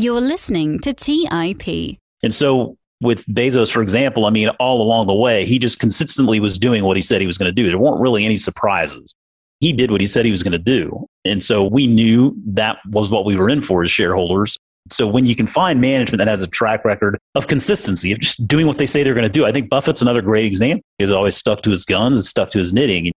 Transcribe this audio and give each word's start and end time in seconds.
You're 0.00 0.20
listening 0.20 0.78
to 0.82 0.92
TIP. 0.92 1.98
And 2.22 2.32
so 2.32 2.76
with 3.00 3.26
Bezos, 3.26 3.72
for 3.72 3.82
example, 3.82 4.26
I 4.26 4.30
mean, 4.30 4.48
all 4.60 4.80
along 4.80 5.08
the 5.08 5.14
way, 5.14 5.44
he 5.44 5.58
just 5.58 5.80
consistently 5.80 6.38
was 6.38 6.56
doing 6.56 6.84
what 6.84 6.96
he 6.96 7.02
said 7.02 7.20
he 7.20 7.26
was 7.26 7.36
going 7.36 7.48
to 7.48 7.52
do. 7.52 7.66
There 7.66 7.78
weren't 7.78 8.00
really 8.00 8.24
any 8.24 8.36
surprises. 8.36 9.12
He 9.58 9.72
did 9.72 9.90
what 9.90 10.00
he 10.00 10.06
said 10.06 10.24
he 10.24 10.30
was 10.30 10.44
going 10.44 10.52
to 10.52 10.58
do. 10.58 11.04
And 11.24 11.42
so 11.42 11.64
we 11.64 11.88
knew 11.88 12.36
that 12.46 12.78
was 12.86 13.10
what 13.10 13.24
we 13.24 13.34
were 13.34 13.50
in 13.50 13.60
for 13.60 13.82
as 13.82 13.90
shareholders. 13.90 14.56
So 14.88 15.04
when 15.04 15.26
you 15.26 15.34
can 15.34 15.48
find 15.48 15.80
management 15.80 16.18
that 16.18 16.28
has 16.28 16.42
a 16.42 16.46
track 16.46 16.84
record 16.84 17.18
of 17.34 17.48
consistency, 17.48 18.12
of 18.12 18.20
just 18.20 18.46
doing 18.46 18.68
what 18.68 18.78
they 18.78 18.86
say 18.86 19.02
they're 19.02 19.14
going 19.14 19.26
to 19.26 19.32
do, 19.32 19.46
I 19.46 19.52
think 19.52 19.68
Buffett's 19.68 20.00
another 20.00 20.22
great 20.22 20.44
example. 20.44 20.84
He's 20.98 21.10
always 21.10 21.36
stuck 21.36 21.62
to 21.62 21.72
his 21.72 21.84
guns 21.84 22.18
and 22.18 22.24
stuck 22.24 22.50
to 22.50 22.60
his 22.60 22.72
knitting. 22.72 23.10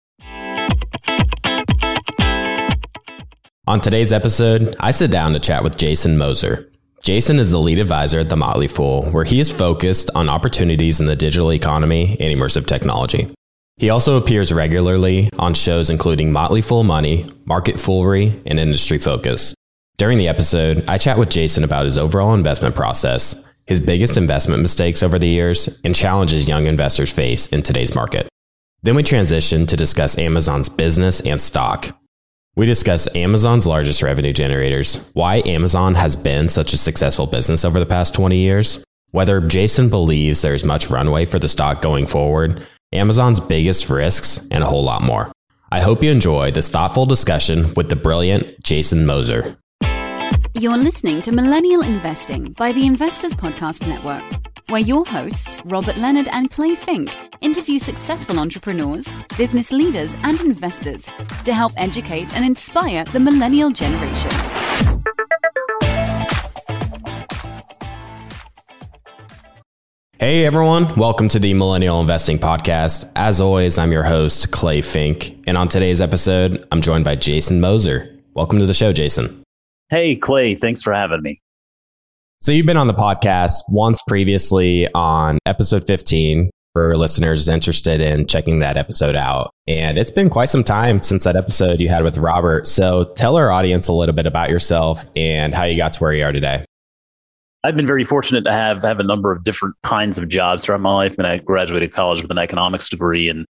On 3.67 3.81
today's 3.81 4.13
episode, 4.13 4.77
I 4.79 4.91
sit 4.91 5.11
down 5.11 5.33
to 5.33 5.39
chat 5.41 5.61
with 5.61 5.75
Jason 5.75 6.17
Moser. 6.17 6.68
Jason 7.01 7.39
is 7.39 7.49
the 7.49 7.59
lead 7.59 7.79
advisor 7.79 8.19
at 8.19 8.29
The 8.29 8.35
Motley 8.35 8.67
Fool, 8.67 9.03
where 9.11 9.23
he 9.23 9.39
is 9.39 9.51
focused 9.51 10.11
on 10.15 10.27
opportunities 10.27 10.99
in 10.99 11.05
the 11.05 11.15
digital 11.15 11.53
economy 11.53 12.17
and 12.19 12.37
immersive 12.37 12.65
technology. 12.65 13.33
He 13.77 13.89
also 13.89 14.17
appears 14.17 14.51
regularly 14.51 15.29
on 15.39 15.53
shows 15.53 15.89
including 15.89 16.33
Motley 16.33 16.61
Fool 16.61 16.83
Money, 16.83 17.25
Market 17.45 17.79
Foolery, 17.79 18.41
and 18.45 18.59
Industry 18.59 18.97
Focus. 18.97 19.55
During 19.97 20.17
the 20.17 20.27
episode, 20.27 20.83
I 20.89 20.97
chat 20.97 21.17
with 21.17 21.29
Jason 21.29 21.63
about 21.63 21.85
his 21.85 21.97
overall 21.97 22.33
investment 22.33 22.75
process, 22.75 23.47
his 23.65 23.79
biggest 23.79 24.17
investment 24.17 24.61
mistakes 24.61 25.01
over 25.01 25.17
the 25.17 25.27
years, 25.27 25.79
and 25.85 25.95
challenges 25.95 26.49
young 26.49 26.67
investors 26.67 27.11
face 27.11 27.47
in 27.47 27.61
today's 27.63 27.95
market. 27.95 28.27
Then 28.81 28.95
we 28.95 29.03
transition 29.03 29.65
to 29.67 29.77
discuss 29.77 30.17
Amazon's 30.17 30.69
business 30.69 31.21
and 31.21 31.39
stock, 31.39 31.97
we 32.59 32.65
discuss 32.65 33.07
Amazon's 33.15 33.65
largest 33.65 34.03
revenue 34.03 34.33
generators, 34.33 35.09
why 35.13 35.41
Amazon 35.45 35.95
has 35.95 36.17
been 36.17 36.49
such 36.49 36.73
a 36.73 36.77
successful 36.77 37.25
business 37.25 37.63
over 37.63 37.79
the 37.79 37.85
past 37.85 38.13
20 38.13 38.35
years, 38.35 38.83
whether 39.11 39.39
Jason 39.39 39.87
believes 39.87 40.41
there's 40.41 40.65
much 40.65 40.89
runway 40.89 41.23
for 41.23 41.39
the 41.39 41.47
stock 41.47 41.81
going 41.81 42.05
forward, 42.05 42.67
Amazon's 42.91 43.39
biggest 43.39 43.89
risks, 43.89 44.45
and 44.51 44.61
a 44.61 44.67
whole 44.67 44.83
lot 44.83 45.01
more. 45.01 45.31
I 45.71 45.79
hope 45.79 46.03
you 46.03 46.11
enjoy 46.11 46.51
this 46.51 46.67
thoughtful 46.67 47.05
discussion 47.05 47.73
with 47.75 47.87
the 47.87 47.95
brilliant 47.95 48.61
Jason 48.61 49.05
Moser. 49.05 49.55
You're 50.53 50.75
listening 50.75 51.21
to 51.21 51.31
Millennial 51.31 51.81
Investing 51.81 52.51
by 52.57 52.73
the 52.73 52.85
Investors 52.85 53.35
Podcast 53.35 53.87
Network, 53.87 54.25
where 54.69 54.81
your 54.81 55.03
hosts, 55.05 55.57
Robert 55.65 55.97
Leonard 55.97 56.27
and 56.31 56.51
Clay 56.51 56.75
Fink, 56.75 57.09
interview 57.41 57.79
successful 57.79 58.39
entrepreneurs, 58.39 59.07
business 59.37 59.71
leaders, 59.71 60.15
and 60.23 60.39
investors 60.41 61.07
to 61.43 61.53
help 61.53 61.73
educate 61.75 62.31
and 62.35 62.45
inspire 62.45 63.03
the 63.05 63.19
millennial 63.19 63.71
generation. 63.71 64.31
Hey 70.19 70.45
everyone, 70.45 70.93
welcome 70.95 71.29
to 71.29 71.39
the 71.39 71.53
Millennial 71.53 72.01
Investing 72.01 72.37
Podcast. 72.37 73.09
As 73.15 73.41
always, 73.41 73.77
I'm 73.77 73.91
your 73.91 74.03
host, 74.03 74.51
Clay 74.51 74.81
Fink, 74.81 75.43
and 75.47 75.57
on 75.57 75.67
today's 75.67 76.01
episode, 76.01 76.63
I'm 76.71 76.81
joined 76.81 77.05
by 77.05 77.15
Jason 77.15 77.61
Moser. 77.61 78.19
Welcome 78.35 78.59
to 78.59 78.65
the 78.65 78.73
show, 78.73 78.93
Jason. 78.93 79.41
Hey, 79.89 80.15
Clay, 80.15 80.55
thanks 80.55 80.83
for 80.83 80.93
having 80.93 81.23
me. 81.23 81.41
So, 82.41 82.53
you've 82.53 82.65
been 82.65 82.77
on 82.77 82.87
the 82.87 82.93
podcast 82.93 83.55
once 83.67 84.01
previously 84.07 84.87
on 84.95 85.39
episode 85.45 85.85
15 85.85 86.49
for 86.71 86.95
listeners 86.95 87.49
interested 87.49 87.99
in 87.99 88.27
checking 88.27 88.59
that 88.59 88.77
episode 88.77 89.13
out. 89.13 89.51
And 89.67 89.97
it's 89.97 90.09
been 90.09 90.29
quite 90.29 90.49
some 90.49 90.63
time 90.63 91.01
since 91.01 91.25
that 91.25 91.35
episode 91.35 91.81
you 91.81 91.89
had 91.89 92.03
with 92.03 92.17
Robert. 92.17 92.65
So 92.65 93.11
tell 93.15 93.35
our 93.35 93.51
audience 93.51 93.89
a 93.89 93.91
little 93.91 94.15
bit 94.15 94.25
about 94.25 94.49
yourself 94.49 95.05
and 95.17 95.53
how 95.53 95.65
you 95.65 95.75
got 95.75 95.91
to 95.93 95.99
where 95.99 96.13
you 96.13 96.23
are 96.23 96.31
today. 96.31 96.63
I've 97.65 97.75
been 97.75 97.85
very 97.85 98.05
fortunate 98.05 98.45
to 98.45 98.53
have 98.53 98.83
have 98.83 99.01
a 99.01 99.03
number 99.03 99.33
of 99.33 99.43
different 99.43 99.75
kinds 99.83 100.17
of 100.17 100.29
jobs 100.29 100.63
throughout 100.63 100.79
my 100.79 100.93
life. 100.93 101.17
And 101.17 101.27
I 101.27 101.39
graduated 101.39 101.91
college 101.91 102.21
with 102.21 102.31
an 102.31 102.37
economics 102.37 102.87
degree 102.87 103.27
and 103.27 103.45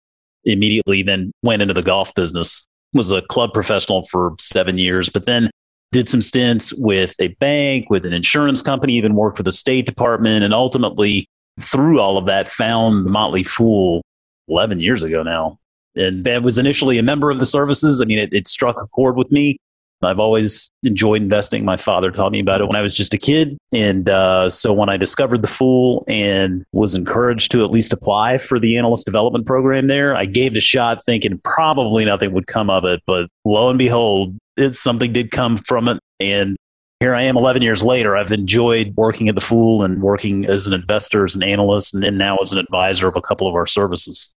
immediately 0.45 1.03
then 1.03 1.31
went 1.43 1.61
into 1.61 1.75
the 1.75 1.83
golf 1.83 2.11
business. 2.15 2.65
Was 2.93 3.11
a 3.11 3.21
club 3.21 3.53
professional 3.53 4.05
for 4.05 4.33
seven 4.39 4.79
years, 4.79 5.09
but 5.09 5.27
then 5.27 5.51
did 5.91 6.07
some 6.07 6.21
stints 6.21 6.73
with 6.73 7.15
a 7.19 7.29
bank, 7.39 7.89
with 7.89 8.05
an 8.05 8.13
insurance 8.13 8.61
company, 8.61 8.93
even 8.93 9.15
worked 9.15 9.37
with 9.37 9.45
the 9.45 9.51
State 9.51 9.85
Department, 9.85 10.43
and 10.43 10.53
ultimately 10.53 11.27
through 11.59 11.99
all 11.99 12.17
of 12.17 12.25
that, 12.27 12.47
found 12.47 13.05
the 13.05 13.09
Motley 13.09 13.43
Fool 13.43 14.01
11 14.47 14.79
years 14.79 15.03
ago 15.03 15.23
now. 15.23 15.57
And 15.95 16.27
I 16.27 16.37
was 16.37 16.57
initially 16.57 16.97
a 16.97 17.03
member 17.03 17.31
of 17.31 17.39
the 17.39 17.45
services. 17.45 18.01
I 18.01 18.05
mean, 18.05 18.19
it, 18.19 18.29
it 18.31 18.47
struck 18.47 18.77
a 18.81 18.87
chord 18.87 19.15
with 19.15 19.31
me. 19.31 19.57
I've 20.01 20.19
always 20.19 20.69
enjoyed 20.83 21.21
investing. 21.21 21.65
My 21.65 21.75
father 21.75 22.09
taught 22.09 22.31
me 22.31 22.39
about 22.39 22.61
it 22.61 22.67
when 22.67 22.77
I 22.77 22.81
was 22.81 22.95
just 22.95 23.13
a 23.13 23.17
kid. 23.17 23.57
And 23.73 24.09
uh, 24.09 24.47
so 24.47 24.71
when 24.71 24.87
I 24.87 24.95
discovered 24.95 25.41
the 25.41 25.49
Fool 25.49 26.05
and 26.07 26.63
was 26.71 26.95
encouraged 26.95 27.51
to 27.51 27.65
at 27.65 27.71
least 27.71 27.91
apply 27.91 28.37
for 28.37 28.59
the 28.59 28.77
analyst 28.77 29.05
development 29.05 29.45
program 29.45 29.87
there, 29.87 30.15
I 30.15 30.23
gave 30.23 30.53
it 30.53 30.57
a 30.57 30.61
shot 30.61 31.03
thinking 31.03 31.39
probably 31.43 32.05
nothing 32.05 32.31
would 32.31 32.47
come 32.47 32.69
of 32.69 32.85
it. 32.85 33.01
But 33.05 33.29
lo 33.43 33.69
and 33.69 33.77
behold, 33.77 34.37
it, 34.59 34.75
something 34.75 35.13
did 35.13 35.31
come 35.31 35.57
from 35.57 35.87
it. 35.87 35.99
And 36.19 36.57
here 36.99 37.15
I 37.15 37.23
am 37.23 37.37
11 37.37 37.61
years 37.61 37.83
later. 37.83 38.17
I've 38.17 38.31
enjoyed 38.31 38.93
working 38.97 39.29
at 39.29 39.35
the 39.35 39.41
Fool 39.41 39.83
and 39.83 40.01
working 40.01 40.45
as 40.45 40.67
an 40.67 40.73
investor, 40.73 41.23
as 41.23 41.35
an 41.35 41.43
analyst, 41.43 41.93
and, 41.93 42.03
and 42.03 42.17
now 42.17 42.37
as 42.41 42.51
an 42.51 42.59
advisor 42.59 43.07
of 43.07 43.15
a 43.15 43.21
couple 43.21 43.47
of 43.47 43.55
our 43.55 43.65
services. 43.65 44.35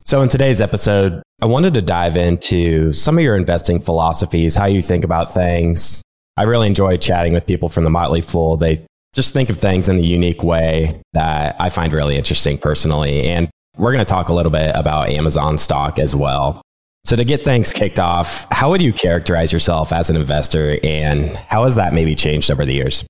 So, 0.00 0.22
in 0.22 0.28
today's 0.28 0.60
episode, 0.60 1.22
I 1.42 1.46
wanted 1.46 1.74
to 1.74 1.82
dive 1.82 2.16
into 2.16 2.92
some 2.92 3.18
of 3.18 3.24
your 3.24 3.36
investing 3.36 3.80
philosophies, 3.80 4.54
how 4.54 4.66
you 4.66 4.80
think 4.80 5.02
about 5.02 5.34
things. 5.34 6.02
I 6.36 6.44
really 6.44 6.68
enjoy 6.68 6.98
chatting 6.98 7.32
with 7.32 7.46
people 7.46 7.68
from 7.68 7.84
the 7.84 7.90
Motley 7.90 8.20
Fool. 8.20 8.56
They 8.56 8.86
just 9.14 9.32
think 9.32 9.50
of 9.50 9.58
things 9.58 9.88
in 9.88 9.98
a 9.98 10.02
unique 10.02 10.42
way 10.42 11.02
that 11.14 11.56
I 11.58 11.70
find 11.70 11.92
really 11.92 12.16
interesting 12.16 12.58
personally. 12.58 13.22
And 13.22 13.48
we're 13.76 13.92
going 13.92 14.04
to 14.04 14.08
talk 14.08 14.28
a 14.28 14.34
little 14.34 14.52
bit 14.52 14.76
about 14.76 15.08
Amazon 15.08 15.58
stock 15.58 15.98
as 15.98 16.14
well. 16.14 16.62
So, 17.06 17.14
to 17.14 17.24
get 17.24 17.44
things 17.44 17.72
kicked 17.72 18.00
off, 18.00 18.48
how 18.50 18.68
would 18.68 18.82
you 18.82 18.92
characterize 18.92 19.52
yourself 19.52 19.92
as 19.92 20.10
an 20.10 20.16
investor 20.16 20.80
and 20.82 21.36
how 21.36 21.62
has 21.62 21.76
that 21.76 21.94
maybe 21.94 22.16
changed 22.16 22.50
over 22.50 22.66
the 22.66 22.72
years? 22.72 23.06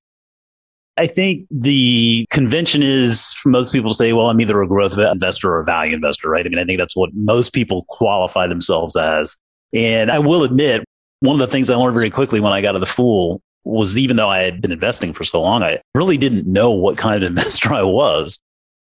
I 0.98 1.06
think 1.06 1.46
the 1.50 2.26
convention 2.28 2.82
is 2.82 3.32
for 3.32 3.48
most 3.48 3.72
people 3.72 3.88
to 3.88 3.96
say, 3.96 4.12
well, 4.12 4.28
I'm 4.28 4.38
either 4.38 4.60
a 4.60 4.68
growth 4.68 4.98
investor 4.98 5.50
or 5.50 5.60
a 5.60 5.64
value 5.64 5.94
investor, 5.94 6.28
right? 6.28 6.44
I 6.44 6.48
mean, 6.50 6.58
I 6.58 6.64
think 6.64 6.78
that's 6.78 6.94
what 6.94 7.08
most 7.14 7.54
people 7.54 7.86
qualify 7.88 8.46
themselves 8.46 8.96
as. 8.96 9.34
And 9.72 10.12
I 10.12 10.18
will 10.18 10.42
admit, 10.42 10.84
one 11.20 11.32
of 11.32 11.40
the 11.40 11.50
things 11.50 11.70
I 11.70 11.74
learned 11.76 11.94
very 11.94 12.10
quickly 12.10 12.38
when 12.38 12.52
I 12.52 12.60
got 12.60 12.72
to 12.72 12.78
the 12.78 12.84
Fool 12.84 13.40
was 13.64 13.96
even 13.96 14.16
though 14.16 14.28
I 14.28 14.40
had 14.40 14.60
been 14.60 14.72
investing 14.72 15.14
for 15.14 15.24
so 15.24 15.40
long, 15.40 15.62
I 15.62 15.80
really 15.94 16.18
didn't 16.18 16.46
know 16.46 16.70
what 16.70 16.98
kind 16.98 17.22
of 17.22 17.30
investor 17.30 17.72
I 17.72 17.82
was. 17.82 18.38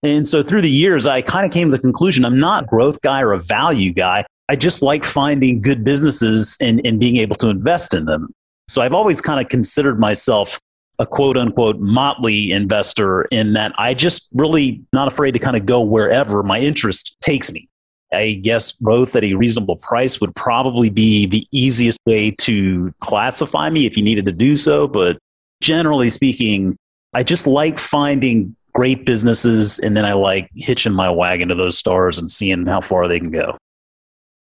And 0.04 0.28
so 0.28 0.44
through 0.44 0.62
the 0.62 0.70
years, 0.70 1.08
I 1.08 1.24
kind 1.24 1.48
of 1.48 1.52
came 1.52 1.72
to 1.72 1.78
the 1.78 1.82
conclusion 1.82 2.26
I'm 2.26 2.40
not 2.40 2.66
a 2.66 2.68
growth 2.68 3.02
guy 3.02 3.24
or 3.24 3.34
a 3.34 3.40
value 3.40 3.92
guy. 3.92 4.24
I 4.50 4.56
just 4.56 4.82
like 4.82 5.06
finding 5.06 5.62
good 5.62 5.84
businesses 5.84 6.58
and, 6.60 6.82
and 6.84 7.00
being 7.00 7.18
able 7.18 7.36
to 7.36 7.50
invest 7.50 7.94
in 7.94 8.06
them. 8.06 8.34
So 8.68 8.82
I've 8.82 8.96
always 8.96 9.22
kind 9.22 9.40
of 9.40 9.48
considered 9.48 10.00
myself 10.00 10.60
a 10.98 11.06
quote 11.06 11.38
unquote 11.38 11.80
motley 11.80 12.52
investor 12.52 13.24
in 13.32 13.54
that 13.54 13.74
I 13.78 13.94
just 13.94 14.28
really 14.34 14.82
not 14.92 15.08
afraid 15.08 15.32
to 15.34 15.40
kind 15.40 15.56
of 15.56 15.68
go 15.68 15.82
wherever 15.82 16.42
my 16.42 16.58
interest 16.58 17.16
takes 17.22 17.52
me. 17.52 17.70
I 18.12 18.42
guess 18.44 18.72
growth 18.72 19.16
at 19.16 19.24
a 19.24 19.36
reasonable 19.36 19.76
price 19.76 20.20
would 20.20 20.36
probably 20.36 20.90
be 20.90 21.28
the 21.28 21.48
easiest 21.52 22.00
way 22.08 22.32
to 22.40 22.92
classify 23.02 23.70
me 23.70 23.86
if 23.86 23.96
you 23.96 24.04
needed 24.04 24.26
to 24.26 24.32
do 24.32 24.58
so. 24.58 24.88
But 24.88 25.20
generally 25.62 26.10
speaking, 26.10 26.76
I 27.14 27.22
just 27.22 27.46
like 27.46 27.78
finding 27.78 28.56
great 28.74 29.06
businesses 29.06 29.78
and 29.78 29.96
then 29.96 30.06
I 30.06 30.14
like 30.14 30.50
hitching 30.56 30.94
my 30.94 31.10
wagon 31.10 31.50
to 31.50 31.56
those 31.56 31.78
stars 31.78 32.18
and 32.18 32.32
seeing 32.32 32.66
how 32.66 32.82
far 32.82 33.08
they 33.08 33.20
can 33.20 33.30
go. 33.30 33.56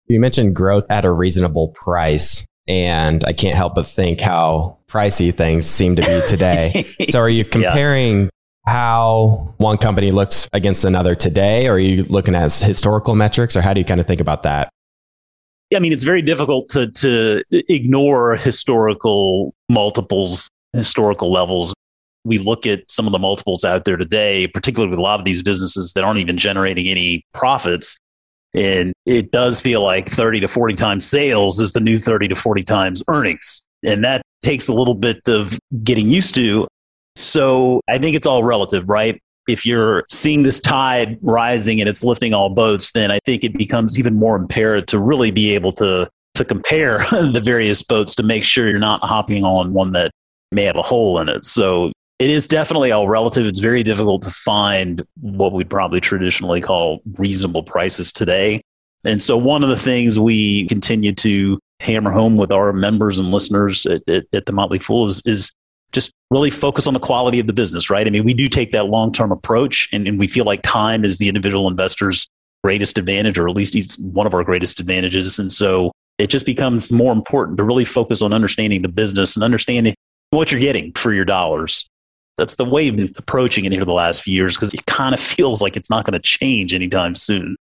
You 0.09 0.19
mentioned 0.19 0.55
growth 0.55 0.85
at 0.89 1.05
a 1.05 1.11
reasonable 1.11 1.69
price. 1.69 2.45
And 2.67 3.23
I 3.25 3.33
can't 3.33 3.55
help 3.55 3.75
but 3.75 3.87
think 3.87 4.19
how 4.19 4.77
pricey 4.87 5.33
things 5.33 5.67
seem 5.67 5.95
to 5.95 6.01
be 6.01 6.21
today. 6.27 6.83
so 7.09 7.19
are 7.19 7.29
you 7.29 7.45
comparing 7.45 8.23
yeah. 8.23 8.29
how 8.65 9.53
one 9.57 9.77
company 9.77 10.11
looks 10.11 10.47
against 10.53 10.83
another 10.83 11.15
today? 11.15 11.67
Or 11.67 11.73
are 11.73 11.79
you 11.79 12.03
looking 12.03 12.35
at 12.35 12.51
historical 12.53 13.15
metrics 13.15 13.55
or 13.55 13.61
how 13.61 13.73
do 13.73 13.79
you 13.79 13.85
kind 13.85 13.99
of 13.99 14.07
think 14.07 14.21
about 14.21 14.43
that? 14.43 14.69
Yeah, 15.69 15.77
I 15.77 15.81
mean, 15.81 15.93
it's 15.93 16.03
very 16.03 16.23
difficult 16.23 16.69
to, 16.69 16.91
to 16.91 17.43
ignore 17.51 18.35
historical 18.35 19.53
multiples, 19.67 20.49
historical 20.73 21.31
levels. 21.31 21.73
We 22.23 22.39
look 22.39 22.65
at 22.65 22.89
some 22.89 23.05
of 23.05 23.11
the 23.11 23.19
multiples 23.19 23.63
out 23.63 23.85
there 23.85 23.97
today, 23.97 24.47
particularly 24.47 24.89
with 24.89 24.99
a 24.99 25.03
lot 25.03 25.19
of 25.19 25.25
these 25.25 25.43
businesses 25.43 25.93
that 25.93 26.03
aren't 26.03 26.19
even 26.19 26.37
generating 26.37 26.87
any 26.87 27.23
profits. 27.33 27.97
And 28.53 28.93
it 29.05 29.31
does 29.31 29.61
feel 29.61 29.83
like 29.83 30.09
30 30.09 30.39
to 30.41 30.47
40 30.47 30.75
times 30.75 31.05
sales 31.05 31.59
is 31.59 31.71
the 31.73 31.79
new 31.79 31.99
30 31.99 32.29
to 32.29 32.35
40 32.35 32.63
times 32.63 33.03
earnings. 33.07 33.63
And 33.85 34.03
that 34.03 34.21
takes 34.43 34.67
a 34.67 34.73
little 34.73 34.95
bit 34.95 35.27
of 35.27 35.57
getting 35.83 36.07
used 36.07 36.35
to. 36.35 36.67
So 37.15 37.81
I 37.87 37.97
think 37.97 38.15
it's 38.15 38.27
all 38.27 38.43
relative, 38.43 38.87
right? 38.89 39.21
If 39.47 39.65
you're 39.65 40.03
seeing 40.09 40.43
this 40.43 40.59
tide 40.59 41.17
rising 41.21 41.79
and 41.79 41.89
it's 41.89 42.03
lifting 42.03 42.33
all 42.33 42.49
boats, 42.49 42.91
then 42.91 43.11
I 43.11 43.19
think 43.25 43.43
it 43.43 43.57
becomes 43.57 43.97
even 43.99 44.15
more 44.15 44.35
imperative 44.35 44.85
to 44.87 44.99
really 44.99 45.31
be 45.31 45.53
able 45.55 45.71
to 45.73 46.09
to 46.35 46.45
compare 46.45 46.99
the 47.11 47.41
various 47.43 47.83
boats 47.83 48.15
to 48.15 48.23
make 48.23 48.43
sure 48.43 48.69
you're 48.69 48.79
not 48.79 49.03
hopping 49.03 49.43
on 49.43 49.73
one 49.73 49.91
that 49.93 50.11
may 50.51 50.63
have 50.63 50.75
a 50.75 50.81
hole 50.81 51.19
in 51.19 51.29
it. 51.29 51.45
So 51.45 51.91
it 52.19 52.29
is 52.29 52.47
definitely 52.47 52.91
all 52.91 53.07
relative. 53.07 53.45
It's 53.45 53.59
very 53.59 53.81
difficult 53.81 54.21
to 54.23 54.29
find 54.29 55.05
what 55.21 55.53
we'd 55.53 55.69
probably 55.69 56.01
traditionally 56.01 56.61
call 56.61 57.01
reasonable 57.17 57.63
prices 57.63 58.11
today. 58.11 58.61
And 59.05 59.21
so 59.21 59.37
one 59.37 59.63
of 59.63 59.69
the 59.69 59.77
things 59.77 60.19
we 60.19 60.67
continue 60.67 61.13
to 61.15 61.57
hammer 61.79 62.11
home 62.11 62.35
with 62.35 62.51
our 62.51 62.73
members 62.73 63.17
and 63.17 63.29
listeners 63.31 63.85
at, 63.85 64.07
at, 64.09 64.25
at 64.33 64.45
the 64.45 64.51
Motley 64.51 64.79
Fool 64.79 65.07
is, 65.07 65.21
is 65.25 65.53
just 65.93 66.11
really 66.29 66.49
focus 66.49 66.87
on 66.87 66.93
the 66.93 66.99
quality 66.99 67.39
of 67.39 67.47
the 67.47 67.53
business, 67.53 67.89
right? 67.89 68.05
I 68.05 68.09
mean, 68.09 68.25
we 68.25 68.33
do 68.33 68.49
take 68.49 68.73
that 68.73 68.87
long 68.87 69.13
term 69.13 69.31
approach 69.31 69.87
and, 69.93 70.05
and 70.05 70.19
we 70.19 70.27
feel 70.27 70.43
like 70.43 70.61
time 70.61 71.05
is 71.05 71.17
the 71.17 71.29
individual 71.29 71.69
investor's 71.69 72.27
greatest 72.65 72.97
advantage, 72.97 73.39
or 73.39 73.47
at 73.47 73.55
least 73.55 73.73
he's 73.73 73.97
one 73.97 74.27
of 74.27 74.33
our 74.33 74.43
greatest 74.43 74.81
advantages. 74.81 75.39
And 75.39 75.51
so 75.53 75.93
it 76.17 76.27
just 76.27 76.45
becomes 76.45 76.91
more 76.91 77.13
important 77.13 77.57
to 77.57 77.63
really 77.63 77.85
focus 77.85 78.21
on 78.21 78.33
understanding 78.33 78.81
the 78.81 78.89
business 78.89 79.37
and 79.37 79.43
understanding 79.43 79.95
what 80.31 80.51
you're 80.51 80.59
getting 80.59 80.91
for 80.93 81.13
your 81.13 81.23
dollars. 81.23 81.87
That's 82.39 82.55
the 82.55 82.65
way 82.65 82.89
we've 82.89 82.95
been 82.95 83.13
approaching 83.17 83.65
it 83.65 83.71
here 83.71 83.85
the 83.85 83.91
last 83.91 84.23
few 84.23 84.33
years 84.33 84.55
because 84.55 84.73
it 84.73 84.85
kind 84.85 85.13
of 85.13 85.19
feels 85.19 85.61
like 85.61 85.77
it's 85.77 85.89
not 85.89 86.05
going 86.05 86.13
to 86.13 86.19
change 86.19 86.73
anytime 86.73 87.13
soon. 87.13 87.55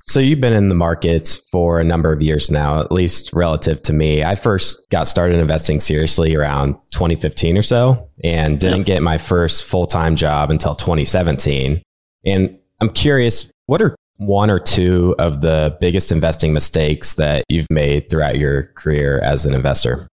So 0.00 0.20
you've 0.20 0.40
been 0.40 0.52
in 0.52 0.68
the 0.68 0.74
markets 0.74 1.36
for 1.36 1.80
a 1.80 1.84
number 1.84 2.12
of 2.12 2.22
years 2.22 2.50
now, 2.50 2.80
at 2.80 2.90
least 2.90 3.32
relative 3.32 3.82
to 3.82 3.92
me. 3.92 4.24
I 4.24 4.36
first 4.36 4.80
got 4.90 5.08
started 5.08 5.38
investing 5.38 5.80
seriously 5.80 6.34
around 6.34 6.74
2015 6.90 7.56
or 7.58 7.62
so 7.62 8.08
and 8.24 8.58
didn't 8.58 8.80
yeah. 8.80 8.94
get 8.94 9.02
my 9.02 9.18
first 9.18 9.64
full-time 9.64 10.16
job 10.16 10.50
until 10.50 10.74
2017. 10.74 11.82
And 12.24 12.58
I'm 12.80 12.90
curious, 12.90 13.50
what 13.66 13.82
are 13.82 13.94
one 14.16 14.50
or 14.50 14.58
two 14.58 15.14
of 15.18 15.40
the 15.40 15.76
biggest 15.80 16.10
investing 16.10 16.52
mistakes 16.52 17.14
that 17.14 17.44
you've 17.48 17.70
made 17.70 18.08
throughout 18.08 18.38
your 18.38 18.68
career 18.74 19.20
as 19.20 19.46
an 19.46 19.54
investor? 19.54 20.08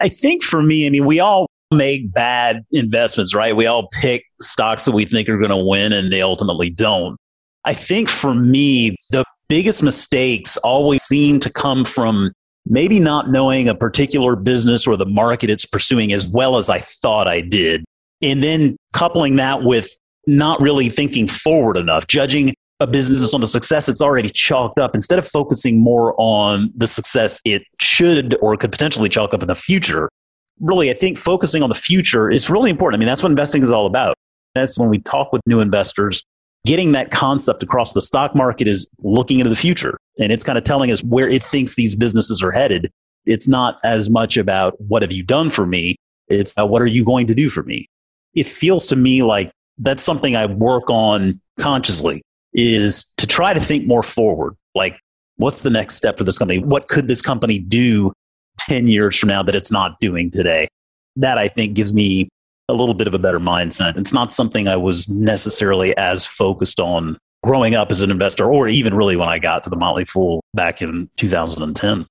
I 0.00 0.08
think 0.08 0.42
for 0.42 0.62
me, 0.62 0.86
I 0.86 0.90
mean, 0.90 1.06
we 1.06 1.20
all 1.20 1.46
make 1.72 2.12
bad 2.12 2.64
investments, 2.72 3.34
right? 3.34 3.54
We 3.54 3.66
all 3.66 3.88
pick 4.00 4.24
stocks 4.40 4.84
that 4.84 4.92
we 4.92 5.04
think 5.04 5.28
are 5.28 5.38
going 5.38 5.50
to 5.50 5.56
win 5.56 5.92
and 5.92 6.12
they 6.12 6.22
ultimately 6.22 6.70
don't. 6.70 7.16
I 7.64 7.74
think 7.74 8.08
for 8.08 8.34
me, 8.34 8.96
the 9.10 9.24
biggest 9.48 9.82
mistakes 9.82 10.56
always 10.58 11.02
seem 11.02 11.40
to 11.40 11.50
come 11.50 11.84
from 11.84 12.32
maybe 12.64 13.00
not 13.00 13.28
knowing 13.28 13.68
a 13.68 13.74
particular 13.74 14.36
business 14.36 14.86
or 14.86 14.96
the 14.96 15.06
market 15.06 15.50
it's 15.50 15.64
pursuing 15.64 16.12
as 16.12 16.26
well 16.26 16.56
as 16.56 16.68
I 16.68 16.78
thought 16.78 17.26
I 17.26 17.40
did. 17.40 17.84
And 18.22 18.42
then 18.42 18.76
coupling 18.92 19.36
that 19.36 19.62
with 19.62 19.90
not 20.26 20.60
really 20.60 20.88
thinking 20.88 21.26
forward 21.26 21.76
enough, 21.76 22.06
judging 22.06 22.54
a 22.80 22.86
business 22.86 23.34
on 23.34 23.40
the 23.40 23.46
success 23.46 23.88
it's 23.88 24.00
already 24.00 24.28
chalked 24.28 24.78
up 24.78 24.94
instead 24.94 25.18
of 25.18 25.26
focusing 25.26 25.82
more 25.82 26.14
on 26.16 26.70
the 26.76 26.86
success 26.86 27.40
it 27.44 27.62
should 27.80 28.36
or 28.40 28.56
could 28.56 28.70
potentially 28.70 29.08
chalk 29.08 29.34
up 29.34 29.42
in 29.42 29.48
the 29.48 29.54
future. 29.54 30.08
Really, 30.60 30.90
I 30.90 30.94
think 30.94 31.18
focusing 31.18 31.62
on 31.62 31.68
the 31.68 31.74
future 31.74 32.30
is 32.30 32.50
really 32.50 32.70
important. 32.70 32.98
I 32.98 33.00
mean, 33.00 33.08
that's 33.08 33.22
what 33.22 33.30
investing 33.30 33.62
is 33.62 33.70
all 33.70 33.86
about. 33.86 34.16
That's 34.54 34.78
when 34.78 34.88
we 34.88 34.98
talk 34.98 35.32
with 35.32 35.42
new 35.46 35.60
investors 35.60 36.22
getting 36.66 36.92
that 36.92 37.10
concept 37.10 37.62
across 37.62 37.92
the 37.92 38.00
stock 38.00 38.34
market 38.34 38.66
is 38.66 38.86
looking 39.02 39.38
into 39.38 39.48
the 39.48 39.56
future 39.56 39.96
and 40.18 40.32
it's 40.32 40.44
kind 40.44 40.58
of 40.58 40.64
telling 40.64 40.90
us 40.90 41.02
where 41.02 41.28
it 41.28 41.42
thinks 41.42 41.74
these 41.74 41.94
businesses 41.94 42.42
are 42.42 42.50
headed. 42.50 42.90
It's 43.24 43.48
not 43.48 43.78
as 43.84 44.10
much 44.10 44.36
about 44.36 44.80
what 44.80 45.02
have 45.02 45.12
you 45.12 45.22
done 45.22 45.50
for 45.50 45.64
me? 45.64 45.96
It's 46.28 46.54
what 46.56 46.82
are 46.82 46.86
you 46.86 47.04
going 47.04 47.26
to 47.28 47.34
do 47.34 47.48
for 47.48 47.62
me? 47.62 47.88
It 48.34 48.46
feels 48.46 48.86
to 48.88 48.96
me 48.96 49.22
like 49.22 49.50
that's 49.78 50.02
something 50.02 50.36
I 50.36 50.46
work 50.46 50.90
on 50.90 51.40
consciously 51.58 52.22
is 52.52 53.04
to 53.16 53.26
try 53.26 53.54
to 53.54 53.60
think 53.60 53.86
more 53.86 54.02
forward. 54.02 54.54
Like, 54.74 54.98
what's 55.36 55.62
the 55.62 55.70
next 55.70 55.94
step 55.94 56.18
for 56.18 56.24
this 56.24 56.38
company? 56.38 56.58
What 56.58 56.88
could 56.88 57.08
this 57.08 57.22
company 57.22 57.58
do 57.58 58.12
10 58.68 58.86
years 58.86 59.16
from 59.16 59.28
now 59.28 59.42
that 59.42 59.54
it's 59.54 59.72
not 59.72 59.98
doing 60.00 60.30
today? 60.30 60.68
That 61.16 61.38
I 61.38 61.48
think 61.48 61.74
gives 61.74 61.92
me 61.92 62.28
a 62.68 62.74
little 62.74 62.94
bit 62.94 63.06
of 63.06 63.14
a 63.14 63.18
better 63.18 63.40
mindset. 63.40 63.96
It's 63.96 64.12
not 64.12 64.32
something 64.32 64.68
I 64.68 64.76
was 64.76 65.08
necessarily 65.08 65.96
as 65.96 66.26
focused 66.26 66.78
on 66.78 67.16
growing 67.42 67.74
up 67.74 67.90
as 67.90 68.02
an 68.02 68.10
investor, 68.10 68.44
or 68.50 68.68
even 68.68 68.94
really 68.94 69.16
when 69.16 69.28
I 69.28 69.38
got 69.38 69.64
to 69.64 69.70
the 69.70 69.76
Motley 69.76 70.04
Fool 70.04 70.42
back 70.54 70.82
in 70.82 71.08
2010. 71.16 72.04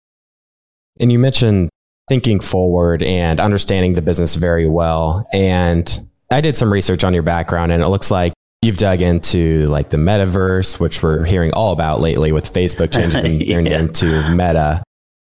And 0.99 1.11
you 1.11 1.19
mentioned 1.19 1.69
thinking 2.07 2.39
forward 2.39 3.03
and 3.03 3.39
understanding 3.39 3.93
the 3.93 4.01
business 4.01 4.35
very 4.35 4.67
well. 4.67 5.27
And 5.33 6.07
I 6.31 6.41
did 6.41 6.55
some 6.55 6.71
research 6.71 7.03
on 7.03 7.13
your 7.13 7.23
background, 7.23 7.71
and 7.71 7.83
it 7.83 7.87
looks 7.89 8.09
like 8.09 8.33
you've 8.61 8.77
dug 8.77 9.01
into 9.01 9.67
like 9.67 9.89
the 9.89 9.97
metaverse, 9.97 10.79
which 10.79 11.03
we're 11.03 11.23
hearing 11.23 11.53
all 11.53 11.73
about 11.73 11.99
lately 11.99 12.31
with 12.31 12.51
Facebook 12.51 12.91
changing 12.91 13.39
their 13.47 13.61
yeah. 13.61 13.81
name 13.81 13.89
to 13.93 14.29
Meta. 14.31 14.83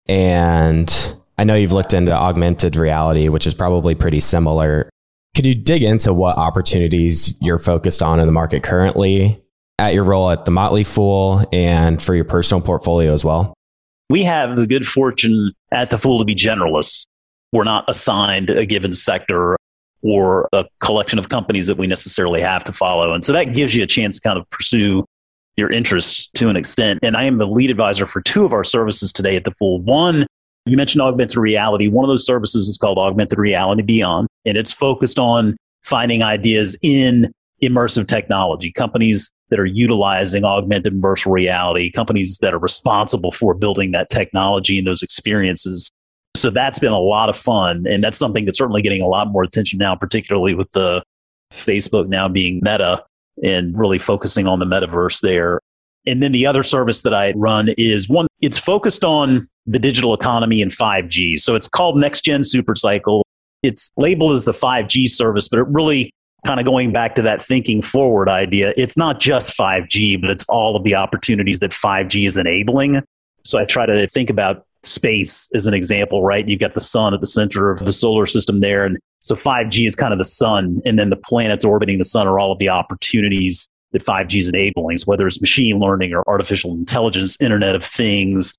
And 0.07 1.17
I 1.39 1.45
know 1.45 1.55
you've 1.55 1.73
looked 1.73 1.93
into 1.93 2.13
augmented 2.13 2.77
reality, 2.77 3.29
which 3.29 3.47
is 3.47 3.55
probably 3.55 3.95
pretty 3.95 4.21
similar. 4.21 4.91
Could 5.35 5.47
you 5.47 5.55
dig 5.55 5.83
into 5.83 6.13
what 6.13 6.37
opportunities 6.37 7.37
you're 7.41 7.59
focused 7.59 8.03
on 8.03 8.21
in 8.21 8.27
the 8.27 8.33
market 8.33 8.63
currently 8.63 9.43
at 9.79 9.95
your 9.95 10.05
role 10.05 10.31
at 10.31 10.45
the 10.45 10.51
Motley 10.51 10.85
Fool 10.85 11.45
and 11.53 12.01
for 12.01 12.15
your 12.15 12.25
personal 12.25 12.61
portfolio 12.61 13.13
as 13.13 13.25
well? 13.25 13.55
We 14.11 14.23
have 14.25 14.57
the 14.57 14.67
good 14.67 14.87
fortune 14.87 15.53
at 15.73 15.91
the 15.91 15.99
Fool 15.99 16.19
to 16.19 16.25
be 16.25 16.35
generalists. 16.35 17.05
We're 17.53 17.65
not 17.65 17.85
assigned 17.89 18.51
a 18.51 18.67
given 18.67 18.95
sector 18.95 19.57
or 20.03 20.49
a 20.53 20.67
collection 20.81 21.19
of 21.19 21.31
companies 21.31 21.67
that 21.67 21.79
we 21.79 21.87
necessarily 21.87 22.41
have 22.43 22.63
to 22.65 22.73
follow. 22.73 23.15
And 23.15 23.25
so 23.25 23.33
that 23.33 23.55
gives 23.55 23.75
you 23.75 23.83
a 23.83 23.87
chance 23.87 24.17
to 24.17 24.21
kind 24.21 24.39
of 24.39 24.49
pursue 24.51 25.05
your 25.57 25.71
interests 25.71 26.27
to 26.35 26.49
an 26.49 26.57
extent. 26.57 27.01
And 27.03 27.17
I 27.17 27.25
am 27.25 27.39
the 27.39 27.47
lead 27.47 27.71
advisor 27.71 28.07
for 28.07 28.21
two 28.23 28.45
of 28.45 28.53
our 28.53 28.65
services 28.65 29.13
today 29.13 29.37
at 29.37 29.45
the 29.45 29.53
Fool. 29.59 29.81
One 29.81 30.27
you 30.67 30.77
mentioned 30.77 31.03
augmented 31.03 31.37
reality. 31.37 31.89
One 31.89 32.05
of 32.05 32.09
those 32.09 32.25
services 32.25 32.69
is 32.69 32.79
called 32.79 32.99
Augmented 32.99 33.39
Reality 33.39 33.83
Beyond, 33.83 34.29
and 34.47 34.57
it's 34.57 34.73
focused 34.73 35.19
on 35.19 35.57
finding 35.83 36.23
ideas 36.23 36.77
in 36.83 37.31
immersive 37.63 38.07
technology, 38.09 38.73
companies 38.73 39.31
that 39.51 39.61
are 39.61 39.67
utilizing 39.67 40.45
augmented 40.45 41.01
virtual 41.01 41.33
reality, 41.33 41.91
companies 41.91 42.39
that 42.39 42.55
are 42.55 42.59
responsible 42.59 43.31
for 43.31 43.55
building 43.55 43.93
that 43.93 44.09
technology 44.09 44.79
and 44.79 44.87
those 44.87 45.03
experiences. 45.03 45.91
So 46.35 46.51
that's 46.51 46.79
been 46.79 46.93
a 46.93 46.99
lot 46.99 47.29
of 47.29 47.37
fun. 47.37 47.85
And 47.87 48.03
that's 48.03 48.19
something 48.19 48.47
that's 48.47 48.59
certainly 48.59 48.83
getting 48.83 49.03
a 49.03 49.07
lot 49.07 49.29
more 49.29 49.43
attention 49.43 49.79
now, 49.79 49.95
particularly 49.95 50.55
with 50.55 50.73
the 50.73 51.03
Facebook 51.53 52.09
now 52.09 52.29
being 52.29 52.61
meta 52.63 53.05
and 53.45 53.79
really 53.79 53.99
focusing 53.99 54.49
on 54.49 54.59
the 54.59 54.65
metaverse 54.65 55.21
there. 55.21 55.61
And 56.07 56.23
then 56.23 56.33
the 56.33 56.47
other 56.47 56.63
service 56.63 57.03
that 57.03 57.15
I 57.15 57.33
run 57.37 57.69
is 57.79 58.09
one, 58.09 58.27
it's 58.41 58.59
focused 58.59 59.05
on 59.05 59.47
the 59.67 59.79
digital 59.79 60.13
economy 60.13 60.61
and 60.61 60.71
5G. 60.71 61.39
So 61.39 61.55
it's 61.55 61.69
called 61.69 61.97
Next 61.97 62.23
Gen 62.25 62.43
Supercycle. 62.43 63.23
It's 63.63 63.91
labeled 63.97 64.33
as 64.33 64.45
the 64.45 64.53
5G 64.53 65.09
service, 65.09 65.49
but 65.49 65.61
it 65.61 65.67
really 65.69 66.11
kind 66.47 66.61
of 66.61 66.67
going 66.67 66.93
back 66.93 67.15
to 67.15 67.23
that 67.23 67.41
thinking 67.41 67.81
forward 67.81 68.29
idea. 68.29 68.75
It's 68.77 68.97
not 68.97 69.19
just 69.19 69.57
5G, 69.57 70.21
but 70.21 70.29
it's 70.29 70.45
all 70.49 70.77
of 70.77 70.85
the 70.85 70.95
opportunities 70.95 71.61
that 71.61 71.71
5G 71.71 72.27
is 72.27 72.37
enabling. 72.37 73.03
So 73.45 73.59
I 73.59 73.65
try 73.65 73.87
to 73.87 74.07
think 74.09 74.29
about 74.29 74.67
space 74.83 75.49
as 75.55 75.67
an 75.67 75.73
example, 75.73 76.23
right? 76.23 76.47
You've 76.47 76.61
got 76.61 76.75
the 76.75 76.81
sun 76.81 77.15
at 77.15 77.21
the 77.21 77.27
center 77.27 77.71
of 77.71 77.81
the 77.81 77.93
solar 77.93 78.27
system 78.27 78.61
there. 78.61 78.85
And 78.85 78.99
so 79.25 79.35
5G 79.35 79.87
is 79.87 79.95
kind 79.95 80.13
of 80.13 80.19
the 80.19 80.25
sun, 80.25 80.81
and 80.85 80.99
then 80.99 81.11
the 81.11 81.17
planets 81.17 81.65
orbiting 81.65 81.99
the 81.99 82.05
sun 82.05 82.29
are 82.29 82.39
all 82.39 82.53
of 82.53 82.59
the 82.59 82.69
opportunities 82.69 83.69
that 83.93 84.05
5G 84.05 84.39
is 84.39 84.49
enabling, 84.49 84.99
so 84.99 85.05
whether 85.07 85.27
it's 85.27 85.41
machine 85.41 85.79
learning 85.79 86.13
or 86.13 86.23
artificial 86.29 86.73
intelligence, 86.73 87.37
Internet 87.41 87.75
of 87.75 87.85
Things, 87.85 88.55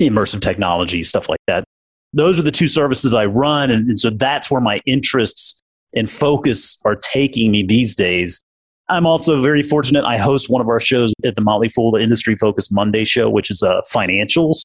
immersive 0.00 0.40
technology, 0.40 1.02
stuff 1.04 1.28
like 1.28 1.40
that. 1.46 1.64
Those 2.12 2.38
are 2.38 2.42
the 2.42 2.50
two 2.50 2.68
services 2.68 3.14
I 3.14 3.26
run. 3.26 3.70
And, 3.70 3.88
and 3.88 4.00
so 4.00 4.10
that's 4.10 4.50
where 4.50 4.60
my 4.60 4.80
interests 4.86 5.62
and 5.94 6.10
focus 6.10 6.78
are 6.84 6.96
taking 6.96 7.50
me 7.50 7.62
these 7.62 7.94
days. 7.94 8.42
I'm 8.88 9.06
also 9.06 9.42
very 9.42 9.62
fortunate. 9.62 10.04
I 10.04 10.16
host 10.16 10.48
one 10.48 10.60
of 10.60 10.68
our 10.68 10.78
shows 10.78 11.12
at 11.24 11.36
the 11.36 11.42
Motley 11.42 11.68
Fool, 11.68 11.90
the 11.90 12.00
Industry 12.00 12.36
Focused 12.36 12.72
Monday 12.72 13.04
show, 13.04 13.28
which 13.28 13.50
is 13.50 13.62
uh, 13.62 13.80
financials. 13.92 14.60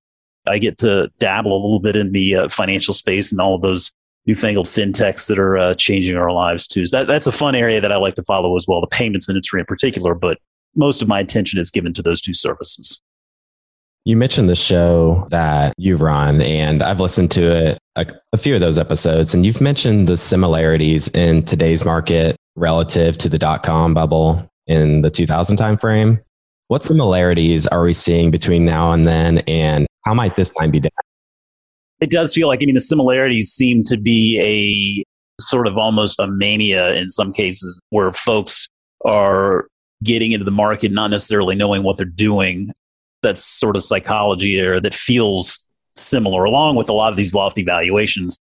I 0.48 0.60
get 0.60 0.78
to 0.80 1.12
dabble 1.20 1.54
a 1.54 1.62
little 1.62 1.80
bit 1.80 1.96
in 1.96 2.12
the 2.12 2.36
uh, 2.36 2.50
financial 2.50 2.94
space 2.94 3.32
and 3.32 3.42
all 3.42 3.56
of 3.56 3.62
those 3.62 3.92
newfangled 4.26 4.68
fintechs 4.68 5.28
that 5.28 5.40
are 5.40 5.58
uh, 5.58 5.76
changing 5.76 6.16
our 6.16 6.32
lives 6.32 6.68
too. 6.68 6.86
So 6.86 6.98
that, 6.98 7.08
that's 7.08 7.28
a 7.28 7.32
fun 7.32 7.56
area 7.56 7.82
that 7.82 7.92
I 7.92 7.98
like 7.98 8.16
to 8.16 8.24
follow 8.24 8.56
as 8.56 8.66
well, 8.68 8.82
the 8.82 8.88
payments 8.88 9.28
industry 9.28 9.60
in 9.60 9.66
particular. 9.66 10.14
But 10.14 10.38
most 10.76 11.02
of 11.02 11.08
my 11.08 11.20
attention 11.20 11.60
is 11.60 11.72
given 11.72 11.94
to 11.94 12.02
those 12.02 12.22
two 12.22 12.34
services. 12.34 13.02
You 14.04 14.18
mentioned 14.18 14.50
the 14.50 14.56
show 14.56 15.28
that 15.30 15.74
you've 15.78 16.02
run, 16.02 16.42
and 16.42 16.82
I've 16.82 17.00
listened 17.00 17.30
to 17.32 17.42
it 17.42 17.78
a, 17.96 18.08
a, 18.34 18.38
few 18.38 18.56
of 18.56 18.62
those 18.62 18.80
episodes, 18.80 19.36
and 19.36 19.46
you've 19.46 19.62
mentioned 19.62 20.08
the 20.08 20.18
similarities 20.18 21.08
in 21.10 21.44
today's 21.44 21.86
market 21.86 22.36
relative 22.56 23.16
to 23.20 23.30
the 23.30 23.38
dot 23.38 23.62
com 23.62 23.94
bubble 23.94 24.50
in 24.66 25.02
the 25.02 25.12
2000 25.12 25.56
timeframe. 25.56 26.20
What 26.68 26.84
similarities 26.84 27.68
are 27.68 27.84
we 27.84 27.94
seeing 27.94 28.32
between 28.32 28.66
now 28.66 28.92
and 28.92 29.06
then, 29.06 29.40
and 29.40 29.86
how 30.06 30.16
might 30.16 30.36
this 30.36 30.50
time 30.50 30.72
be 30.72 30.80
different? 30.80 31.11
It 32.02 32.10
does 32.10 32.34
feel 32.34 32.48
like, 32.48 32.60
I 32.62 32.66
mean, 32.66 32.76
the 32.76 32.82
similarities 32.82 33.50
seem 33.50 33.84
to 33.86 33.98
be 33.98 34.40
a 34.42 35.04
sort 35.42 35.68
of 35.68 35.78
almost 35.78 36.20
a 36.20 36.28
mania 36.28 36.94
in 36.94 37.10
some 37.10 37.32
cases 37.32 37.80
where 37.90 38.12
folks 38.12 38.68
are 39.06 39.68
getting 40.04 40.32
into 40.32 40.46
the 40.46 40.52
market, 40.52 40.92
not 40.92 41.12
necessarily 41.12 41.56
knowing 41.56 41.84
what 41.84 41.98
they're 41.98 42.06
doing 42.06 42.72
that's 43.22 43.44
sort 43.44 43.76
of 43.76 43.84
psychology 43.84 44.60
there 44.60 44.80
that 44.80 44.96
feels 44.96 45.70
similar, 45.96 46.44
along 46.44 46.76
with 46.76 46.90
a 46.90 46.94
lot 46.94 47.12
of 47.12 47.18
these 47.18 47.36
lofty 47.36 47.64
valuations. 47.64 48.38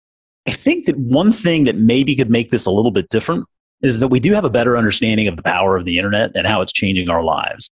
I 0.49 0.52
think 0.52 0.87
that 0.87 0.97
one 0.97 1.33
thing 1.33 1.64
that 1.64 1.76
maybe 1.76 2.17
could 2.17 2.31
make 2.31 2.50
this 2.50 2.64
a 2.67 2.71
little 2.71 2.90
bit 2.90 3.09
different 3.11 3.45
is 3.83 4.00
that 4.00 4.09
we 4.09 4.21
do 4.21 4.33
have 4.33 4.45
a 4.45 4.50
better 4.50 4.76
understanding 4.76 5.29
of 5.29 5.37
the 5.37 5.43
power 5.43 5.76
of 5.76 5.85
the 5.85 5.99
internet 5.99 6.31
and 6.35 6.47
how 6.47 6.62
it's 6.62 6.73
changing 6.73 7.11
our 7.11 7.23
lives. 7.23 7.69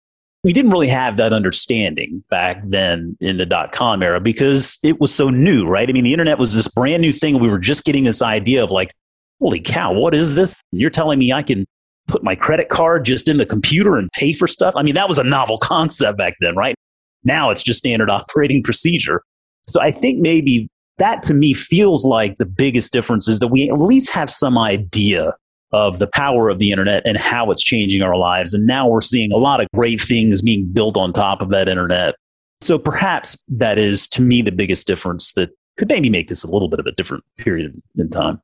We 0.44 0.52
didn't 0.52 0.70
really 0.70 0.88
have 0.88 1.16
that 1.16 1.32
understanding 1.32 2.22
back 2.30 2.62
then 2.64 3.16
in 3.20 3.36
the 3.36 3.46
dot 3.46 3.72
com 3.72 4.02
era 4.02 4.20
because 4.20 4.78
it 4.84 5.00
was 5.00 5.12
so 5.12 5.28
new, 5.28 5.66
right? 5.66 5.88
I 5.88 5.92
mean, 5.92 6.04
the 6.04 6.12
internet 6.12 6.38
was 6.38 6.54
this 6.54 6.68
brand 6.68 7.02
new 7.02 7.12
thing. 7.12 7.40
We 7.40 7.48
were 7.48 7.58
just 7.58 7.84
getting 7.84 8.04
this 8.04 8.22
idea 8.22 8.62
of 8.62 8.70
like, 8.70 8.94
holy 9.40 9.60
cow, 9.60 9.92
what 9.92 10.14
is 10.14 10.34
this? 10.34 10.62
You're 10.70 10.90
telling 10.90 11.18
me 11.18 11.32
I 11.32 11.42
can 11.42 11.66
put 12.06 12.22
my 12.22 12.34
credit 12.34 12.68
card 12.68 13.04
just 13.04 13.28
in 13.28 13.36
the 13.36 13.46
computer 13.46 13.96
and 13.96 14.10
pay 14.12 14.32
for 14.32 14.46
stuff? 14.46 14.74
I 14.76 14.82
mean, 14.82 14.94
that 14.94 15.08
was 15.08 15.18
a 15.18 15.24
novel 15.24 15.58
concept 15.58 16.18
back 16.18 16.34
then, 16.40 16.56
right? 16.56 16.74
Now 17.24 17.50
it's 17.50 17.62
just 17.62 17.80
standard 17.80 18.10
operating 18.10 18.62
procedure. 18.64 19.22
So 19.66 19.80
I 19.80 19.90
think 19.90 20.20
maybe 20.20 20.68
that 20.98 21.22
to 21.24 21.34
me 21.34 21.52
feels 21.54 22.04
like 22.04 22.38
the 22.38 22.46
biggest 22.46 22.92
difference 22.92 23.28
is 23.28 23.40
that 23.40 23.48
we 23.48 23.68
at 23.68 23.78
least 23.78 24.10
have 24.10 24.30
some 24.30 24.56
idea 24.56 25.34
of 25.76 25.98
the 25.98 26.06
power 26.06 26.48
of 26.48 26.58
the 26.58 26.72
internet 26.72 27.02
and 27.06 27.16
how 27.16 27.50
it's 27.50 27.62
changing 27.62 28.02
our 28.02 28.16
lives. 28.16 28.54
And 28.54 28.66
now 28.66 28.88
we're 28.88 29.00
seeing 29.00 29.30
a 29.30 29.36
lot 29.36 29.60
of 29.60 29.68
great 29.74 30.00
things 30.00 30.42
being 30.42 30.66
built 30.66 30.96
on 30.96 31.12
top 31.12 31.40
of 31.40 31.50
that 31.50 31.68
internet. 31.68 32.14
So 32.60 32.78
perhaps 32.78 33.36
that 33.48 33.78
is 33.78 34.08
to 34.08 34.22
me 34.22 34.42
the 34.42 34.52
biggest 34.52 34.86
difference 34.86 35.34
that 35.34 35.50
could 35.76 35.88
maybe 35.88 36.08
make 36.08 36.28
this 36.28 36.42
a 36.42 36.50
little 36.50 36.68
bit 36.68 36.80
of 36.80 36.86
a 36.86 36.92
different 36.92 37.24
period 37.36 37.80
in 37.96 38.08
time. 38.08 38.40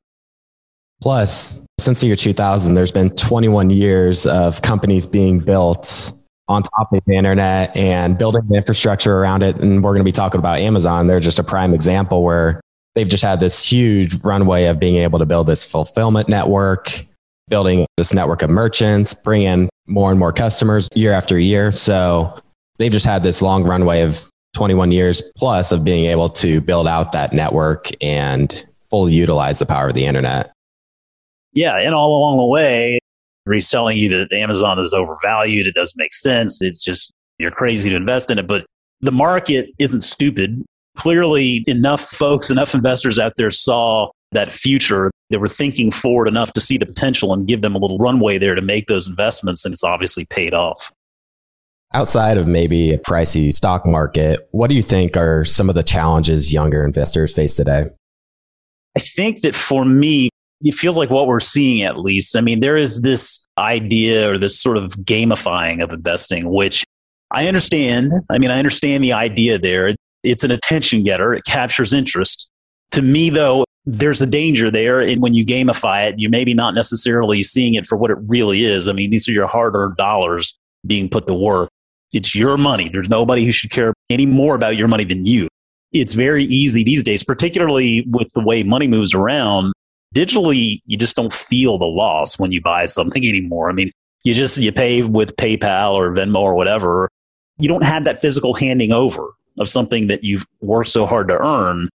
Plus, 1.01 1.65
since 1.81 2.01
the 2.01 2.07
year 2.07 2.17
2000, 2.17 2.75
there's 2.75 2.93
been 2.93 3.11
21 3.11 3.71
years 3.71 4.27
of 4.27 4.63
companies 4.63 5.07
being 5.07 5.41
built 5.41 6.13
on 6.49 6.63
top 6.63 6.93
of 6.93 7.03
the 7.07 7.17
internet 7.17 7.75
and 7.77 8.19
building 8.19 8.43
the 8.49 8.57
infrastructure 8.57 9.19
around 9.19 9.43
it. 9.43 9.57
And 9.57 9.83
we're 9.83 9.93
going 9.93 10.01
to 10.01 10.05
be 10.05 10.13
talking 10.13 10.39
about 10.39 10.59
Amazon. 10.59 11.07
They're 11.07 11.19
just 11.19 11.39
a 11.39 11.45
prime 11.45 11.73
example 11.73 12.23
where 12.23 12.61
they've 12.95 13.09
just 13.09 13.23
had 13.23 13.41
this 13.41 13.65
huge 13.65 14.23
runway 14.23 14.67
of 14.67 14.79
being 14.79 14.97
able 14.97 15.19
to 15.19 15.27
build 15.27 15.47
this 15.47 15.65
fulfillment 15.65 16.29
network, 16.29 17.07
building 17.49 17.87
this 17.97 18.13
network 18.13 18.43
of 18.43 18.51
merchants, 18.51 19.15
bring 19.15 19.43
in 19.43 19.69
more 19.87 20.11
and 20.11 20.19
more 20.19 20.33
customers 20.33 20.89
year 20.95 21.13
after 21.13 21.39
year. 21.39 21.73
So 21.73 22.39
they've 22.79 22.93
just 22.93 23.07
had 23.07 23.23
this 23.23 23.43
long 23.43 23.65
runway 23.65 24.03
of 24.03 24.29
21 24.55 24.93
years 24.93 25.23
plus 25.37 25.73
of 25.73 25.85
being 25.85 26.05
able 26.07 26.29
to 26.29 26.61
build 26.61 26.87
out 26.87 27.13
that 27.13 27.33
network 27.33 27.91
and 28.01 28.65
fully 28.91 29.13
utilize 29.13 29.59
the 29.59 29.67
power 29.67 29.89
of 29.89 29.95
the 29.95 30.05
internet. 30.05 30.53
Yeah. 31.53 31.79
And 31.79 31.95
all 31.95 32.17
along 32.19 32.39
the 32.39 32.47
way, 32.47 32.99
reselling 33.47 33.99
you 33.99 34.09
that 34.11 34.33
Amazon 34.33 34.79
is 34.79 34.95
overvalued. 34.95 35.67
It 35.67 35.75
doesn't 35.75 35.99
make 35.99 36.13
sense. 36.13 36.61
It's 36.63 36.85
just, 36.85 37.13
you're 37.39 37.51
crazy 37.51 37.91
to 37.91 37.97
invest 37.97 38.31
in 38.31 38.39
it. 38.39 38.47
But 38.47 38.67
the 39.01 39.13
market 39.13 39.71
isn't 39.79 40.03
stupid. 40.03 40.65
Clearly, 40.97 41.65
enough 41.67 42.03
folks, 42.03 42.51
enough 42.51 42.75
investors 42.75 43.19
out 43.19 43.33
there 43.37 43.51
saw 43.51 44.11
that 44.33 44.53
future. 44.53 45.11
They 45.31 45.37
were 45.39 45.47
thinking 45.47 45.91
forward 45.91 46.29
enough 46.29 46.53
to 46.55 46.61
see 46.61 46.77
the 46.77 46.87
potential 46.87 47.33
and 47.33 47.47
give 47.47 47.63
them 47.63 47.75
a 47.75 47.79
little 47.79 47.99
runway 47.99 48.39
there 48.39 48.55
to 48.55 48.63
make 48.63 48.87
those 48.87 49.09
investments. 49.09 49.65
And 49.65 49.73
it's 49.73 49.85
obviously 49.85 50.25
paid 50.27 50.53
off. 50.55 50.93
Outside 51.95 52.39
of 52.39 52.47
maybe 52.47 52.93
a 52.93 52.99
pricey 52.99 53.53
stock 53.53 53.87
market, 53.87 54.49
what 54.53 54.69
do 54.69 54.75
you 54.75 54.83
think 54.83 55.17
are 55.17 55.45
some 55.45 55.69
of 55.69 55.75
the 55.75 55.83
challenges 55.83 56.53
younger 56.53 56.85
investors 56.85 57.35
face 57.35 57.55
today? 57.55 57.87
I 58.97 59.01
think 59.01 59.43
that 59.43 59.55
for 59.55 59.85
me, 59.85 60.31
it 60.63 60.75
feels 60.75 60.97
like 60.97 61.11
what 61.11 61.27
we're 61.27 61.41
seeing 61.41 61.83
at 61.83 61.99
least. 61.99 62.37
I 62.37 62.41
mean, 62.41 62.61
there 62.61 62.77
is 62.77 63.03
this 63.03 63.47
idea 63.59 64.31
or 64.31 64.39
this 64.39 64.59
sort 64.59 64.77
of 64.77 64.93
gamifying 64.99 65.83
of 65.83 65.91
investing, 65.91 66.51
which 66.51 66.85
I 67.31 67.49
understand. 67.49 68.13
I 68.31 68.39
mean, 68.39 68.51
I 68.51 68.59
understand 68.59 69.03
the 69.03 69.13
idea 69.13 69.59
there. 69.59 69.95
It's 70.23 70.45
an 70.45 70.51
attention 70.51 71.03
getter, 71.03 71.35
it 71.35 71.45
captures 71.45 71.93
interest. 71.93 72.51
To 72.93 73.03
me, 73.03 73.31
though, 73.31 73.65
there's 73.85 74.23
a 74.23 74.27
danger 74.27 74.71
there. 74.71 75.01
And 75.01 75.21
when 75.21 75.35
you 75.35 75.45
gamify 75.45 76.09
it, 76.09 76.15
you're 76.19 76.31
maybe 76.31 76.55
not 76.55 76.75
necessarily 76.75 77.43
seeing 77.43 77.75
it 77.75 77.87
for 77.87 77.97
what 77.97 78.11
it 78.11 78.19
really 78.27 78.65
is. 78.65 78.89
I 78.89 78.93
mean, 78.93 79.11
these 79.11 79.29
are 79.29 79.33
your 79.33 79.47
hard 79.47 79.75
earned 79.75 79.97
dollars 79.97 80.59
being 80.87 81.09
put 81.09 81.27
to 81.27 81.35
work. 81.35 81.69
It's 82.13 82.35
your 82.35 82.57
money. 82.57 82.89
There's 82.89 83.09
nobody 83.09 83.45
who 83.45 83.53
should 83.53 83.71
care 83.71 83.95
any 84.11 84.27
more 84.27 84.55
about 84.55 84.77
your 84.77 84.89
money 84.89 85.05
than 85.05 85.27
you. 85.27 85.49
It's 85.93 86.13
very 86.13 86.45
easy 86.45 86.85
these 86.85 87.03
days, 87.03 87.25
particularly 87.25 88.07
with 88.11 88.33
the 88.35 88.41
way 88.41 88.63
money 88.63 88.87
moves 88.87 89.15
around 89.15 89.73
digitally 90.15 90.83
you 90.87 90.97
just 90.97 91.17
don't 91.17 91.33
feel 91.33 91.79
the 91.79 91.87
loss 91.87 92.39
when 92.39 92.53
you 92.53 92.61
buy 92.61 92.85
something 92.85 93.27
anymore 93.27 93.71
i 93.71 93.73
mean 93.73 93.91
you 94.25 94.35
just 94.35 94.59
you 94.59 94.71
pay 94.71 95.03
with 95.03 95.35
paypal 95.37 95.93
or 95.93 96.13
venmo 96.13 96.41
or 96.41 96.55
whatever 96.55 97.09
you 97.59 97.69
don't 97.69 97.83
have 97.83 98.05
that 98.05 98.21
physical 98.21 98.55
handing 98.55 98.93
over 98.93 99.31
of 99.59 99.69
something 99.69 100.09
that 100.09 100.25
you've 100.25 100.47
worked 100.61 100.89
so 100.89 101.07
hard 101.07 101.29
to 101.29 101.39
earn 101.39 101.89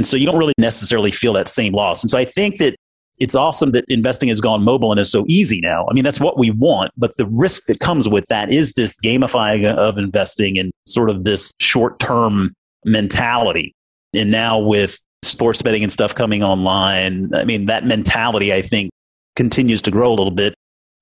and 0.00 0.06
so 0.06 0.16
you 0.16 0.24
don't 0.24 0.38
really 0.38 0.54
necessarily 0.58 1.10
feel 1.10 1.34
that 1.34 1.48
same 1.48 1.74
loss 1.74 2.02
and 2.02 2.10
so 2.10 2.18
i 2.18 2.24
think 2.24 2.56
that 2.56 2.74
it's 3.18 3.34
awesome 3.34 3.72
that 3.72 3.84
investing 3.88 4.30
has 4.30 4.40
gone 4.40 4.64
mobile 4.64 4.92
and 4.92 4.98
is 4.98 5.12
so 5.12 5.26
easy 5.28 5.60
now. 5.60 5.86
I 5.90 5.92
mean, 5.92 6.04
that's 6.04 6.18
what 6.18 6.38
we 6.38 6.50
want, 6.50 6.90
but 6.96 7.14
the 7.18 7.26
risk 7.26 7.66
that 7.66 7.78
comes 7.78 8.08
with 8.08 8.24
that 8.30 8.50
is 8.50 8.72
this 8.78 8.96
gamifying 9.04 9.66
of 9.66 9.98
investing 9.98 10.58
and 10.58 10.72
sort 10.86 11.10
of 11.10 11.24
this 11.24 11.52
short 11.60 12.00
term 12.00 12.54
mentality. 12.86 13.74
And 14.14 14.30
now 14.30 14.58
with 14.58 14.98
sports 15.22 15.62
betting 15.62 15.82
and 15.82 15.92
stuff 15.92 16.14
coming 16.14 16.42
online. 16.42 17.34
I 17.34 17.44
mean, 17.44 17.66
that 17.66 17.84
mentality, 17.84 18.52
I 18.52 18.62
think, 18.62 18.90
continues 19.36 19.82
to 19.82 19.90
grow 19.90 20.08
a 20.08 20.16
little 20.16 20.30
bit. 20.30 20.54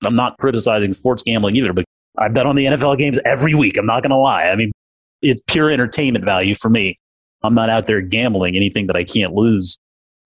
I'm 0.04 0.16
not 0.16 0.36
criticizing 0.38 0.92
sports 0.92 1.22
gambling 1.22 1.56
either, 1.56 1.72
but 1.72 1.84
I 2.18 2.28
bet 2.28 2.46
on 2.46 2.56
the 2.56 2.66
NFL 2.66 2.98
games 2.98 3.18
every 3.24 3.54
week. 3.54 3.76
I'm 3.78 3.86
not 3.86 4.02
going 4.02 4.10
to 4.10 4.16
lie. 4.16 4.44
I 4.44 4.56
mean, 4.56 4.72
it's 5.22 5.42
pure 5.46 5.70
entertainment 5.70 6.24
value 6.24 6.54
for 6.54 6.68
me. 6.68 6.98
I'm 7.42 7.54
not 7.54 7.70
out 7.70 7.86
there 7.86 8.00
gambling 8.00 8.56
anything 8.56 8.86
that 8.88 8.96
I 8.96 9.04
can't 9.04 9.34
lose. 9.34 9.78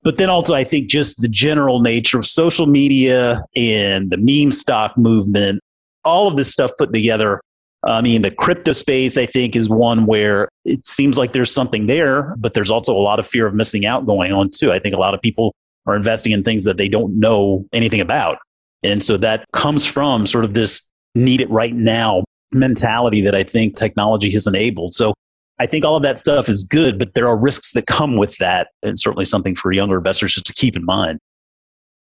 But 0.02 0.16
then 0.16 0.30
also, 0.30 0.54
I 0.54 0.64
think 0.64 0.88
just 0.88 1.20
the 1.20 1.28
general 1.28 1.80
nature 1.80 2.18
of 2.18 2.26
social 2.26 2.66
media 2.66 3.44
and 3.54 4.10
the 4.10 4.18
meme 4.18 4.50
stock 4.50 4.98
movement, 4.98 5.60
all 6.04 6.26
of 6.26 6.36
this 6.36 6.50
stuff 6.50 6.72
put 6.76 6.92
together 6.92 7.40
I 7.84 8.00
mean, 8.00 8.22
the 8.22 8.30
crypto 8.30 8.72
space, 8.72 9.18
I 9.18 9.26
think, 9.26 9.56
is 9.56 9.68
one 9.68 10.06
where 10.06 10.48
it 10.64 10.86
seems 10.86 11.18
like 11.18 11.32
there's 11.32 11.52
something 11.52 11.86
there, 11.86 12.34
but 12.38 12.54
there's 12.54 12.70
also 12.70 12.94
a 12.94 12.98
lot 12.98 13.18
of 13.18 13.26
fear 13.26 13.46
of 13.46 13.54
missing 13.54 13.86
out 13.86 14.06
going 14.06 14.32
on 14.32 14.50
too. 14.50 14.72
I 14.72 14.78
think 14.78 14.94
a 14.94 14.98
lot 14.98 15.14
of 15.14 15.20
people 15.20 15.54
are 15.86 15.96
investing 15.96 16.32
in 16.32 16.44
things 16.44 16.62
that 16.64 16.76
they 16.76 16.88
don't 16.88 17.18
know 17.18 17.66
anything 17.72 18.00
about. 18.00 18.38
And 18.84 19.02
so 19.02 19.16
that 19.16 19.46
comes 19.52 19.84
from 19.84 20.26
sort 20.26 20.44
of 20.44 20.54
this 20.54 20.88
need 21.14 21.40
it 21.40 21.50
right 21.50 21.74
now 21.74 22.22
mentality 22.52 23.20
that 23.22 23.34
I 23.34 23.42
think 23.42 23.76
technology 23.76 24.30
has 24.30 24.46
enabled. 24.46 24.94
So 24.94 25.14
I 25.62 25.66
think 25.66 25.84
all 25.84 25.96
of 25.96 26.02
that 26.02 26.18
stuff 26.18 26.48
is 26.48 26.64
good, 26.64 26.98
but 26.98 27.14
there 27.14 27.28
are 27.28 27.36
risks 27.36 27.72
that 27.72 27.86
come 27.86 28.16
with 28.16 28.36
that. 28.38 28.68
And 28.82 28.98
certainly 28.98 29.24
something 29.24 29.54
for 29.54 29.72
younger 29.72 29.96
investors 29.96 30.34
just 30.34 30.46
to 30.46 30.52
keep 30.52 30.76
in 30.76 30.84
mind. 30.84 31.20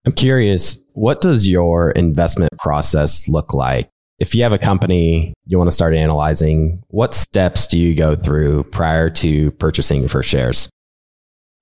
I'm 0.06 0.14
curious, 0.14 0.78
what 0.94 1.22
does 1.22 1.48
your 1.48 1.92
investment 1.92 2.52
process 2.58 3.28
look 3.28 3.54
like? 3.54 3.90
if 4.20 4.34
you 4.34 4.44
have 4.44 4.54
a 4.54 4.58
company 4.58 5.34
you 5.46 5.58
want 5.58 5.68
to 5.68 5.74
start 5.74 5.94
analyzing, 5.94 6.82
what 6.88 7.14
steps 7.14 7.68
do 7.68 7.78
you 7.78 7.94
go 7.94 8.16
through 8.16 8.64
prior 8.66 9.10
to 9.10 9.52
purchasing 9.52 10.02
your 10.02 10.10
first 10.10 10.30
shares? 10.30 10.70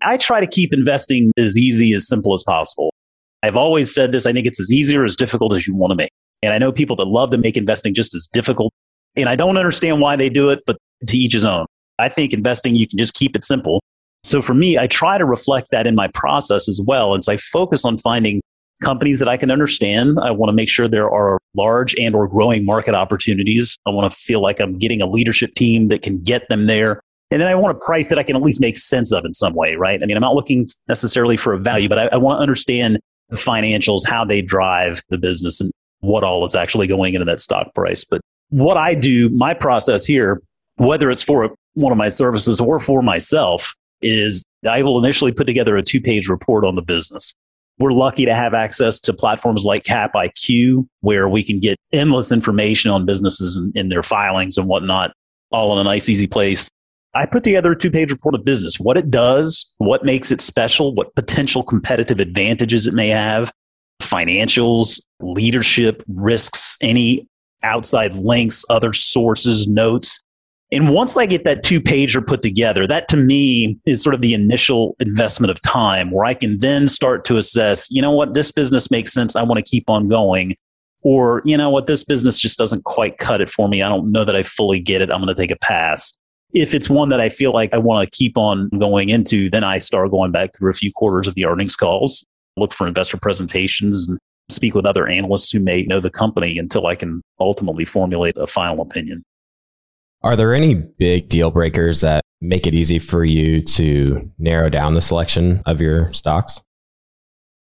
I 0.02 0.18
try 0.18 0.40
to 0.40 0.48
keep 0.48 0.74
investing 0.74 1.32
as 1.38 1.58
easy 1.58 1.94
as 1.94 2.08
simple 2.08 2.34
as 2.34 2.44
possible. 2.44 2.94
I've 3.42 3.56
always 3.56 3.94
said 3.94 4.12
this. 4.12 4.26
I 4.26 4.34
think 4.34 4.46
it's 4.46 4.60
as 4.60 4.72
easy 4.72 4.96
or 4.96 5.06
as 5.06 5.16
difficult 5.16 5.54
as 5.54 5.66
you 5.66 5.76
want 5.76 5.92
to 5.92 5.96
make. 5.96 6.12
And 6.42 6.54
I 6.54 6.58
know 6.58 6.72
people 6.72 6.96
that 6.98 7.06
love 7.06 7.32
to 7.32 7.38
make 7.38 7.58
investing 7.58 7.94
just 7.94 8.14
as 8.14 8.28
difficult. 8.32 8.72
And 9.16 9.30
I 9.30 9.36
don't 9.36 9.58
understand 9.58 10.02
why 10.02 10.16
they 10.16 10.30
do 10.30 10.50
it, 10.50 10.60
but 10.66 10.78
to 11.08 11.18
each 11.18 11.34
his 11.34 11.46
own. 11.46 11.66
I 12.00 12.10
think 12.10 12.34
investing, 12.34 12.76
you 12.76 12.88
can 12.88 12.98
just 12.98 13.14
keep 13.14 13.36
it 13.36 13.44
simple. 13.44 13.82
So 14.24 14.42
for 14.42 14.54
me, 14.54 14.78
I 14.78 14.88
try 14.88 15.18
to 15.18 15.26
reflect 15.26 15.68
that 15.72 15.86
in 15.86 15.96
my 15.96 16.08
process 16.14 16.68
as 16.68 16.80
well. 16.86 17.14
And 17.14 17.24
so 17.24 17.34
I 17.34 17.38
focus 17.38 17.84
on 17.86 17.98
finding 17.98 18.42
companies 18.82 19.20
that 19.20 19.28
I 19.28 19.38
can 19.38 19.52
understand. 19.52 20.18
I 20.22 20.32
want 20.32 20.50
to 20.50 20.54
make 20.54 20.70
sure 20.70 20.88
there 20.88 21.10
are 21.10 21.40
large 21.56 21.96
and 21.96 22.16
or 22.16 22.28
growing 22.28 22.66
market 22.66 22.96
opportunities. 22.96 23.78
I 23.86 23.90
want 23.92 24.12
to 24.12 24.18
feel 24.18 24.42
like 24.42 24.60
I'm 24.60 24.78
getting 24.78 25.02
a 25.02 25.08
leadership 25.08 25.56
team 25.56 25.90
that 25.90 26.02
can 26.02 26.22
get 26.22 26.48
them 26.50 26.68
there. 26.68 27.02
And 27.32 27.42
then 27.42 27.48
I 27.48 27.56
want 27.56 27.76
a 27.76 27.80
price 27.80 28.10
that 28.10 28.20
I 28.20 28.24
can 28.24 28.36
at 28.36 28.42
least 28.42 28.62
make 28.62 28.78
sense 28.78 29.12
of 29.12 29.26
in 29.26 29.34
some 29.34 29.54
way, 29.54 29.76
right? 29.76 30.02
I 30.02 30.06
mean, 30.06 30.16
I'm 30.16 30.22
not 30.22 30.36
looking 30.36 30.68
necessarily 30.88 31.38
for 31.38 31.54
a 31.54 31.58
value, 31.58 31.90
but 31.90 31.98
I, 31.98 32.10
I 32.12 32.18
want 32.18 32.38
to 32.38 32.42
understand 32.42 33.00
the 33.30 33.38
financials, 33.38 34.06
how 34.06 34.24
they 34.24 34.42
drive 34.42 35.02
the 35.10 35.18
business 35.18 35.60
and 35.60 35.72
what 36.02 36.24
all 36.24 36.46
is 36.46 36.54
actually 36.54 36.88
going 36.88 37.14
into 37.14 37.26
that 37.26 37.40
stock 37.40 37.74
price. 37.74 38.04
But 38.04 38.22
what 38.50 38.78
I 38.78 38.94
do, 38.94 39.30
my 39.30 39.54
process 39.54 40.06
here, 40.06 40.42
whether 40.78 41.10
it's 41.10 41.24
for 41.24 41.56
one 41.74 41.92
of 41.92 41.98
my 41.98 42.10
services 42.10 42.60
or 42.60 42.80
for 42.80 43.02
myself, 43.02 43.76
is 44.02 44.44
I 44.68 44.84
will 44.84 45.04
initially 45.04 45.32
put 45.32 45.46
together 45.46 45.78
a 45.78 45.84
two 45.84 46.02
page 46.02 46.28
report 46.28 46.66
on 46.66 46.76
the 46.76 46.82
business. 46.82 47.34
We're 47.80 47.94
lucky 47.94 48.26
to 48.26 48.36
have 48.36 48.54
access 48.54 49.00
to 49.02 49.14
platforms 49.14 49.64
like 49.66 49.84
Cap 49.84 50.14
IQ, 50.14 50.88
where 51.02 51.28
we 51.28 51.44
can 51.44 51.60
get 51.60 51.78
endless 51.92 52.32
information 52.32 52.92
on 52.92 53.06
businesses 53.06 53.58
and, 53.58 53.76
and 53.76 53.92
their 53.92 54.04
filings 54.04 54.58
and 54.58 54.68
whatnot, 54.68 55.12
all 55.50 55.74
in 55.74 55.80
a 55.80 55.84
nice, 55.84 56.08
easy 56.08 56.28
place. 56.28 56.70
I 57.16 57.26
put 57.26 57.44
together 57.44 57.72
a 57.72 57.78
two 57.78 57.92
page 57.92 58.12
report 58.12 58.36
of 58.36 58.46
business, 58.46 58.80
what 58.80 58.98
it 58.98 59.10
does, 59.10 59.74
what 59.78 60.04
makes 60.04 60.32
it 60.32 60.42
special, 60.42 60.94
what 60.94 61.14
potential 61.16 61.64
competitive 61.64 62.20
advantages 62.20 62.88
it 62.88 62.94
may 62.94 63.10
have, 63.10 63.52
financials, 64.02 65.00
leadership, 65.20 66.04
risks, 66.08 66.78
any 66.82 67.28
outside 67.64 68.16
links, 68.16 68.66
other 68.70 68.94
sources, 68.94 69.68
notes. 69.68 70.22
And 70.74 70.90
once 70.90 71.18
I 71.18 71.28
get 71.28 71.44
that 71.44 71.62
two 71.62 71.80
pager 71.80 72.26
put 72.26 72.42
together, 72.42 72.88
that 72.88 73.08
to 73.10 73.18
me 73.18 73.78
is 73.86 74.02
sort 74.02 74.16
of 74.16 74.22
the 74.22 74.34
initial 74.34 74.96
investment 75.00 75.52
of 75.52 75.62
time 75.62 76.10
where 76.10 76.26
I 76.26 76.34
can 76.34 76.60
then 76.60 76.88
start 76.88 77.26
to 77.26 77.38
assess, 77.38 77.88
you 77.92 78.02
know 78.02 78.12
what, 78.12 78.34
this 78.34 78.52
business 78.52 78.90
makes 78.90 79.14
sense. 79.14 79.36
I 79.36 79.44
want 79.44 79.60
to 79.60 79.64
keep 79.64 79.88
on 79.88 80.10
going. 80.10 80.56
Or, 81.04 81.42
you 81.46 81.58
know 81.58 81.70
what, 81.70 81.86
this 81.86 82.04
business 82.04 82.40
just 82.40 82.58
doesn't 82.58 82.86
quite 82.86 83.20
cut 83.20 83.40
it 83.40 83.50
for 83.50 83.68
me. 83.70 83.84
I 83.84 83.90
don't 83.90 84.12
know 84.12 84.24
that 84.24 84.36
I 84.36 84.42
fully 84.42 84.80
get 84.80 85.02
it. 85.02 85.12
I'm 85.12 85.20
going 85.20 85.28
to 85.28 85.40
take 85.40 85.52
a 85.52 85.58
pass. 85.58 86.18
If 86.54 86.74
it's 86.74 86.90
one 86.90 87.10
that 87.10 87.20
I 87.20 87.30
feel 87.30 87.52
like 87.52 87.74
I 87.74 87.78
want 87.78 88.10
to 88.10 88.18
keep 88.18 88.38
on 88.38 88.70
going 88.70 89.10
into, 89.10 89.50
then 89.50 89.64
I 89.64 89.80
start 89.80 90.10
going 90.12 90.32
back 90.32 90.56
through 90.58 90.72
a 90.72 90.76
few 90.76 90.92
quarters 90.92 91.28
of 91.28 91.36
the 91.36 91.46
earnings 91.46 91.76
calls, 91.76 92.26
look 92.58 92.74
for 92.74 92.88
investor 92.88 93.18
presentations 93.18 94.08
and 94.08 94.18
speak 94.50 94.74
with 94.74 94.86
other 94.86 95.08
analysts 95.08 95.52
who 95.52 95.60
may 95.60 95.84
know 95.84 96.00
the 96.00 96.10
company 96.10 96.58
until 96.58 96.88
I 96.88 96.96
can 96.96 97.22
ultimately 97.40 97.86
formulate 97.86 98.38
a 98.38 98.48
final 98.48 98.82
opinion. 98.82 99.24
Are 100.24 100.38
there 100.38 100.54
any 100.54 100.76
big 100.76 101.28
deal 101.28 101.52
breakers 101.52 102.00
that 102.00 102.24
make 102.40 102.66
it 102.66 102.74
easy 102.74 102.98
for 102.98 103.26
you 103.26 103.62
to 103.62 104.32
narrow 104.40 104.70
down 104.70 104.94
the 104.94 105.02
selection 105.02 105.62
of 105.66 105.82
your 105.82 106.14
stocks? 106.14 106.62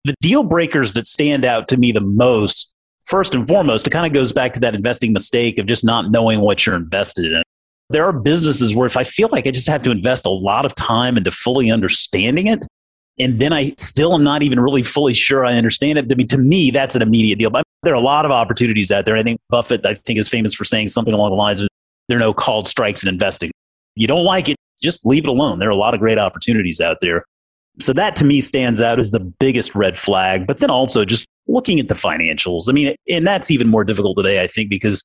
The 0.05 0.15
deal 0.21 0.43
breakers 0.43 0.93
that 0.93 1.05
stand 1.05 1.43
out 1.43 1.67
to 1.67 1.77
me 1.77 1.91
the 1.91 1.99
most, 1.99 2.73
first 3.05 3.35
and 3.35 3.45
foremost, 3.45 3.87
it 3.87 3.89
kind 3.89 4.05
of 4.05 4.13
goes 4.13 4.31
back 4.31 4.53
to 4.53 4.61
that 4.61 4.73
investing 4.73 5.11
mistake 5.11 5.57
of 5.57 5.65
just 5.65 5.83
not 5.83 6.11
knowing 6.11 6.39
what 6.39 6.65
you're 6.65 6.75
invested 6.75 7.25
in. 7.25 7.41
There 7.89 8.05
are 8.05 8.13
businesses 8.13 8.73
where 8.73 8.87
if 8.87 8.95
I 8.95 9.03
feel 9.03 9.27
like 9.33 9.45
I 9.45 9.51
just 9.51 9.67
have 9.67 9.81
to 9.83 9.91
invest 9.91 10.25
a 10.25 10.31
lot 10.31 10.63
of 10.63 10.73
time 10.75 11.17
into 11.17 11.31
fully 11.31 11.69
understanding 11.69 12.47
it, 12.47 12.65
and 13.19 13.39
then 13.39 13.51
I 13.51 13.73
still 13.77 14.13
am 14.13 14.23
not 14.23 14.43
even 14.43 14.61
really 14.61 14.81
fully 14.83 15.13
sure 15.13 15.45
I 15.45 15.55
understand 15.55 15.99
it. 15.99 16.05
I 16.09 16.15
mean, 16.15 16.27
to 16.29 16.37
me, 16.37 16.71
that's 16.71 16.95
an 16.95 17.01
immediate 17.01 17.37
deal. 17.37 17.49
But 17.49 17.63
there 17.83 17.93
are 17.93 17.97
a 17.97 18.01
lot 18.01 18.25
of 18.25 18.31
opportunities 18.31 18.91
out 18.91 19.05
there. 19.05 19.17
I 19.17 19.23
think 19.23 19.39
Buffett, 19.49 19.85
I 19.85 19.93
think, 19.93 20.19
is 20.19 20.29
famous 20.29 20.53
for 20.53 20.63
saying 20.63 20.87
something 20.87 21.13
along 21.13 21.31
the 21.31 21.35
lines 21.35 21.61
of 21.61 21.67
there 22.07 22.17
are 22.17 22.21
no 22.21 22.33
called 22.33 22.67
strikes 22.67 23.03
in 23.03 23.09
investing. 23.09 23.51
You 23.95 24.07
don't 24.07 24.25
like 24.25 24.49
it, 24.49 24.57
just 24.81 25.05
leave 25.05 25.23
it 25.23 25.29
alone. 25.29 25.59
There 25.59 25.69
are 25.69 25.71
a 25.71 25.77
lot 25.77 25.93
of 25.93 25.99
great 25.99 26.17
opportunities 26.17 26.81
out 26.81 26.97
there. 27.01 27.25
So 27.79 27.93
that 27.93 28.15
to 28.17 28.25
me 28.25 28.41
stands 28.41 28.81
out 28.81 28.99
as 28.99 29.11
the 29.11 29.19
biggest 29.19 29.75
red 29.75 29.97
flag. 29.97 30.47
But 30.47 30.59
then 30.59 30.69
also 30.69 31.03
just 31.05 31.27
looking 31.47 31.79
at 31.79 31.87
the 31.87 31.93
financials. 31.93 32.69
I 32.69 32.73
mean, 32.73 32.95
and 33.09 33.25
that's 33.25 33.51
even 33.51 33.67
more 33.67 33.83
difficult 33.83 34.17
today, 34.17 34.41
I 34.41 34.47
think, 34.47 34.69
because 34.69 35.03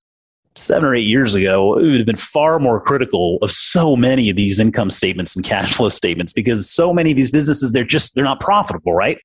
seven 0.56 0.84
or 0.84 0.94
eight 0.94 1.06
years 1.06 1.34
ago, 1.34 1.78
it 1.78 1.86
would 1.86 1.96
have 1.96 2.06
been 2.06 2.16
far 2.16 2.58
more 2.58 2.80
critical 2.80 3.38
of 3.42 3.50
so 3.50 3.96
many 3.96 4.30
of 4.30 4.36
these 4.36 4.58
income 4.58 4.90
statements 4.90 5.36
and 5.36 5.44
cash 5.44 5.74
flow 5.74 5.88
statements 5.88 6.32
because 6.32 6.68
so 6.68 6.92
many 6.92 7.10
of 7.10 7.16
these 7.16 7.30
businesses, 7.30 7.72
they're 7.72 7.84
just, 7.84 8.14
they're 8.14 8.24
not 8.24 8.40
profitable, 8.40 8.92
right? 8.92 9.18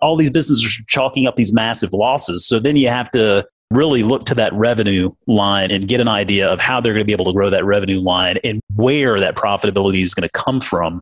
All 0.00 0.16
these 0.16 0.30
businesses 0.30 0.64
are 0.64 0.84
chalking 0.88 1.26
up 1.26 1.36
these 1.36 1.52
massive 1.52 1.92
losses. 1.92 2.46
So 2.46 2.58
then 2.58 2.76
you 2.76 2.88
have 2.88 3.10
to 3.12 3.46
really 3.76 4.02
look 4.02 4.24
to 4.26 4.34
that 4.34 4.52
revenue 4.52 5.10
line 5.26 5.70
and 5.70 5.88
get 5.88 6.00
an 6.00 6.08
idea 6.08 6.48
of 6.48 6.60
how 6.60 6.80
they're 6.80 6.92
going 6.92 7.02
to 7.02 7.06
be 7.06 7.12
able 7.12 7.24
to 7.26 7.32
grow 7.32 7.50
that 7.50 7.64
revenue 7.64 8.00
line 8.00 8.36
and 8.44 8.60
where 8.74 9.18
that 9.20 9.36
profitability 9.36 10.02
is 10.02 10.14
going 10.14 10.28
to 10.28 10.32
come 10.32 10.60
from. 10.60 11.00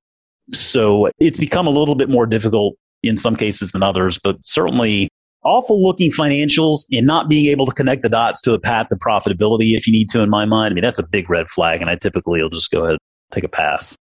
So 0.52 1.10
it's 1.18 1.38
become 1.38 1.66
a 1.66 1.70
little 1.70 1.94
bit 1.94 2.08
more 2.08 2.26
difficult 2.26 2.76
in 3.02 3.16
some 3.16 3.36
cases 3.36 3.72
than 3.72 3.82
others, 3.82 4.18
but 4.22 4.36
certainly 4.42 5.08
awful 5.42 5.82
looking 5.82 6.10
financials 6.10 6.86
and 6.90 7.06
not 7.06 7.28
being 7.28 7.46
able 7.46 7.66
to 7.66 7.72
connect 7.72 8.02
the 8.02 8.08
dots 8.08 8.40
to 8.42 8.52
a 8.52 8.58
path 8.58 8.88
to 8.88 8.96
profitability 8.96 9.76
if 9.76 9.86
you 9.86 9.92
need 9.92 10.08
to, 10.10 10.20
in 10.20 10.30
my 10.30 10.44
mind. 10.44 10.72
I 10.72 10.74
mean, 10.74 10.82
that's 10.82 10.98
a 10.98 11.06
big 11.06 11.30
red 11.30 11.48
flag. 11.48 11.80
And 11.80 11.88
I 11.88 11.96
typically 11.96 12.42
will 12.42 12.50
just 12.50 12.70
go 12.70 12.80
ahead 12.84 12.92
and 12.92 13.00
take 13.30 13.44
a 13.44 13.48
pass. 13.48 13.96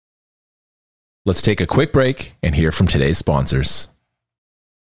Let's 1.26 1.42
take 1.42 1.60
a 1.60 1.66
quick 1.66 1.92
break 1.92 2.34
and 2.42 2.54
hear 2.54 2.72
from 2.72 2.86
today's 2.86 3.18
sponsors. 3.18 3.88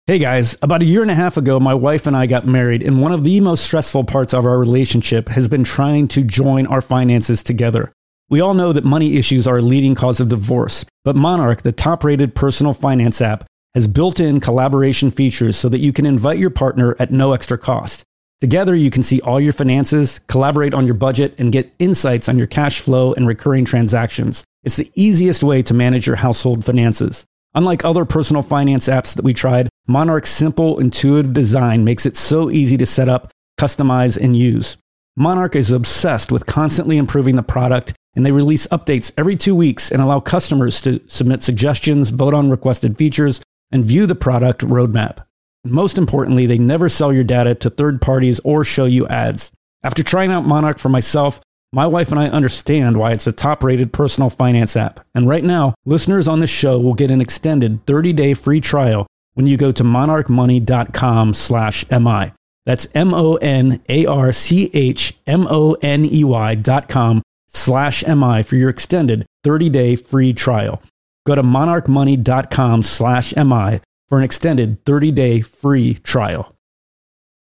Hey 0.08 0.18
guys, 0.18 0.56
about 0.62 0.80
a 0.80 0.86
year 0.86 1.02
and 1.02 1.10
a 1.10 1.14
half 1.14 1.36
ago, 1.36 1.60
my 1.60 1.74
wife 1.74 2.06
and 2.06 2.16
I 2.16 2.24
got 2.24 2.46
married, 2.46 2.82
and 2.82 3.02
one 3.02 3.12
of 3.12 3.24
the 3.24 3.40
most 3.40 3.62
stressful 3.62 4.04
parts 4.04 4.32
of 4.32 4.46
our 4.46 4.58
relationship 4.58 5.28
has 5.28 5.48
been 5.48 5.64
trying 5.64 6.08
to 6.08 6.24
join 6.24 6.66
our 6.66 6.80
finances 6.80 7.42
together. 7.42 7.92
We 8.30 8.40
all 8.40 8.54
know 8.54 8.72
that 8.72 8.86
money 8.86 9.18
issues 9.18 9.46
are 9.46 9.58
a 9.58 9.60
leading 9.60 9.94
cause 9.94 10.18
of 10.18 10.30
divorce, 10.30 10.86
but 11.04 11.14
Monarch, 11.14 11.60
the 11.60 11.72
top 11.72 12.04
rated 12.04 12.34
personal 12.34 12.72
finance 12.72 13.20
app, 13.20 13.44
has 13.74 13.86
built 13.86 14.18
in 14.18 14.40
collaboration 14.40 15.10
features 15.10 15.58
so 15.58 15.68
that 15.68 15.80
you 15.80 15.92
can 15.92 16.06
invite 16.06 16.38
your 16.38 16.48
partner 16.48 16.96
at 16.98 17.12
no 17.12 17.34
extra 17.34 17.58
cost. 17.58 18.02
Together, 18.40 18.74
you 18.74 18.90
can 18.90 19.02
see 19.02 19.20
all 19.20 19.38
your 19.38 19.52
finances, 19.52 20.20
collaborate 20.26 20.72
on 20.72 20.86
your 20.86 20.94
budget, 20.94 21.34
and 21.36 21.52
get 21.52 21.74
insights 21.78 22.30
on 22.30 22.38
your 22.38 22.46
cash 22.46 22.80
flow 22.80 23.12
and 23.12 23.26
recurring 23.26 23.66
transactions. 23.66 24.42
It's 24.64 24.76
the 24.76 24.90
easiest 24.94 25.42
way 25.42 25.62
to 25.64 25.74
manage 25.74 26.06
your 26.06 26.16
household 26.16 26.64
finances. 26.64 27.26
Unlike 27.58 27.84
other 27.84 28.04
personal 28.04 28.44
finance 28.44 28.86
apps 28.88 29.16
that 29.16 29.24
we 29.24 29.34
tried, 29.34 29.68
Monarch's 29.88 30.30
simple, 30.30 30.78
intuitive 30.78 31.32
design 31.32 31.82
makes 31.82 32.06
it 32.06 32.16
so 32.16 32.50
easy 32.50 32.76
to 32.76 32.86
set 32.86 33.08
up, 33.08 33.32
customize, 33.58 34.16
and 34.16 34.36
use. 34.36 34.76
Monarch 35.16 35.56
is 35.56 35.72
obsessed 35.72 36.30
with 36.30 36.46
constantly 36.46 36.96
improving 36.96 37.34
the 37.34 37.42
product, 37.42 37.94
and 38.14 38.24
they 38.24 38.30
release 38.30 38.68
updates 38.68 39.10
every 39.18 39.34
two 39.34 39.56
weeks 39.56 39.90
and 39.90 40.00
allow 40.00 40.20
customers 40.20 40.80
to 40.82 41.00
submit 41.08 41.42
suggestions, 41.42 42.10
vote 42.10 42.32
on 42.32 42.48
requested 42.48 42.96
features, 42.96 43.40
and 43.72 43.84
view 43.84 44.06
the 44.06 44.14
product 44.14 44.60
roadmap. 44.60 45.26
Most 45.64 45.98
importantly, 45.98 46.46
they 46.46 46.58
never 46.58 46.88
sell 46.88 47.12
your 47.12 47.24
data 47.24 47.56
to 47.56 47.70
third 47.70 48.00
parties 48.00 48.38
or 48.44 48.62
show 48.62 48.84
you 48.84 49.08
ads. 49.08 49.50
After 49.82 50.04
trying 50.04 50.30
out 50.30 50.46
Monarch 50.46 50.78
for 50.78 50.90
myself, 50.90 51.40
my 51.72 51.86
wife 51.86 52.10
and 52.10 52.18
I 52.18 52.28
understand 52.28 52.96
why 52.96 53.12
it's 53.12 53.26
a 53.26 53.32
top 53.32 53.62
rated 53.62 53.92
personal 53.92 54.30
finance 54.30 54.76
app. 54.76 55.04
And 55.14 55.28
right 55.28 55.44
now, 55.44 55.74
listeners 55.84 56.26
on 56.26 56.40
this 56.40 56.50
show 56.50 56.78
will 56.78 56.94
get 56.94 57.10
an 57.10 57.20
extended 57.20 57.84
30 57.86 58.12
day 58.12 58.34
free 58.34 58.60
trial 58.60 59.06
when 59.34 59.46
you 59.46 59.56
go 59.56 59.70
to 59.72 59.84
monarchmoney.com 59.84 61.34
slash 61.34 61.84
MI. 61.90 62.32
That's 62.64 62.88
M 62.94 63.14
O 63.14 63.36
N 63.36 63.80
A 63.88 64.06
R 64.06 64.32
C 64.32 64.70
H 64.74 65.14
M 65.26 65.46
O 65.48 65.74
N 65.82 66.04
E 66.04 66.24
Y 66.24 66.54
dot 66.54 66.88
com 66.88 67.22
slash 67.46 68.04
MI 68.06 68.42
for 68.42 68.56
your 68.56 68.70
extended 68.70 69.26
30 69.44 69.70
day 69.70 69.96
free 69.96 70.32
trial. 70.32 70.82
Go 71.26 71.34
to 71.34 71.42
monarchmoney.com 71.42 72.82
slash 72.82 73.34
MI 73.36 73.80
for 74.08 74.18
an 74.18 74.24
extended 74.24 74.84
30 74.84 75.10
day 75.12 75.40
free 75.40 75.94
trial. 75.94 76.54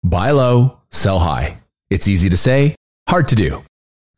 Buy 0.03 0.31
low, 0.31 0.79
sell 0.89 1.19
high. 1.19 1.59
It's 1.89 2.07
easy 2.07 2.29
to 2.29 2.37
say, 2.37 2.75
hard 3.07 3.27
to 3.29 3.35
do. 3.35 3.63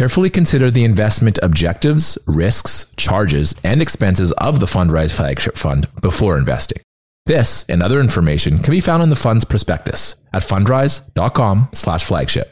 Carefully 0.00 0.30
consider 0.30 0.70
the 0.70 0.84
investment 0.84 1.38
objectives, 1.42 2.16
risks, 2.26 2.90
charges, 2.96 3.54
and 3.62 3.82
expenses 3.82 4.32
of 4.38 4.58
the 4.58 4.64
Fundrise 4.64 5.14
Flagship 5.14 5.58
Fund 5.58 5.88
before 6.00 6.38
investing. 6.38 6.80
This 7.26 7.66
and 7.68 7.82
other 7.82 8.00
information 8.00 8.60
can 8.60 8.70
be 8.70 8.80
found 8.80 9.02
in 9.02 9.10
the 9.10 9.14
fund's 9.14 9.44
prospectus 9.44 10.16
at 10.32 10.40
fundrise.com/flagship. 10.40 12.50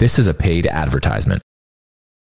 This 0.00 0.18
is 0.18 0.26
a 0.26 0.34
paid 0.34 0.66
advertisement. 0.66 1.42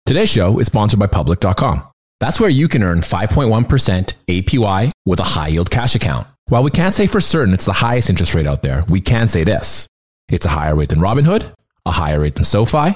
Today's 0.05 0.29
show 0.29 0.59
is 0.59 0.67
sponsored 0.67 0.99
by 0.99 1.07
public.com. 1.07 1.81
That's 2.19 2.39
where 2.39 2.47
you 2.47 2.67
can 2.67 2.83
earn 2.83 3.01
5.1% 3.01 4.13
APY 4.27 4.91
with 5.07 5.19
a 5.19 5.23
high 5.23 5.47
yield 5.47 5.71
cash 5.71 5.95
account. 5.95 6.27
While 6.49 6.61
we 6.61 6.69
can't 6.69 6.93
say 6.93 7.07
for 7.07 7.19
certain 7.19 7.55
it's 7.55 7.65
the 7.65 7.73
highest 7.73 8.11
interest 8.11 8.35
rate 8.35 8.45
out 8.45 8.61
there, 8.61 8.83
we 8.87 9.01
can 9.01 9.27
say 9.27 9.43
this. 9.43 9.87
It's 10.29 10.45
a 10.45 10.49
higher 10.49 10.75
rate 10.75 10.89
than 10.89 10.99
Robinhood, 10.99 11.51
a 11.87 11.93
higher 11.93 12.19
rate 12.19 12.35
than 12.35 12.43
SoFi, 12.43 12.95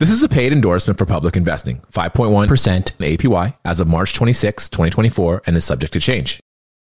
This 0.00 0.10
is 0.10 0.24
a 0.24 0.28
paid 0.28 0.52
endorsement 0.52 0.98
for 0.98 1.06
public 1.06 1.36
investing, 1.36 1.80
5.1% 1.92 2.96
APY 2.96 3.56
as 3.64 3.78
of 3.78 3.86
March 3.86 4.12
26, 4.12 4.68
2024, 4.68 5.42
and 5.46 5.56
is 5.56 5.64
subject 5.64 5.92
to 5.92 6.00
change. 6.00 6.40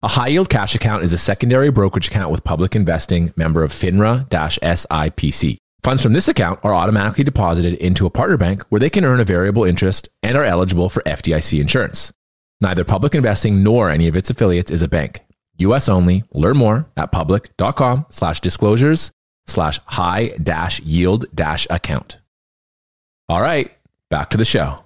A 0.05 0.09
high 0.09 0.29
yield 0.29 0.49
cash 0.49 0.77
account 0.77 1.03
is 1.03 1.13
a 1.13 1.19
secondary 1.19 1.71
brokerage 1.71 2.07
account 2.07 2.31
with 2.31 2.45
public 2.45 2.77
investing 2.77 3.33
member 3.35 3.65
of 3.65 3.73
FINRA 3.73 4.29
SIPC. 4.29 5.57
Funds 5.83 6.01
from 6.01 6.13
this 6.13 6.29
account 6.29 6.61
are 6.63 6.75
automatically 6.75 7.25
deposited 7.25 7.75
into 7.75 8.07
a 8.07 8.11
partner 8.11 8.37
bank 8.37 8.63
where 8.69 8.79
they 8.79 8.91
can 8.91 9.05
earn 9.05 9.19
a 9.19 9.25
variable 9.25 9.65
interest 9.65 10.09
and 10.23 10.37
are 10.37 10.45
eligible 10.45 10.89
for 10.89 11.03
FDIC 11.03 11.61
insurance. 11.61 12.13
Neither 12.61 12.85
public 12.85 13.17
investing 13.17 13.65
nor 13.65 13.91
any 13.91 14.07
of 14.07 14.15
its 14.15 14.31
affiliates 14.31 14.71
is 14.71 14.83
a 14.83 14.89
bank. 14.89 15.23
US 15.59 15.89
only. 15.89 16.23
Learn 16.33 16.57
more 16.57 16.87
at 16.97 17.11
public.com 17.11 18.07
slash 18.11 18.39
disclosures 18.39 19.11
slash 19.49 19.81
high 19.87 20.29
dash 20.41 20.79
yield 20.81 21.25
dash 21.35 21.67
account. 21.69 22.19
All 23.29 23.41
right, 23.41 23.71
back 24.11 24.31
to 24.31 24.37
the 24.37 24.45
show. 24.45 24.77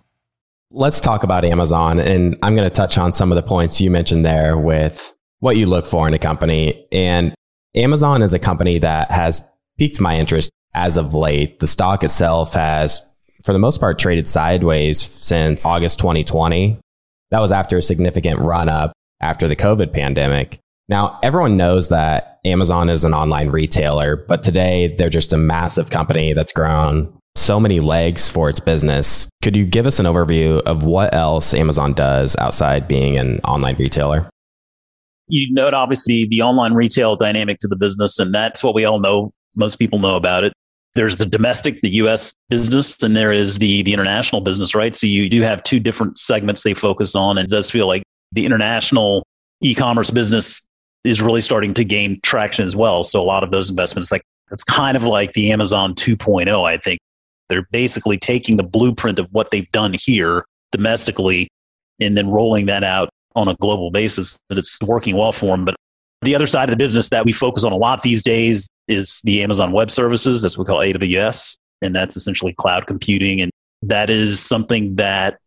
Let's 0.70 1.00
talk 1.00 1.24
about 1.24 1.44
Amazon. 1.44 1.98
And 1.98 2.36
I'm 2.42 2.54
going 2.54 2.68
to 2.68 2.74
touch 2.74 2.98
on 2.98 3.12
some 3.12 3.32
of 3.32 3.36
the 3.36 3.42
points 3.42 3.80
you 3.80 3.90
mentioned 3.90 4.26
there 4.26 4.58
with 4.58 5.14
what 5.40 5.56
you 5.56 5.66
look 5.66 5.86
for 5.86 6.06
in 6.06 6.14
a 6.14 6.18
company. 6.18 6.86
And 6.92 7.34
Amazon 7.74 8.22
is 8.22 8.34
a 8.34 8.38
company 8.38 8.78
that 8.78 9.10
has 9.10 9.42
piqued 9.78 10.00
my 10.00 10.18
interest 10.18 10.50
as 10.74 10.96
of 10.96 11.14
late. 11.14 11.60
The 11.60 11.66
stock 11.66 12.04
itself 12.04 12.52
has, 12.54 13.02
for 13.42 13.52
the 13.52 13.58
most 13.58 13.80
part, 13.80 13.98
traded 13.98 14.28
sideways 14.28 15.00
since 15.00 15.64
August 15.64 15.98
2020. 15.98 16.78
That 17.30 17.40
was 17.40 17.52
after 17.52 17.78
a 17.78 17.82
significant 17.82 18.40
run 18.40 18.68
up 18.68 18.92
after 19.20 19.48
the 19.48 19.56
COVID 19.56 19.92
pandemic. 19.92 20.58
Now, 20.88 21.18
everyone 21.22 21.56
knows 21.56 21.88
that 21.88 22.38
Amazon 22.44 22.90
is 22.90 23.02
an 23.02 23.12
online 23.12 23.48
retailer, 23.48 24.16
but 24.16 24.42
today 24.42 24.94
they're 24.96 25.08
just 25.08 25.32
a 25.32 25.38
massive 25.38 25.90
company 25.90 26.32
that's 26.32 26.52
grown 26.52 27.12
so 27.36 27.60
many 27.60 27.80
legs 27.80 28.28
for 28.28 28.48
its 28.48 28.60
business. 28.60 29.28
Could 29.42 29.56
you 29.56 29.64
give 29.64 29.86
us 29.86 29.98
an 29.98 30.06
overview 30.06 30.60
of 30.62 30.84
what 30.84 31.14
else 31.14 31.54
Amazon 31.54 31.92
does 31.92 32.36
outside 32.36 32.88
being 32.88 33.16
an 33.16 33.40
online 33.40 33.76
retailer? 33.76 34.28
You 35.28 35.52
note 35.52 35.74
obviously 35.74 36.26
the 36.26 36.42
online 36.42 36.74
retail 36.74 37.16
dynamic 37.16 37.58
to 37.60 37.68
the 37.68 37.76
business, 37.76 38.18
and 38.18 38.34
that's 38.34 38.62
what 38.62 38.74
we 38.74 38.84
all 38.84 39.00
know. 39.00 39.32
Most 39.54 39.76
people 39.76 39.98
know 39.98 40.16
about 40.16 40.44
it. 40.44 40.52
There's 40.94 41.16
the 41.16 41.26
domestic, 41.26 41.80
the 41.82 41.90
US 41.96 42.32
business, 42.48 43.02
and 43.02 43.16
there 43.16 43.32
is 43.32 43.58
the, 43.58 43.82
the 43.82 43.92
international 43.92 44.40
business, 44.40 44.74
right? 44.74 44.96
So 44.96 45.06
you 45.06 45.28
do 45.28 45.42
have 45.42 45.62
two 45.62 45.78
different 45.78 46.16
segments 46.18 46.62
they 46.62 46.74
focus 46.74 47.14
on. 47.14 47.36
And 47.36 47.46
it 47.46 47.50
does 47.50 47.70
feel 47.70 47.86
like 47.86 48.02
the 48.32 48.46
international 48.46 49.26
e-commerce 49.62 50.10
business 50.10 50.66
is 51.04 51.20
really 51.20 51.42
starting 51.42 51.74
to 51.74 51.84
gain 51.84 52.18
traction 52.22 52.64
as 52.64 52.74
well. 52.74 53.04
So 53.04 53.20
a 53.20 53.22
lot 53.22 53.44
of 53.44 53.50
those 53.50 53.68
investments, 53.68 54.10
like 54.10 54.22
it's 54.50 54.64
kind 54.64 54.96
of 54.96 55.04
like 55.04 55.32
the 55.32 55.52
Amazon 55.52 55.94
2.0, 55.94 56.66
I 56.66 56.78
think. 56.78 56.98
They're 57.48 57.66
basically 57.70 58.18
taking 58.18 58.56
the 58.56 58.64
blueprint 58.64 59.18
of 59.18 59.28
what 59.32 59.50
they've 59.50 59.70
done 59.72 59.94
here 59.94 60.44
domestically 60.72 61.48
and 62.00 62.16
then 62.16 62.28
rolling 62.28 62.66
that 62.66 62.84
out 62.84 63.08
on 63.34 63.48
a 63.48 63.54
global 63.56 63.90
basis. 63.90 64.36
But 64.48 64.58
it's 64.58 64.80
working 64.82 65.16
well 65.16 65.32
for 65.32 65.56
them. 65.56 65.64
But 65.64 65.76
the 66.22 66.34
other 66.34 66.46
side 66.46 66.64
of 66.64 66.70
the 66.70 66.76
business 66.76 67.08
that 67.10 67.24
we 67.24 67.32
focus 67.32 67.64
on 67.64 67.72
a 67.72 67.76
lot 67.76 68.02
these 68.02 68.22
days 68.22 68.66
is 68.88 69.20
the 69.24 69.42
Amazon 69.42 69.72
Web 69.72 69.90
Services. 69.90 70.42
That's 70.42 70.58
what 70.58 70.66
we 70.66 70.72
call 70.72 70.80
AWS. 70.80 71.58
And 71.82 71.94
that's 71.94 72.16
essentially 72.16 72.54
cloud 72.54 72.86
computing. 72.86 73.40
And 73.40 73.50
that 73.82 74.10
is 74.10 74.40
something 74.40 74.96
that 74.96 75.38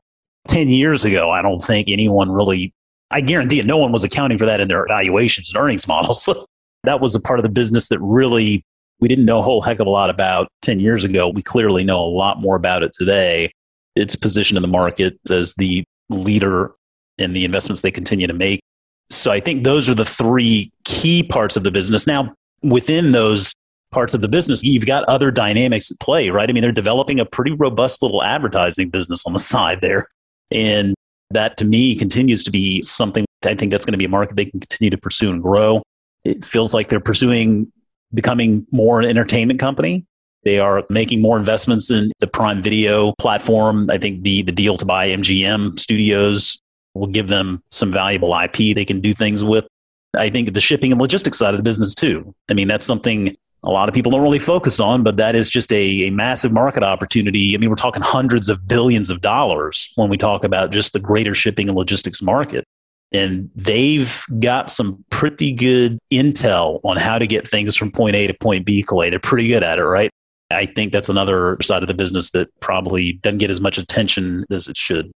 10 0.47 0.69
years 0.69 1.05
ago, 1.05 1.31
I 1.31 1.41
don't 1.41 1.63
think 1.63 1.88
anyone 1.89 2.31
really 2.31 2.73
I 3.12 3.21
guarantee 3.21 3.59
it, 3.59 3.65
no 3.65 3.77
one 3.77 3.91
was 3.91 4.03
accounting 4.03 4.38
for 4.38 4.45
that 4.45 4.59
in 4.59 4.67
their 4.67 4.85
evaluations 4.85 5.49
and 5.49 5.57
earnings 5.62 5.88
models. 5.88 6.27
that 6.83 7.01
was 7.01 7.15
a 7.15 7.19
part 7.19 7.39
of 7.39 7.43
the 7.43 7.49
business 7.49 7.88
that 7.89 7.99
really 7.99 8.63
we 8.99 9.07
didn't 9.07 9.25
know 9.25 9.39
a 9.39 9.41
whole 9.41 9.62
heck 9.62 9.79
of 9.79 9.88
a 9.88 9.89
lot 9.89 10.09
about 10.09 10.49
10 10.62 10.79
years 10.79 11.03
ago. 11.03 11.29
We 11.29 11.41
clearly 11.41 11.83
know 11.83 12.03
a 12.03 12.07
lot 12.07 12.39
more 12.39 12.55
about 12.55 12.83
it 12.83 12.91
today. 12.93 13.51
Its 13.95 14.15
position 14.15 14.57
in 14.57 14.62
the 14.62 14.67
market 14.67 15.19
as 15.29 15.53
the 15.55 15.83
leader 16.09 16.71
in 17.17 17.33
the 17.33 17.45
investments 17.45 17.81
they 17.81 17.91
continue 17.91 18.27
to 18.27 18.33
make. 18.33 18.62
So 19.09 19.31
I 19.31 19.39
think 19.39 19.63
those 19.63 19.89
are 19.89 19.93
the 19.93 20.05
three 20.05 20.71
key 20.85 21.23
parts 21.23 21.57
of 21.57 21.63
the 21.63 21.71
business. 21.71 22.05
Now, 22.05 22.33
within 22.62 23.12
those 23.12 23.53
parts 23.91 24.13
of 24.13 24.21
the 24.21 24.27
business, 24.27 24.63
you've 24.63 24.85
got 24.85 25.03
other 25.05 25.31
dynamics 25.31 25.91
at 25.91 25.99
play, 25.99 26.29
right? 26.29 26.49
I 26.49 26.53
mean, 26.53 26.62
they're 26.62 26.71
developing 26.71 27.19
a 27.19 27.25
pretty 27.25 27.51
robust 27.51 28.01
little 28.01 28.23
advertising 28.23 28.89
business 28.89 29.23
on 29.25 29.33
the 29.33 29.39
side 29.53 29.81
there. 29.81 30.07
And 30.51 30.95
that 31.31 31.57
to 31.57 31.65
me 31.65 31.95
continues 31.95 32.43
to 32.43 32.51
be 32.51 32.81
something 32.81 33.25
I 33.45 33.55
think 33.55 33.71
that's 33.71 33.85
going 33.85 33.93
to 33.93 33.97
be 33.97 34.05
a 34.05 34.09
market 34.09 34.35
they 34.35 34.45
can 34.45 34.59
continue 34.59 34.89
to 34.89 34.97
pursue 34.97 35.31
and 35.31 35.41
grow. 35.41 35.81
It 36.25 36.43
feels 36.43 36.73
like 36.73 36.89
they're 36.89 36.99
pursuing 36.99 37.71
becoming 38.13 38.65
more 38.72 39.00
an 39.00 39.08
entertainment 39.08 39.60
company. 39.60 40.06
They 40.43 40.60
are 40.60 40.84
making 40.89 41.22
more 41.22 41.38
investments 41.38 41.91
in 41.91 42.12
the 42.19 42.28
Prime 42.28 42.62
Video 42.62 43.13
platform. 43.19 43.89
I 43.89 43.98
think 43.98 44.24
the, 44.24 44.41
the 44.43 44.52
deal 44.52 44.78
to 44.78 44.86
buy 44.86 45.10
MGM 45.10 45.78
studios 45.80 46.62
will 46.93 47.08
give 47.08 47.28
them 47.28 47.62
some 47.72 47.91
valuable 47.91 48.38
IP 48.39 48.76
they 48.76 48.86
can 48.86 49.02
do 49.02 49.13
things 49.13 49.43
with. 49.43 49.67
I 50.15 50.30
think 50.30 50.54
the 50.54 50.62
shipping 50.62 50.91
and 50.91 51.00
logistics 51.00 51.38
side 51.38 51.54
of 51.54 51.58
the 51.58 51.63
business 51.63 51.93
too. 51.93 52.34
I 52.50 52.54
mean, 52.54 52.67
that's 52.67 52.86
something 52.86 53.36
a 53.63 53.69
lot 53.69 53.89
of 53.89 53.95
people 53.95 54.12
don't 54.12 54.22
really 54.22 54.39
focus 54.39 54.80
on, 54.80 55.04
but 55.04 55.17
that 55.17 55.36
is 55.36 55.50
just 55.50 55.72
a, 55.74 56.08
a 56.08 56.12
massive 56.12 56.52
market 56.52 56.84
opportunity. 56.84 57.54
I 57.54 57.58
mean, 57.58 57.69
we're 57.69 57.76
talking 57.76 58.02
hundreds 58.02 58.48
of 58.48 58.67
billions 58.67 59.10
of 59.10 59.22
dollars 59.22 59.89
when 59.95 60.10
we 60.10 60.17
talk 60.17 60.43
about 60.43 60.72
just 60.72 60.93
the 60.93 61.00
greater 61.00 61.36
shipping 61.36 61.67
and 61.67 61.78
logistics 61.78 62.22
market. 62.22 62.63
And 63.12 63.50
they've 63.56 64.24
got 64.39 64.69
some 64.69 65.04
pretty 65.10 65.52
good 65.52 65.98
intel 66.12 66.80
on 66.84 66.98
how 66.98 67.17
to 67.17 67.26
get 67.26 67.48
things 67.48 67.76
from 67.76 67.91
point 67.91 68.15
A 68.15 68.28
to 68.28 68.34
point 68.36 68.65
B, 68.65 68.84
Clay. 68.84 69.10
They're 69.10 69.19
pretty 69.19 69.48
good 69.48 69.63
at 69.63 69.80
it, 69.80 69.84
right? 69.84 70.12
I 70.52 70.65
think 70.65 70.91
that's 70.91 71.10
another 71.10 71.58
side 71.62 71.82
of 71.82 71.88
the 71.88 71.93
business 71.93 72.32
that 72.32 72.50
probably 72.60 73.13
doesn't 73.13 73.39
get 73.39 73.50
as 73.50 73.62
much 73.62 73.78
attention 73.78 74.45
as 74.52 74.67
it 74.67 74.78
should. 74.78 75.12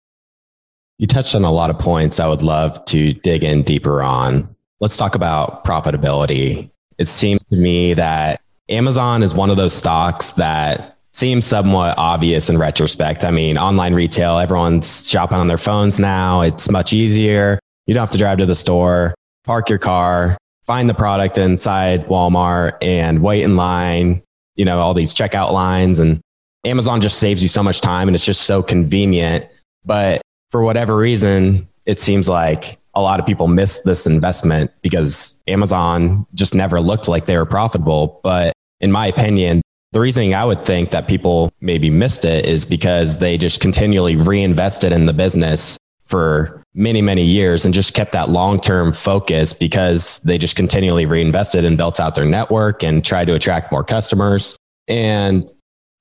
You 0.97 1.08
touched 1.08 1.36
on 1.36 1.43
a 1.43 1.51
lot 1.51 1.69
of 1.69 1.79
points 1.79 2.19
I 2.19 2.27
would 2.27 2.43
love 2.43 2.84
to 2.86 3.13
dig 3.13 3.43
in 3.43 3.63
deeper 3.63 4.01
on. 4.01 4.56
Let's 4.79 4.97
talk 4.97 5.15
about 5.15 5.65
profitability 5.65 6.69
it 6.97 7.08
seems 7.08 7.43
to 7.45 7.56
me 7.56 7.93
that 7.93 8.41
Amazon 8.69 9.23
is 9.23 9.34
one 9.34 9.49
of 9.49 9.58
those 9.58 9.73
stocks 9.73 10.32
that 10.34 10.97
seems 11.12 11.45
somewhat 11.45 11.95
obvious 11.97 12.49
in 12.49 12.58
retrospect. 12.58 13.23
I 13.23 13.32
mean, 13.32 13.58
online 13.58 13.93
retail, 13.93 14.38
everyone's 14.38 15.10
shopping 15.10 15.38
on 15.38 15.47
their 15.47 15.58
phones 15.58 15.99
now. 15.99 16.41
It's 16.41 16.69
much 16.69 16.93
easier. 16.93 17.60
You 17.87 17.93
don't 17.93 18.01
have 18.01 18.11
to 18.11 18.17
drive 18.17 18.37
to 18.37 18.45
the 18.45 18.55
store, 18.55 19.13
park 19.43 19.69
your 19.69 19.79
car, 19.79 20.37
find 20.65 20.89
the 20.89 20.93
product 20.93 21.37
inside 21.37 22.05
Walmart 22.07 22.77
and 22.81 23.21
wait 23.21 23.43
in 23.43 23.55
line, 23.55 24.23
you 24.55 24.65
know, 24.65 24.79
all 24.79 24.93
these 24.93 25.13
checkout 25.13 25.51
lines. 25.51 25.99
And 25.99 26.21
Amazon 26.65 27.01
just 27.01 27.19
saves 27.19 27.41
you 27.41 27.49
so 27.49 27.61
much 27.61 27.81
time 27.81 28.07
and 28.07 28.15
it's 28.15 28.25
just 28.25 28.43
so 28.43 28.63
convenient. 28.63 29.47
But 29.85 30.21
for 30.51 30.63
whatever 30.63 30.95
reason, 30.95 31.67
it 31.85 31.99
seems 31.99 32.29
like 32.29 32.77
a 32.95 33.01
lot 33.01 33.19
of 33.19 33.25
people 33.25 33.47
miss 33.47 33.79
this 33.79 34.05
investment 34.05 34.71
because 34.81 35.41
Amazon 35.47 36.25
just 36.33 36.53
never 36.53 36.79
looked 36.79 37.07
like 37.07 37.25
they 37.25 37.37
were 37.37 37.45
profitable. 37.45 38.21
But 38.23 38.53
in 38.79 38.91
my 38.91 39.07
opinion, 39.07 39.61
the 39.91 39.99
reasoning 39.99 40.33
I 40.33 40.45
would 40.45 40.63
think 40.63 40.91
that 40.91 41.07
people 41.07 41.51
maybe 41.59 41.89
missed 41.89 42.23
it 42.23 42.45
is 42.45 42.65
because 42.65 43.17
they 43.17 43.37
just 43.37 43.61
continually 43.61 44.15
reinvested 44.15 44.91
in 44.91 45.05
the 45.05 45.13
business 45.13 45.77
for 46.05 46.62
many, 46.75 47.01
many 47.01 47.23
years 47.23 47.65
and 47.65 47.73
just 47.73 47.93
kept 47.93 48.12
that 48.13 48.29
long 48.29 48.59
term 48.59 48.91
focus 48.91 49.53
because 49.53 50.19
they 50.19 50.38
just 50.38 50.55
continually 50.55 51.05
reinvested 51.05 51.65
and 51.65 51.77
built 51.77 51.99
out 51.99 52.15
their 52.15 52.25
network 52.25 52.83
and 52.83 53.03
tried 53.03 53.25
to 53.25 53.33
attract 53.33 53.71
more 53.71 53.83
customers. 53.83 54.55
And 54.88 55.47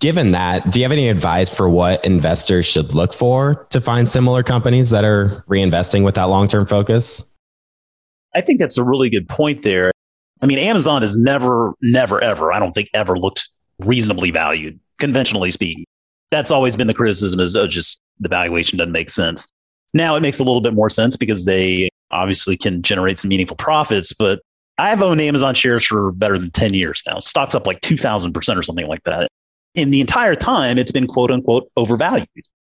Given 0.02 0.32
that, 0.32 0.72
do 0.72 0.80
you 0.80 0.84
have 0.84 0.90
any 0.90 1.08
advice 1.08 1.54
for 1.54 1.68
what 1.68 2.04
investors 2.04 2.66
should 2.66 2.92
look 2.92 3.12
for 3.12 3.68
to 3.70 3.80
find 3.80 4.08
similar 4.08 4.42
companies 4.42 4.90
that 4.90 5.04
are 5.04 5.44
reinvesting 5.48 6.04
with 6.04 6.16
that 6.16 6.24
long 6.24 6.48
term 6.48 6.66
focus? 6.66 7.22
I 8.34 8.40
think 8.40 8.58
that's 8.58 8.76
a 8.76 8.82
really 8.82 9.10
good 9.10 9.28
point 9.28 9.62
there. 9.62 9.92
I 10.40 10.46
mean, 10.46 10.58
Amazon 10.58 11.02
has 11.02 11.16
never, 11.16 11.74
never, 11.82 12.20
ever, 12.20 12.52
I 12.52 12.58
don't 12.58 12.72
think 12.72 12.88
ever 12.92 13.16
looked 13.16 13.48
reasonably 13.78 14.32
valued, 14.32 14.80
conventionally 14.98 15.52
speaking. 15.52 15.84
That's 16.32 16.50
always 16.50 16.74
been 16.74 16.88
the 16.88 16.94
criticism 16.94 17.38
is 17.38 17.54
oh, 17.54 17.68
just 17.68 18.00
the 18.18 18.28
valuation 18.28 18.78
doesn't 18.78 18.90
make 18.90 19.08
sense. 19.08 19.46
Now 19.94 20.16
it 20.16 20.20
makes 20.20 20.38
a 20.38 20.44
little 20.44 20.60
bit 20.60 20.74
more 20.74 20.90
sense 20.90 21.16
because 21.16 21.44
they 21.44 21.90
obviously 22.10 22.56
can 22.56 22.82
generate 22.82 23.18
some 23.18 23.28
meaningful 23.28 23.56
profits, 23.56 24.12
but 24.12 24.40
I've 24.78 25.02
owned 25.02 25.20
Amazon 25.20 25.54
shares 25.54 25.84
for 25.84 26.12
better 26.12 26.38
than 26.38 26.50
10 26.50 26.74
years 26.74 27.02
now. 27.06 27.18
Stock's 27.18 27.54
up 27.54 27.66
like 27.66 27.80
2000% 27.80 28.56
or 28.56 28.62
something 28.62 28.86
like 28.86 29.02
that 29.04 29.30
in 29.74 29.90
the 29.90 30.00
entire 30.00 30.34
time, 30.34 30.78
it's 30.78 30.92
been 30.92 31.06
quote 31.06 31.30
unquote 31.30 31.70
overvalued. 31.76 32.28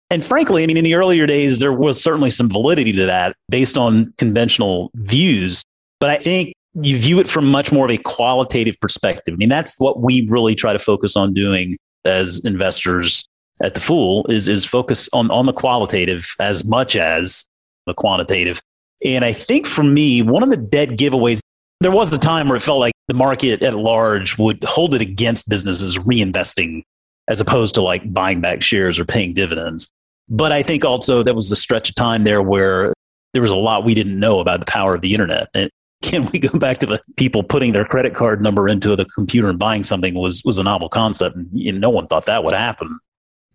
And 0.10 0.24
frankly, 0.24 0.64
I 0.64 0.68
mean, 0.68 0.78
in 0.78 0.84
the 0.84 0.94
earlier 0.94 1.26
days, 1.26 1.60
there 1.60 1.74
was 1.74 2.02
certainly 2.02 2.30
some 2.30 2.50
validity 2.50 2.92
to 2.94 3.06
that 3.06 3.36
based 3.50 3.78
on 3.78 4.14
conventional 4.18 4.92
views. 4.96 5.64
But 6.00 6.12
I 6.12 6.18
think 6.18 6.54
you 6.76 6.98
view 6.98 7.20
it 7.20 7.28
from 7.28 7.50
much 7.50 7.72
more 7.72 7.86
of 7.86 7.92
a 7.92 7.98
qualitative 7.98 8.76
perspective. 8.80 9.34
I 9.34 9.38
mean, 9.38 9.50
that's 9.50 9.80
what 9.80 10.02
we 10.02 10.28
really 10.30 10.56
try 10.56 10.74
to 10.74 10.80
focus 10.80 11.16
on 11.16 11.34
doing 11.34 11.78
as 12.06 12.42
investors 12.44 13.28
at 13.62 13.76
the 13.76 13.80
Fool 13.80 14.26
is, 14.30 14.48
is 14.48 14.66
focus 14.66 15.10
on, 15.14 15.30
on 15.32 15.46
the 15.46 15.54
qualitative 15.54 16.36
as 16.40 16.66
much 16.66 16.96
as 16.96 17.46
the 17.86 17.94
quantitative. 17.94 18.62
And 19.06 19.26
I 19.26 19.34
think 19.34 19.68
for 19.68 19.84
me, 19.84 20.22
one 20.22 20.44
of 20.44 20.50
the 20.50 20.58
dead 20.58 20.92
giveaways 20.92 21.42
there 21.84 21.92
was 21.92 22.14
a 22.14 22.18
time 22.18 22.48
where 22.48 22.56
it 22.56 22.64
felt 22.64 22.80
like 22.80 22.94
the 23.10 23.14
market 23.14 23.62
at 23.62 23.76
large 23.76 24.38
would 24.38 24.64
hold 24.64 24.96
it 24.96 25.02
against 25.02 25.50
businesses 25.50 25.98
reinvesting 25.98 26.84
as 27.28 27.42
opposed 27.42 27.76
to 27.76 27.82
like 27.82 28.14
buying 28.14 28.40
back 28.40 28.62
shares 28.62 28.98
or 28.98 29.06
paying 29.06 29.34
dividends. 29.34 29.90
But 30.30 30.54
I 30.54 30.64
think 30.64 30.86
also 30.86 31.24
there 31.24 31.34
was 31.34 31.52
a 31.52 31.58
stretch 31.58 31.90
of 31.90 31.96
time 31.96 32.24
there 32.24 32.42
where 32.42 32.94
there 33.34 33.42
was 33.42 33.52
a 33.52 33.56
lot 33.56 33.84
we 33.84 33.94
didn't 33.94 34.18
know 34.18 34.40
about 34.40 34.62
the 34.62 34.66
power 34.66 34.96
of 34.96 35.02
the 35.02 35.14
internet. 35.14 35.50
And 35.54 35.70
can 36.02 36.26
we 36.32 36.40
go 36.40 36.58
back 36.58 36.78
to 36.80 36.86
the 36.86 37.02
people 37.18 37.44
putting 37.44 37.74
their 37.74 37.86
credit 37.86 38.14
card 38.16 38.42
number 38.42 38.70
into 38.70 38.96
the 38.96 39.06
computer 39.06 39.50
and 39.50 39.60
buying 39.60 39.84
something 39.84 40.14
was, 40.14 40.42
was 40.46 40.58
a 40.58 40.64
novel 40.64 40.90
concept. 40.90 41.36
And 41.36 41.82
no 41.82 41.90
one 41.90 42.08
thought 42.08 42.26
that 42.26 42.44
would 42.44 42.54
happen. 42.54 43.00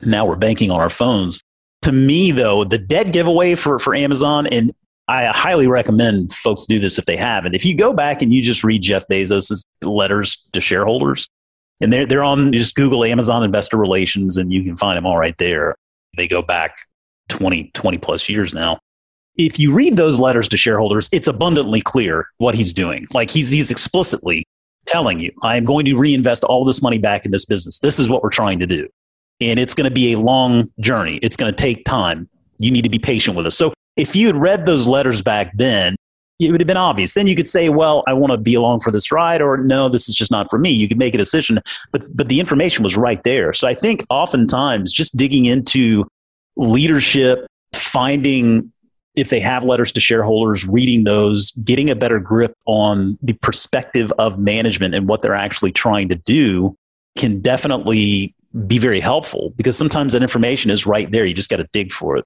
Now 0.03 0.27
we're 0.27 0.37
banking 0.37 0.71
on 0.71 0.81
our 0.81 0.91
phones. 0.91 1.41
To 1.83 1.93
me, 1.93 2.33
though, 2.33 2.65
the 2.65 2.79
dead 2.79 3.13
giveaway 3.13 3.55
for, 3.55 3.79
for 3.79 3.95
Amazon, 3.95 4.47
and 4.47 4.73
I 5.09 5.27
highly 5.27 5.67
recommend 5.67 6.33
folks 6.33 6.67
do 6.67 6.79
this 6.79 6.99
if 6.99 7.07
they 7.07 7.17
haven't. 7.17 7.55
If 7.55 7.65
you 7.65 7.75
go 7.75 7.93
back 7.93 8.21
and 8.21 8.33
you 8.33 8.43
just 8.43 8.63
read 8.63 8.83
Jeff 8.83 9.07
Bezos' 9.09 9.65
letters 9.83 10.37
to 10.53 10.61
shareholders, 10.61 11.29
and 11.81 11.93
they're, 11.93 12.07
they're 12.07 12.25
on 12.25 12.53
just 12.53 12.75
Google 12.75 13.05
Amazon 13.05 13.43
Investor 13.43 13.77
Relations, 13.77 14.37
and 14.37 14.53
you 14.53 14.63
can 14.65 14.77
find 14.77 14.97
them 14.97 15.07
all 15.07 15.19
right 15.19 15.37
there. 15.39 15.77
They 16.17 16.29
go 16.29 16.43
back 16.43 16.77
20, 17.29 17.71
20 17.73 17.99
plus 17.99 18.29
years 18.29 18.53
now. 18.53 18.79
If 19.37 19.59
you 19.59 19.73
read 19.73 19.97
those 19.97 20.19
letters 20.19 20.49
to 20.49 20.57
shareholders, 20.57 21.09
it's 21.13 21.29
abundantly 21.29 21.81
clear 21.81 22.27
what 22.39 22.57
he's 22.57 22.73
doing. 22.73 23.07
Like 23.15 23.31
he's, 23.31 23.51
he's 23.51 23.71
explicitly 23.71 24.45
telling 24.87 25.21
you, 25.21 25.31
I 25.43 25.57
am 25.57 25.65
going 25.65 25.85
to 25.87 25.97
reinvest 25.97 26.43
all 26.45 26.65
this 26.65 26.83
money 26.83 26.99
back 26.99 27.25
in 27.25 27.31
this 27.31 27.45
business. 27.45 27.79
This 27.79 28.01
is 28.01 28.11
what 28.11 28.23
we're 28.23 28.31
trying 28.31 28.59
to 28.59 28.67
do. 28.67 28.89
And 29.41 29.59
it's 29.59 29.75
going 29.75 29.89
to 29.89 29.95
be 29.95 30.13
a 30.13 30.19
long 30.19 30.71
journey. 30.81 31.19
It's 31.23 31.37
going 31.37 31.53
to 31.53 31.57
take 31.57 31.85
time. 31.85 32.29
You 32.59 32.71
need 32.71 32.83
to 32.83 32.91
be 32.91 32.99
patient 32.99 33.37
with 33.37 33.47
us. 33.47 33.57
So 33.57 33.73
if 33.97 34.17
you 34.17 34.27
had 34.27 34.37
read 34.37 34.67
those 34.67 34.87
letters 34.87 35.23
back 35.23 35.53
then, 35.57 35.97
it 36.41 36.53
would 36.53 36.61
have 36.61 36.69
been 36.69 36.77
obvious. 36.77 37.15
Then 37.15 37.27
you 37.27 37.35
could 37.35 37.49
say, 37.49 37.69
well, 37.69 38.05
I 38.07 38.13
want 38.13 38.31
to 38.31 38.37
be 38.37 38.55
along 38.55 38.81
for 38.81 38.93
this 38.93 39.11
ride, 39.11 39.43
or 39.43 39.57
no, 39.57 39.89
this 39.89 40.09
is 40.09 40.15
just 40.15 40.31
not 40.31 40.49
for 40.51 40.59
me. 40.59 40.71
You 40.71 40.87
could 40.87 40.99
make 40.99 41.15
a 41.15 41.19
decision, 41.19 41.59
but, 41.91 42.05
but 42.15 42.29
the 42.29 42.39
information 42.39 42.85
was 42.85 42.97
right 42.97 43.21
there. 43.25 43.53
So 43.53 43.67
I 43.67 43.75
think 43.75 44.05
oftentimes 44.09 44.93
just 44.93 45.17
digging 45.17 45.47
into 45.47 46.07
leadership, 46.57 47.47
finding 47.73 48.73
if 49.17 49.31
they 49.31 49.41
have 49.41 49.65
letters 49.65 49.91
to 49.93 50.01
shareholders, 50.01 50.65
reading 50.67 51.03
those, 51.03 51.51
getting 51.53 51.91
a 51.91 51.97
better 51.97 52.21
grip 52.21 52.55
on 52.67 53.19
the 53.21 53.33
perspective 53.33 54.13
of 54.19 54.39
management 54.39 54.95
and 54.95 55.09
what 55.09 55.23
they're 55.23 55.35
actually 55.35 55.73
trying 55.73 56.09
to 56.09 56.15
do 56.15 56.77
can 57.17 57.41
definitely 57.41 58.33
be 58.67 58.79
very 58.79 59.01
helpful 59.01 59.53
because 59.57 59.77
sometimes 59.77 60.13
that 60.13 60.23
information 60.23 60.71
is 60.71 60.87
right 60.87 61.11
there. 61.11 61.25
You 61.25 61.35
just 61.35 61.51
got 61.51 61.59
to 61.59 61.69
dig 61.73 61.93
for 61.93 62.17
it. 62.17 62.25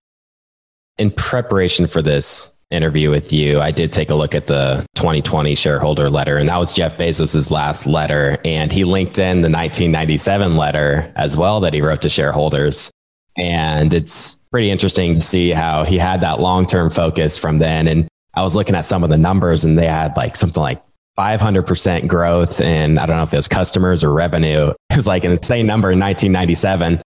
In 0.98 1.10
preparation 1.10 1.86
for 1.86 2.02
this 2.02 2.52
interview 2.70 3.10
with 3.10 3.32
you, 3.32 3.60
I 3.60 3.70
did 3.70 3.92
take 3.92 4.10
a 4.10 4.14
look 4.14 4.34
at 4.34 4.46
the 4.46 4.86
2020 4.94 5.54
shareholder 5.54 6.08
letter, 6.08 6.38
and 6.38 6.48
that 6.48 6.58
was 6.58 6.74
Jeff 6.74 6.96
Bezos' 6.96 7.50
last 7.50 7.86
letter. 7.86 8.38
And 8.44 8.72
he 8.72 8.84
linked 8.84 9.18
in 9.18 9.42
the 9.42 9.50
1997 9.50 10.56
letter 10.56 11.12
as 11.16 11.36
well 11.36 11.60
that 11.60 11.74
he 11.74 11.82
wrote 11.82 12.02
to 12.02 12.08
shareholders. 12.08 12.90
And 13.36 13.94
it's 13.94 14.36
pretty 14.50 14.70
interesting 14.70 15.14
to 15.14 15.20
see 15.20 15.50
how 15.50 15.84
he 15.84 15.98
had 15.98 16.20
that 16.20 16.40
long 16.40 16.66
term 16.66 16.90
focus 16.90 17.38
from 17.38 17.58
then. 17.58 17.88
And 17.88 18.08
I 18.34 18.42
was 18.42 18.56
looking 18.56 18.74
at 18.74 18.84
some 18.84 19.04
of 19.04 19.10
the 19.10 19.18
numbers, 19.18 19.64
and 19.64 19.78
they 19.78 19.86
had 19.86 20.16
like 20.16 20.36
something 20.36 20.62
like 20.62 20.82
500% 21.18 22.08
growth 22.08 22.60
and 22.60 22.98
I 22.98 23.06
don't 23.06 23.16
know 23.16 23.22
if 23.22 23.32
it 23.32 23.36
was 23.36 23.48
customers 23.48 24.02
or 24.04 24.12
revenue. 24.12 24.72
It 24.92 24.96
was 24.96 25.06
like 25.06 25.24
an 25.24 25.32
insane 25.32 25.66
number 25.66 25.90
in 25.90 25.98
1997. 25.98 27.00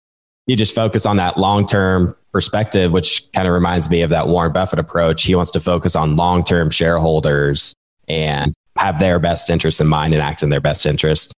You 0.49 0.57
just 0.57 0.75
focus 0.75 1.07
on 1.07 1.19
that 1.19 1.39
long 1.39 1.67
term 1.67 2.17
perspective, 2.33 2.91
which 2.91 3.31
kind 3.33 3.47
of 3.47 3.55
reminds 3.55 3.89
me 3.89 4.03
of 4.03 4.11
that 4.11 4.27
Warren 4.27 4.53
Buffett 4.53 4.81
approach. 4.81 5.23
He 5.23 5.37
wants 5.37 5.53
to 5.53 5.61
focus 5.61 5.95
on 5.95 6.17
long 6.17 6.43
term 6.43 6.71
shareholders 6.71 7.77
and 8.09 8.53
have 8.77 8.99
their 8.99 9.21
best 9.21 9.51
interest 9.51 9.81
in 9.81 9.87
mind 9.87 10.15
and 10.15 10.23
act 10.23 10.43
in 10.43 10.51
their 10.51 10.61
best 10.61 10.85
interest. 10.85 11.33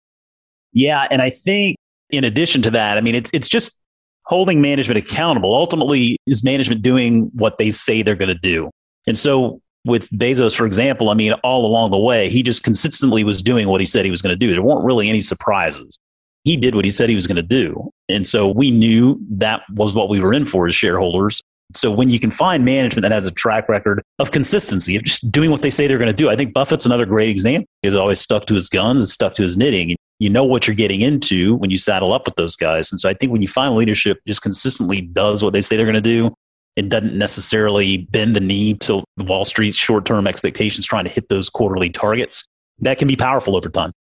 Yeah. 0.73 1.09
And 1.11 1.21
I 1.21 1.31
think 1.31 1.77
in 2.11 2.23
addition 2.23 2.63
to 2.63 2.71
that, 2.71 2.97
I 2.97 3.01
mean, 3.01 3.17
it's, 3.17 3.31
it's 3.35 3.49
just 3.49 3.81
holding 4.27 4.61
management 4.61 4.99
accountable. 4.99 5.55
Ultimately, 5.55 6.17
is 6.27 6.45
management 6.45 6.83
doing 6.83 7.31
what 7.35 7.59
they 7.59 7.73
say 7.73 8.03
they're 8.03 8.15
going 8.15 8.29
to 8.29 8.35
do? 8.35 8.71
And 9.07 9.19
so 9.19 9.61
with 9.87 10.11
Bezos, 10.11 10.55
for 10.55 10.67
example, 10.67 11.11
I 11.11 11.15
mean, 11.15 11.33
all 11.45 11.65
along 11.65 11.93
the 11.93 11.99
way, 11.99 12.29
he 12.29 12.43
just 12.43 12.63
consistently 12.63 13.25
was 13.25 13.43
doing 13.43 13.69
what 13.69 13.81
he 13.81 13.87
said 13.87 14.05
he 14.05 14.11
was 14.11 14.21
going 14.21 14.33
to 14.33 14.37
do. 14.37 14.53
There 14.53 14.63
weren't 14.63 14.85
really 14.85 15.09
any 15.09 15.21
surprises. 15.21 15.99
He 16.45 16.57
did 16.57 16.75
what 16.75 16.85
he 16.85 16.91
said 16.91 17.09
he 17.09 17.15
was 17.15 17.27
going 17.27 17.37
to 17.37 17.43
do. 17.43 17.91
And 18.09 18.27
so 18.27 18.49
we 18.49 18.71
knew 18.71 19.19
that 19.31 19.63
was 19.75 19.95
what 19.95 20.09
we 20.09 20.21
were 20.21 20.35
in 20.35 20.45
for 20.45 20.69
as 20.69 20.75
shareholders. 20.75 21.41
So 21.75 21.91
when 21.91 22.09
you 22.09 22.21
can 22.21 22.31
find 22.31 22.65
management 22.65 23.03
that 23.03 23.13
has 23.13 23.27
a 23.27 23.33
track 23.33 23.69
record 23.69 24.03
of 24.19 24.31
consistency, 24.31 24.97
of 24.97 25.05
just 25.05 25.31
doing 25.33 25.51
what 25.51 25.63
they 25.63 25.71
say 25.71 25.87
they're 25.87 25.99
going 25.99 26.11
to 26.11 26.17
do, 26.17 26.29
I 26.29 26.37
think 26.37 26.55
Buffett's 26.55 26.87
another 26.87 27.07
great 27.07 27.29
example. 27.29 27.67
He's 27.83 27.95
always 27.95 28.21
stuck 28.21 28.47
to 28.47 28.55
his 28.55 28.69
guns 28.69 29.01
and 29.01 29.09
stuck 29.09 29.35
to 29.35 29.43
his 29.43 29.57
knitting. 29.57 29.97
You 30.19 30.31
know 30.31 30.45
what 30.45 30.67
you're 30.67 30.77
getting 30.77 31.01
into 31.01 31.57
when 31.57 31.71
you 31.71 31.79
saddle 31.79 32.13
up 32.13 32.27
with 32.27 32.37
those 32.37 32.55
guys. 32.57 32.93
And 32.93 33.01
so 33.01 33.09
I 33.09 33.15
think 33.15 33.33
when 33.33 33.43
you 33.43 33.49
find 33.49 33.75
leadership 33.75 34.21
just 34.27 34.43
consistently 34.43 35.01
does 35.01 35.43
what 35.43 35.53
they 35.53 35.63
say 35.63 35.77
they're 35.77 35.85
going 35.85 35.95
to 35.95 36.01
do, 36.01 36.33
it 36.77 36.89
doesn't 36.91 37.17
necessarily 37.17 38.07
bend 38.11 38.37
the 38.37 38.41
knee 38.41 38.75
to 38.75 39.03
Wall 39.17 39.45
Street's 39.45 39.77
short 39.77 40.05
term 40.05 40.27
expectations, 40.27 40.87
trying 40.87 41.05
to 41.05 41.11
hit 41.11 41.29
those 41.29 41.49
quarterly 41.49 41.91
targets. 41.91 42.45
That 42.81 42.99
can 42.99 43.09
be 43.09 43.17
powerful 43.17 43.57
over 43.57 43.71
time. 43.71 43.93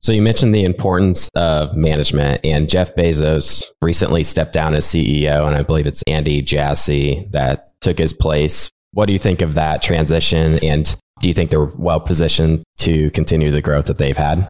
So 0.00 0.12
you 0.12 0.20
mentioned 0.20 0.54
the 0.54 0.64
importance 0.64 1.30
of 1.34 1.74
management, 1.74 2.40
and 2.44 2.68
Jeff 2.68 2.94
Bezos 2.94 3.64
recently 3.80 4.24
stepped 4.24 4.52
down 4.52 4.74
as 4.74 4.84
CEO, 4.84 5.46
and 5.46 5.56
I 5.56 5.62
believe 5.62 5.86
it's 5.86 6.02
Andy 6.06 6.42
Jassy 6.42 7.26
that 7.32 7.72
took 7.80 7.98
his 7.98 8.12
place. 8.12 8.68
What 8.92 9.06
do 9.06 9.12
you 9.12 9.18
think 9.18 9.40
of 9.40 9.54
that 9.54 9.80
transition, 9.80 10.58
and 10.62 10.94
do 11.20 11.28
you 11.28 11.34
think 11.34 11.50
they're 11.50 11.70
well 11.78 12.00
positioned 12.00 12.62
to 12.78 13.10
continue 13.12 13.50
the 13.50 13.62
growth 13.62 13.86
that 13.86 13.96
they've 13.96 14.16
had? 14.16 14.48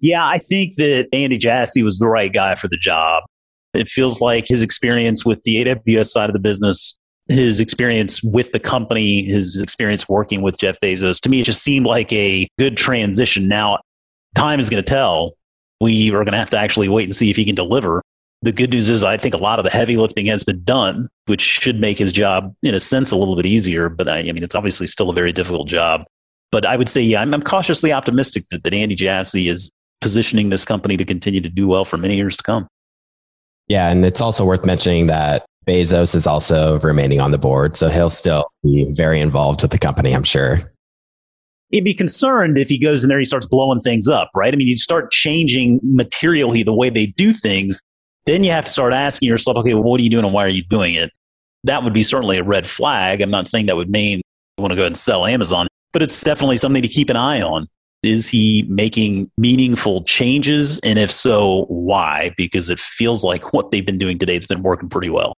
Yeah, 0.00 0.26
I 0.26 0.38
think 0.38 0.76
that 0.76 1.08
Andy 1.12 1.36
Jassy 1.36 1.82
was 1.82 1.98
the 1.98 2.06
right 2.06 2.32
guy 2.32 2.54
for 2.54 2.68
the 2.68 2.78
job. 2.80 3.24
It 3.78 3.88
feels 3.88 4.20
like 4.20 4.46
his 4.48 4.62
experience 4.62 5.24
with 5.24 5.42
the 5.44 5.64
AWS 5.64 6.06
side 6.06 6.28
of 6.28 6.32
the 6.32 6.40
business, 6.40 6.98
his 7.28 7.60
experience 7.60 8.22
with 8.22 8.52
the 8.52 8.58
company, 8.58 9.24
his 9.24 9.60
experience 9.60 10.08
working 10.08 10.42
with 10.42 10.58
Jeff 10.58 10.78
Bezos, 10.80 11.20
to 11.20 11.28
me, 11.28 11.40
it 11.40 11.44
just 11.44 11.62
seemed 11.62 11.86
like 11.86 12.12
a 12.12 12.48
good 12.58 12.76
transition. 12.76 13.48
Now, 13.48 13.78
time 14.34 14.60
is 14.60 14.68
going 14.70 14.82
to 14.82 14.88
tell. 14.88 15.32
We 15.80 16.10
are 16.10 16.24
going 16.24 16.32
to 16.32 16.38
have 16.38 16.50
to 16.50 16.58
actually 16.58 16.88
wait 16.88 17.04
and 17.04 17.14
see 17.14 17.30
if 17.30 17.36
he 17.36 17.44
can 17.44 17.54
deliver. 17.54 18.02
The 18.42 18.52
good 18.52 18.70
news 18.70 18.88
is, 18.88 19.02
I 19.02 19.16
think 19.16 19.34
a 19.34 19.38
lot 19.38 19.58
of 19.58 19.64
the 19.64 19.70
heavy 19.70 19.96
lifting 19.96 20.26
has 20.26 20.44
been 20.44 20.62
done, 20.62 21.08
which 21.26 21.40
should 21.40 21.80
make 21.80 21.98
his 21.98 22.12
job, 22.12 22.54
in 22.62 22.74
a 22.74 22.80
sense, 22.80 23.10
a 23.10 23.16
little 23.16 23.36
bit 23.36 23.46
easier. 23.46 23.88
But 23.88 24.08
I, 24.08 24.18
I 24.18 24.32
mean, 24.32 24.42
it's 24.42 24.54
obviously 24.54 24.86
still 24.86 25.10
a 25.10 25.14
very 25.14 25.32
difficult 25.32 25.68
job. 25.68 26.04
But 26.50 26.64
I 26.64 26.76
would 26.76 26.88
say, 26.88 27.02
yeah, 27.02 27.20
I'm, 27.20 27.34
I'm 27.34 27.42
cautiously 27.42 27.92
optimistic 27.92 28.44
that, 28.50 28.64
that 28.64 28.74
Andy 28.74 28.94
Jassy 28.94 29.48
is 29.48 29.70
positioning 30.00 30.50
this 30.50 30.64
company 30.64 30.96
to 30.96 31.04
continue 31.04 31.40
to 31.40 31.48
do 31.48 31.66
well 31.66 31.84
for 31.84 31.96
many 31.96 32.16
years 32.16 32.36
to 32.36 32.42
come. 32.42 32.68
Yeah, 33.68 33.90
and 33.90 34.04
it's 34.04 34.20
also 34.20 34.44
worth 34.44 34.64
mentioning 34.64 35.06
that 35.08 35.44
Bezos 35.66 36.14
is 36.14 36.26
also 36.26 36.78
remaining 36.80 37.20
on 37.20 37.30
the 37.30 37.38
board, 37.38 37.76
so 37.76 37.88
he'll 37.88 38.10
still 38.10 38.44
be 38.62 38.86
very 38.92 39.20
involved 39.20 39.60
with 39.60 39.70
the 39.70 39.78
company, 39.78 40.12
I'm 40.14 40.24
sure. 40.24 40.72
He'd 41.70 41.84
be 41.84 41.92
concerned 41.92 42.56
if 42.56 42.70
he 42.70 42.78
goes 42.78 43.02
in 43.02 43.10
there, 43.10 43.18
he 43.18 43.26
starts 43.26 43.46
blowing 43.46 43.82
things 43.82 44.08
up, 44.08 44.30
right? 44.34 44.54
I 44.54 44.56
mean, 44.56 44.68
you 44.68 44.78
start 44.78 45.10
changing 45.10 45.80
materially 45.82 46.62
the 46.62 46.72
way 46.72 46.88
they 46.88 47.06
do 47.06 47.34
things, 47.34 47.82
then 48.24 48.42
you 48.42 48.50
have 48.50 48.64
to 48.64 48.70
start 48.70 48.94
asking 48.94 49.28
yourself, 49.28 49.58
okay, 49.58 49.74
well, 49.74 49.82
what 49.82 50.00
are 50.00 50.02
you 50.02 50.08
doing 50.08 50.24
and 50.24 50.32
why 50.32 50.44
are 50.44 50.48
you 50.48 50.64
doing 50.64 50.94
it? 50.94 51.10
That 51.64 51.82
would 51.82 51.92
be 51.92 52.02
certainly 52.02 52.38
a 52.38 52.44
red 52.44 52.66
flag. 52.66 53.20
I'm 53.20 53.30
not 53.30 53.48
saying 53.48 53.66
that 53.66 53.76
would 53.76 53.90
mean 53.90 54.22
you 54.56 54.62
want 54.62 54.72
to 54.72 54.76
go 54.76 54.86
and 54.86 54.96
sell 54.96 55.26
Amazon, 55.26 55.66
but 55.92 56.02
it's 56.02 56.22
definitely 56.22 56.56
something 56.56 56.82
to 56.82 56.88
keep 56.88 57.10
an 57.10 57.16
eye 57.16 57.42
on. 57.42 57.66
Is 58.02 58.28
he 58.28 58.64
making 58.68 59.30
meaningful 59.36 60.04
changes? 60.04 60.78
And 60.80 60.98
if 60.98 61.10
so, 61.10 61.64
why? 61.68 62.32
Because 62.36 62.70
it 62.70 62.78
feels 62.78 63.24
like 63.24 63.52
what 63.52 63.70
they've 63.70 63.84
been 63.84 63.98
doing 63.98 64.18
today 64.18 64.34
has 64.34 64.46
been 64.46 64.62
working 64.62 64.88
pretty 64.88 65.10
well. 65.10 65.34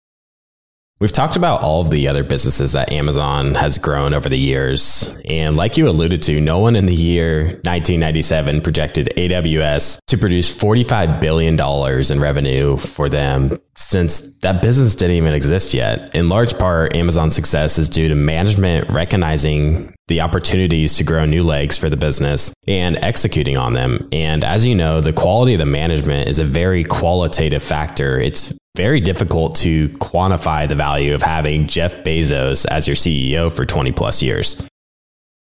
We've 1.00 1.10
talked 1.10 1.34
about 1.34 1.62
all 1.62 1.80
of 1.80 1.88
the 1.88 2.08
other 2.08 2.22
businesses 2.22 2.72
that 2.72 2.92
Amazon 2.92 3.54
has 3.54 3.78
grown 3.78 4.12
over 4.12 4.28
the 4.28 4.36
years. 4.36 5.16
And 5.24 5.56
like 5.56 5.78
you 5.78 5.88
alluded 5.88 6.20
to, 6.24 6.42
no 6.42 6.58
one 6.58 6.76
in 6.76 6.84
the 6.84 6.94
year 6.94 7.44
1997 7.64 8.60
projected 8.60 9.08
AWS 9.16 10.00
to 10.08 10.18
produce 10.18 10.54
$45 10.54 11.18
billion 11.18 11.58
in 11.58 12.20
revenue 12.20 12.76
for 12.76 13.08
them 13.08 13.58
since 13.76 14.36
that 14.40 14.60
business 14.60 14.94
didn't 14.94 15.16
even 15.16 15.32
exist 15.32 15.72
yet. 15.72 16.14
In 16.14 16.28
large 16.28 16.58
part, 16.58 16.94
Amazon's 16.94 17.34
success 17.34 17.78
is 17.78 17.88
due 17.88 18.08
to 18.08 18.14
management 18.14 18.90
recognizing 18.90 19.94
the 20.10 20.20
opportunities 20.20 20.96
to 20.96 21.04
grow 21.04 21.24
new 21.24 21.44
legs 21.44 21.78
for 21.78 21.88
the 21.88 21.96
business 21.96 22.52
and 22.66 22.96
executing 22.96 23.56
on 23.56 23.74
them. 23.74 24.08
And 24.10 24.42
as 24.42 24.66
you 24.66 24.74
know, 24.74 25.00
the 25.00 25.12
quality 25.12 25.54
of 25.54 25.60
the 25.60 25.66
management 25.66 26.28
is 26.28 26.40
a 26.40 26.44
very 26.44 26.82
qualitative 26.82 27.62
factor. 27.62 28.18
It's 28.18 28.52
very 28.76 29.00
difficult 29.00 29.54
to 29.56 29.88
quantify 29.90 30.68
the 30.68 30.74
value 30.74 31.14
of 31.14 31.22
having 31.22 31.68
Jeff 31.68 31.98
Bezos 31.98 32.66
as 32.66 32.88
your 32.88 32.96
CEO 32.96 33.52
for 33.52 33.64
20 33.64 33.92
plus 33.92 34.20
years. 34.20 34.60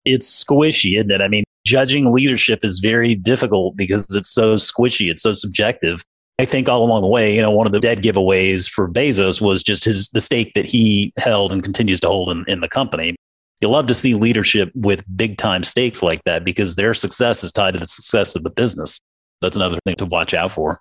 It's 0.07 0.44
squishy, 0.44 0.96
isn't 0.96 1.11
it? 1.11 1.20
I 1.20 1.29
mean, 1.29 1.44
judging 1.66 2.11
leadership 2.12 2.64
is 2.64 2.79
very 2.79 3.14
difficult 3.14 3.77
because 3.77 4.14
it's 4.14 4.31
so 4.31 4.57
squishy, 4.57 5.11
it's 5.11 5.22
so 5.22 5.35
subjective. 5.35 6.03
I 6.38 6.46
think 6.46 6.70
all 6.70 6.83
along 6.83 7.03
the 7.03 7.09
way, 7.09 7.35
you 7.37 7.42
know, 7.42 7.50
one 7.50 7.66
of 7.66 7.72
the 7.72 7.81
dead 7.81 8.03
giveaways 8.03 8.68
for 8.68 8.88
Bezos 8.88 9.42
was 9.42 9.62
just 9.62 9.85
his 9.85 10.09
the 10.09 10.22
stake 10.22 10.55
that 10.55 10.66
he 10.66 11.12
held 11.18 11.53
and 11.53 11.62
continues 11.62 12.00
to 12.00 12.09
hold 12.09 12.31
in, 12.31 12.44
in 12.48 12.61
the 12.61 12.68
company. 12.68 13.14
You 13.60 13.68
love 13.68 13.86
to 13.86 13.94
see 13.94 14.14
leadership 14.14 14.70
with 14.74 15.04
big 15.16 15.38
time 15.38 15.62
stakes 15.62 16.02
like 16.02 16.22
that 16.24 16.44
because 16.44 16.76
their 16.76 16.92
success 16.94 17.44
is 17.44 17.52
tied 17.52 17.72
to 17.72 17.80
the 17.80 17.86
success 17.86 18.36
of 18.36 18.42
the 18.42 18.50
business. 18.50 19.00
That's 19.40 19.56
another 19.56 19.78
thing 19.84 19.96
to 19.96 20.06
watch 20.06 20.34
out 20.34 20.52
for. 20.52 20.80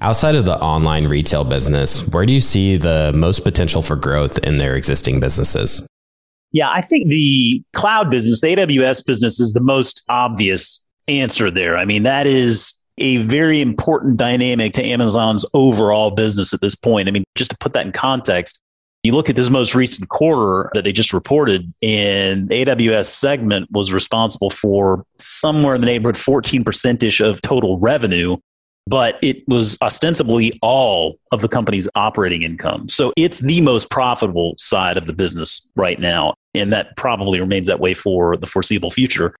Outside 0.00 0.34
of 0.34 0.44
the 0.44 0.56
online 0.56 1.06
retail 1.06 1.44
business, 1.44 2.06
where 2.08 2.26
do 2.26 2.32
you 2.32 2.40
see 2.40 2.76
the 2.76 3.12
most 3.14 3.44
potential 3.44 3.82
for 3.82 3.94
growth 3.94 4.38
in 4.38 4.58
their 4.58 4.74
existing 4.74 5.20
businesses? 5.20 5.86
Yeah, 6.50 6.70
I 6.70 6.80
think 6.80 7.08
the 7.08 7.62
cloud 7.72 8.10
business, 8.10 8.40
the 8.40 8.48
AWS 8.48 9.06
business, 9.06 9.40
is 9.40 9.52
the 9.52 9.62
most 9.62 10.02
obvious 10.08 10.86
answer 11.08 11.50
there. 11.50 11.78
I 11.78 11.84
mean, 11.84 12.02
that 12.02 12.26
is 12.26 12.74
a 12.98 13.18
very 13.18 13.60
important 13.60 14.18
dynamic 14.18 14.74
to 14.74 14.82
Amazon's 14.82 15.46
overall 15.54 16.10
business 16.10 16.52
at 16.52 16.60
this 16.60 16.74
point. 16.74 17.08
I 17.08 17.10
mean, 17.10 17.24
just 17.36 17.50
to 17.50 17.56
put 17.58 17.72
that 17.72 17.86
in 17.86 17.92
context, 17.92 18.61
You 19.02 19.16
look 19.16 19.28
at 19.28 19.34
this 19.34 19.50
most 19.50 19.74
recent 19.74 20.08
quarter 20.10 20.70
that 20.74 20.84
they 20.84 20.92
just 20.92 21.12
reported, 21.12 21.72
and 21.82 22.48
the 22.48 22.64
AWS 22.64 23.06
segment 23.06 23.68
was 23.72 23.92
responsible 23.92 24.48
for 24.48 25.04
somewhere 25.18 25.74
in 25.74 25.80
the 25.80 25.86
neighborhood 25.86 26.14
14% 26.14 27.02
ish 27.02 27.20
of 27.20 27.42
total 27.42 27.80
revenue, 27.80 28.36
but 28.86 29.18
it 29.20 29.42
was 29.48 29.76
ostensibly 29.82 30.56
all 30.62 31.18
of 31.32 31.40
the 31.40 31.48
company's 31.48 31.88
operating 31.96 32.42
income. 32.42 32.88
So 32.88 33.12
it's 33.16 33.40
the 33.40 33.60
most 33.60 33.90
profitable 33.90 34.54
side 34.56 34.96
of 34.96 35.06
the 35.06 35.12
business 35.12 35.68
right 35.74 35.98
now. 35.98 36.34
And 36.54 36.72
that 36.72 36.96
probably 36.96 37.40
remains 37.40 37.66
that 37.66 37.80
way 37.80 37.94
for 37.94 38.36
the 38.36 38.46
foreseeable 38.46 38.92
future. 38.92 39.34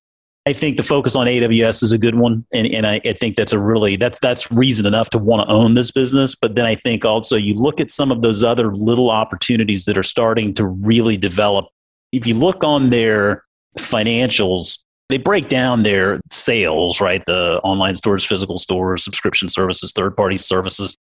I 0.44 0.52
think 0.52 0.76
the 0.76 0.82
focus 0.82 1.14
on 1.14 1.28
AWS 1.28 1.84
is 1.84 1.92
a 1.92 1.98
good 1.98 2.16
one, 2.16 2.44
and, 2.52 2.66
and 2.66 2.84
I, 2.84 3.00
I, 3.04 3.12
think 3.12 3.36
that's 3.36 3.52
a 3.52 3.60
really 3.60 3.94
that's 3.94 4.18
that's 4.18 4.50
reason 4.50 4.86
enough 4.86 5.08
to 5.10 5.18
want 5.18 5.42
to 5.42 5.54
own 5.54 5.74
this 5.74 5.92
business. 5.92 6.34
But 6.34 6.56
then 6.56 6.66
I 6.66 6.74
think 6.74 7.04
also 7.04 7.36
you 7.36 7.54
look 7.54 7.80
at 7.80 7.92
some 7.92 8.10
of 8.10 8.22
those 8.22 8.42
other 8.42 8.74
little 8.74 9.08
opportunities 9.08 9.84
that 9.84 9.96
are 9.96 10.02
starting 10.02 10.52
to 10.54 10.66
really 10.66 11.16
develop. 11.16 11.66
If 12.10 12.26
you 12.26 12.34
look 12.34 12.64
on 12.64 12.90
their 12.90 13.44
financials, 13.78 14.84
they 15.10 15.16
break 15.16 15.48
down 15.48 15.84
their 15.84 16.20
sales, 16.32 17.00
right? 17.00 17.22
The 17.24 17.60
online 17.62 17.94
stores, 17.94 18.24
physical 18.24 18.58
stores, 18.58 19.04
subscription 19.04 19.48
services, 19.48 19.92
third 19.92 20.16
party 20.16 20.36
services. 20.36 20.96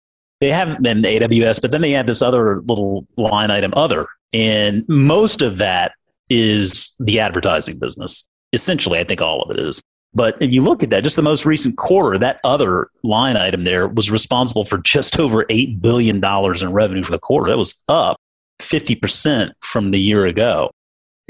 They 0.41 0.49
have 0.49 0.81
been 0.81 1.03
AWS, 1.03 1.61
but 1.61 1.73
then 1.73 1.83
they 1.83 1.91
have 1.91 2.07
this 2.07 2.23
other 2.23 2.63
little 2.63 3.07
line 3.19 3.51
item, 3.51 3.73
other, 3.77 4.07
and 4.33 4.85
most 4.89 5.43
of 5.43 5.59
that 5.59 5.93
is 6.31 6.95
the 6.99 7.21
advertising 7.21 7.79
business 7.79 8.27
essentially, 8.57 8.99
I 8.99 9.05
think 9.05 9.21
all 9.21 9.43
of 9.43 9.57
it 9.57 9.61
is. 9.61 9.81
But 10.15 10.41
if 10.41 10.51
you 10.51 10.63
look 10.63 10.83
at 10.83 10.89
that, 10.91 11.05
just 11.05 11.17
the 11.17 11.23
most 11.23 11.45
recent 11.45 11.77
quarter, 11.77 12.19
that 12.19 12.41
other 12.43 12.89
line 13.03 13.37
item 13.37 13.65
there 13.65 13.87
was 13.87 14.11
responsible 14.11 14.65
for 14.65 14.79
just 14.79 15.21
over 15.21 15.45
$8 15.45 15.81
billion 15.83 16.25
in 16.25 16.73
revenue 16.73 17.05
for 17.05 17.13
the 17.13 17.19
quarter. 17.19 17.51
That 17.51 17.59
was 17.59 17.75
up 17.89 18.17
50% 18.61 19.53
from 19.61 19.91
the 19.91 20.01
year 20.01 20.25
ago. 20.25 20.71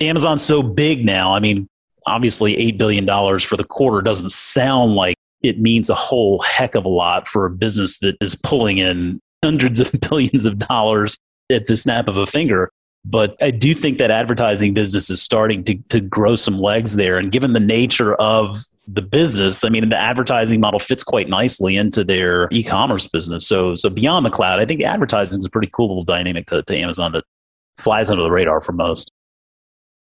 Amazon's 0.01 0.43
so 0.43 0.63
big 0.63 1.05
now. 1.05 1.35
I 1.35 1.41
mean, 1.41 1.69
obviously, 2.07 2.55
$8 2.57 2.79
billion 2.79 3.07
for 3.41 3.57
the 3.57 3.65
quarter 3.65 4.03
doesn't 4.03 4.31
sound 4.31 4.95
like 4.95 5.17
it 5.43 5.61
means 5.61 5.91
a 5.91 5.95
whole 5.95 6.39
heck 6.41 6.75
of 6.77 6.85
a 6.85 6.89
lot 6.89 7.27
for 7.27 7.45
a 7.45 7.51
business 7.51 7.99
that 7.99 8.17
is 8.21 8.37
pulling 8.37 8.79
in 8.79 9.21
hundreds 9.45 9.81
of 9.81 9.91
billions 10.09 10.47
of 10.47 10.59
dollars 10.61 11.19
at 11.51 11.67
the 11.67 11.77
snap 11.77 12.07
of 12.07 12.17
a 12.17 12.27
finger. 12.27 12.71
But 13.09 13.37
I 13.41 13.53
do 13.53 13.73
think 13.73 13.99
that 13.99 14.11
advertising 14.11 14.75
business 14.75 15.11
is 15.11 15.23
starting 15.23 15.63
to, 15.65 15.77
to 15.91 16.01
grow 16.01 16.35
some 16.35 16.59
legs 16.59 16.97
there. 16.97 17.19
And 17.19 17.31
given 17.31 17.53
the 17.53 17.61
nature 17.61 18.15
of 18.17 18.65
the 18.89 19.03
business, 19.03 19.63
I 19.65 19.69
mean, 19.69 19.89
the 19.89 19.97
advertising 19.97 20.61
model 20.61 20.81
fits 20.81 21.05
quite 21.05 21.29
nicely 21.29 21.77
into 21.77 22.03
their 22.03 22.49
e-commerce 22.51 23.07
business. 23.07 23.47
So, 23.47 23.77
so 23.77 23.89
beyond 23.89 24.27
the 24.27 24.31
cloud, 24.31 24.59
I 24.59 24.65
think 24.65 24.83
advertising 24.83 25.39
is 25.39 25.45
a 25.45 25.51
pretty 25.51 25.71
cool 25.73 25.87
little 25.87 26.03
dynamic 26.03 26.47
to, 26.49 26.65
to 26.65 26.77
Amazon 26.77 27.13
that 27.13 27.23
flies 27.79 28.11
under 28.11 28.25
the 28.25 28.31
radar 28.31 28.61
for 28.61 28.73
most. 28.73 29.13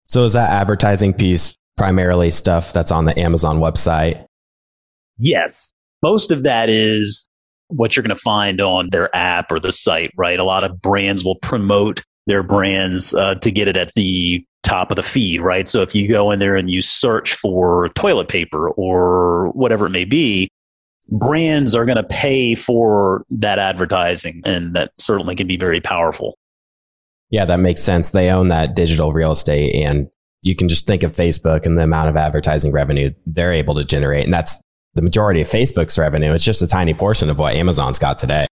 So, 0.05 0.25
is 0.25 0.35
that 0.35 0.51
advertising 0.51 1.15
piece 1.15 1.57
primarily 1.79 2.31
stuff 2.31 2.73
that's 2.75 2.91
on 2.91 3.07
the 3.07 3.19
Amazon 3.19 3.61
website? 3.61 4.27
Yes, 5.17 5.73
most 6.03 6.31
of 6.31 6.43
that 6.43 6.69
is 6.69 7.27
what 7.69 7.97
you're 7.97 8.03
going 8.03 8.15
to 8.15 8.21
find 8.21 8.61
on 8.61 8.91
their 8.91 9.15
app 9.17 9.51
or 9.51 9.59
the 9.59 9.73
site. 9.73 10.11
Right, 10.17 10.39
a 10.39 10.45
lot 10.45 10.65
of 10.65 10.83
brands 10.83 11.25
will 11.25 11.37
promote 11.37 12.03
their 12.31 12.43
brands 12.43 13.13
uh, 13.15 13.35
to 13.35 13.51
get 13.51 13.69
it 13.69 13.77
at 13.77 13.93
the 13.95 14.45
top 14.63 14.91
of 14.91 14.97
the 14.97 15.03
feed, 15.03 15.41
right? 15.41 15.67
So 15.69 15.83
if 15.83 15.95
you 15.95 16.09
go 16.09 16.31
in 16.31 16.39
there 16.39 16.55
and 16.55 16.71
you 16.71 16.81
search 16.81 17.35
for 17.35 17.89
toilet 17.97 18.29
paper 18.29 18.71
or 18.71 19.51
whatever 19.53 19.87
it 19.87 19.91
may 19.91 20.05
be, 20.05 20.49
brands 21.09 21.75
are 21.75 21.85
going 21.85 21.97
to 21.97 22.05
pay 22.05 22.55
for 22.55 23.25
that 23.31 23.59
advertising, 23.59 24.43
and 24.45 24.77
that 24.77 24.93
certainly 24.99 25.35
can 25.35 25.49
be 25.49 25.57
very 25.57 25.81
powerful. 25.81 26.39
Yeah, 27.31 27.45
that 27.47 27.59
makes 27.59 27.83
sense. 27.83 28.11
They 28.11 28.31
own 28.31 28.49
that 28.49 28.77
digital 28.77 29.13
real 29.13 29.33
estate, 29.33 29.75
and 29.75 30.09
you 30.43 30.55
can 30.55 30.69
just 30.69 30.87
think 30.87 31.03
of 31.03 31.13
Facebook 31.13 31.67
and 31.67 31.77
the 31.77 31.83
amount 31.83 32.09
of 32.09 32.17
advertising 32.17 32.71
revenue 32.71 33.11
they're 33.27 33.53
able 33.53 33.75
to 33.75 33.85
generate. 33.85 34.25
And 34.25 34.33
that's 34.33 34.57
the 34.95 35.03
majority 35.03 35.41
of 35.41 35.49
Facebook's 35.49 35.99
revenue. 35.99 36.33
It's 36.33 36.45
just 36.45 36.63
a 36.63 36.67
tiny 36.67 36.95
portion 36.95 37.29
of 37.29 37.39
what 37.39 37.55
Amazon's 37.57 37.99
got 37.99 38.19
today. 38.19 38.47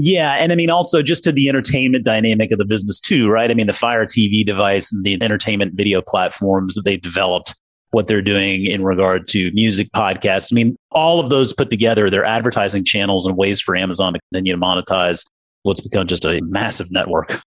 Yeah. 0.00 0.34
And 0.34 0.52
I 0.52 0.54
mean, 0.54 0.70
also 0.70 1.02
just 1.02 1.24
to 1.24 1.32
the 1.32 1.48
entertainment 1.48 2.04
dynamic 2.04 2.52
of 2.52 2.58
the 2.58 2.64
business, 2.64 3.00
too, 3.00 3.28
right? 3.28 3.50
I 3.50 3.54
mean, 3.54 3.66
the 3.66 3.72
Fire 3.72 4.06
TV 4.06 4.46
device 4.46 4.92
and 4.92 5.04
the 5.04 5.20
entertainment 5.20 5.74
video 5.74 6.00
platforms 6.00 6.74
that 6.74 6.84
they've 6.84 7.02
developed, 7.02 7.52
what 7.90 8.06
they're 8.06 8.22
doing 8.22 8.64
in 8.64 8.84
regard 8.84 9.26
to 9.28 9.50
music 9.54 9.88
podcasts. 9.96 10.52
I 10.52 10.54
mean, 10.54 10.76
all 10.92 11.18
of 11.18 11.30
those 11.30 11.52
put 11.52 11.68
together, 11.68 12.10
they're 12.10 12.24
advertising 12.24 12.84
channels 12.84 13.26
and 13.26 13.36
ways 13.36 13.60
for 13.60 13.74
Amazon 13.74 14.12
to 14.12 14.20
continue 14.32 14.52
to 14.52 14.60
monetize 14.60 15.24
what's 15.64 15.80
become 15.80 16.06
just 16.06 16.24
a 16.24 16.40
massive 16.44 16.92
network. 16.92 17.42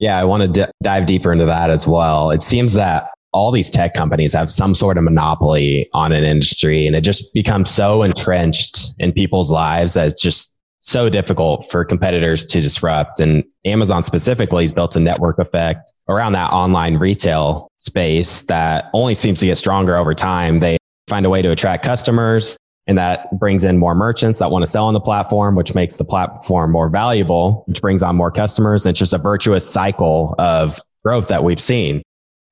Yeah, 0.00 0.16
I 0.16 0.24
want 0.24 0.44
to 0.44 0.48
d- 0.48 0.72
dive 0.80 1.06
deeper 1.06 1.32
into 1.32 1.46
that 1.46 1.70
as 1.70 1.88
well. 1.88 2.30
It 2.30 2.44
seems 2.44 2.74
that 2.74 3.08
all 3.36 3.50
these 3.50 3.68
tech 3.68 3.92
companies 3.92 4.32
have 4.32 4.48
some 4.48 4.72
sort 4.72 4.96
of 4.96 5.04
monopoly 5.04 5.90
on 5.92 6.10
an 6.10 6.24
industry 6.24 6.86
and 6.86 6.96
it 6.96 7.02
just 7.02 7.34
becomes 7.34 7.70
so 7.70 8.02
entrenched 8.02 8.94
in 8.98 9.12
people's 9.12 9.50
lives 9.50 9.92
that 9.92 10.08
it's 10.08 10.22
just 10.22 10.56
so 10.80 11.10
difficult 11.10 11.68
for 11.70 11.84
competitors 11.84 12.46
to 12.46 12.62
disrupt. 12.62 13.20
And 13.20 13.44
Amazon 13.66 14.02
specifically 14.02 14.64
has 14.64 14.72
built 14.72 14.96
a 14.96 15.00
network 15.00 15.38
effect 15.38 15.92
around 16.08 16.32
that 16.32 16.50
online 16.50 16.96
retail 16.96 17.70
space 17.78 18.40
that 18.44 18.88
only 18.94 19.14
seems 19.14 19.40
to 19.40 19.46
get 19.46 19.56
stronger 19.56 19.96
over 19.96 20.14
time. 20.14 20.60
They 20.60 20.78
find 21.06 21.26
a 21.26 21.30
way 21.30 21.42
to 21.42 21.50
attract 21.50 21.84
customers 21.84 22.56
and 22.86 22.96
that 22.96 23.38
brings 23.38 23.64
in 23.64 23.76
more 23.76 23.94
merchants 23.94 24.38
that 24.38 24.50
want 24.50 24.62
to 24.62 24.66
sell 24.66 24.86
on 24.86 24.94
the 24.94 25.00
platform, 25.00 25.56
which 25.56 25.74
makes 25.74 25.98
the 25.98 26.04
platform 26.06 26.72
more 26.72 26.88
valuable, 26.88 27.64
which 27.66 27.82
brings 27.82 28.02
on 28.02 28.16
more 28.16 28.30
customers. 28.30 28.86
It's 28.86 28.98
just 28.98 29.12
a 29.12 29.18
virtuous 29.18 29.68
cycle 29.68 30.34
of 30.38 30.80
growth 31.04 31.28
that 31.28 31.44
we've 31.44 31.60
seen 31.60 32.02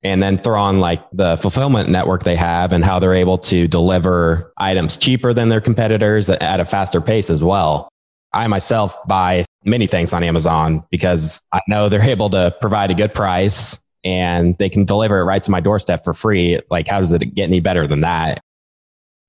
and 0.05 0.23
then 0.23 0.37
throw 0.37 0.61
on 0.61 0.81
like 0.81 1.03
the 1.13 1.37
fulfillment 1.39 1.89
network 1.89 2.23
they 2.23 2.37
have 2.37 2.73
and 2.73 2.85
how 2.85 2.99
they're 2.99 3.15
able 3.15 3.39
to 3.39 3.67
deliver 3.67 4.53
items 4.59 4.99
cheaper 4.99 5.33
than 5.33 5.49
their 5.49 5.63
competitors 5.63 6.29
at 6.29 6.61
a 6.61 6.65
faster 6.65 7.01
pace 7.01 7.31
as 7.31 7.43
well. 7.43 7.89
I 8.35 8.47
myself 8.47 8.97
buy 9.09 9.47
many 9.65 9.87
things 9.87 10.13
on 10.13 10.23
Amazon 10.23 10.85
because 10.91 11.41
I 11.53 11.61
know 11.69 11.89
they're 11.89 12.03
able 12.09 12.29
to 12.31 12.55
provide 12.61 12.91
a 12.91 12.95
good 12.95 13.15
price 13.15 13.81
and 14.05 14.57
they 14.59 14.69
can 14.69 14.85
deliver 14.85 15.19
it 15.21 15.25
right 15.25 15.43
to 15.43 15.51
my 15.51 15.61
doorstep 15.61 16.05
for 16.05 16.13
free. 16.13 16.61
Like, 16.71 16.87
how 16.87 17.01
does 17.01 17.13
it 17.13 17.35
get 17.35 17.45
any 17.45 17.61
better 17.61 17.87
than 17.87 18.03
that? 18.03 18.41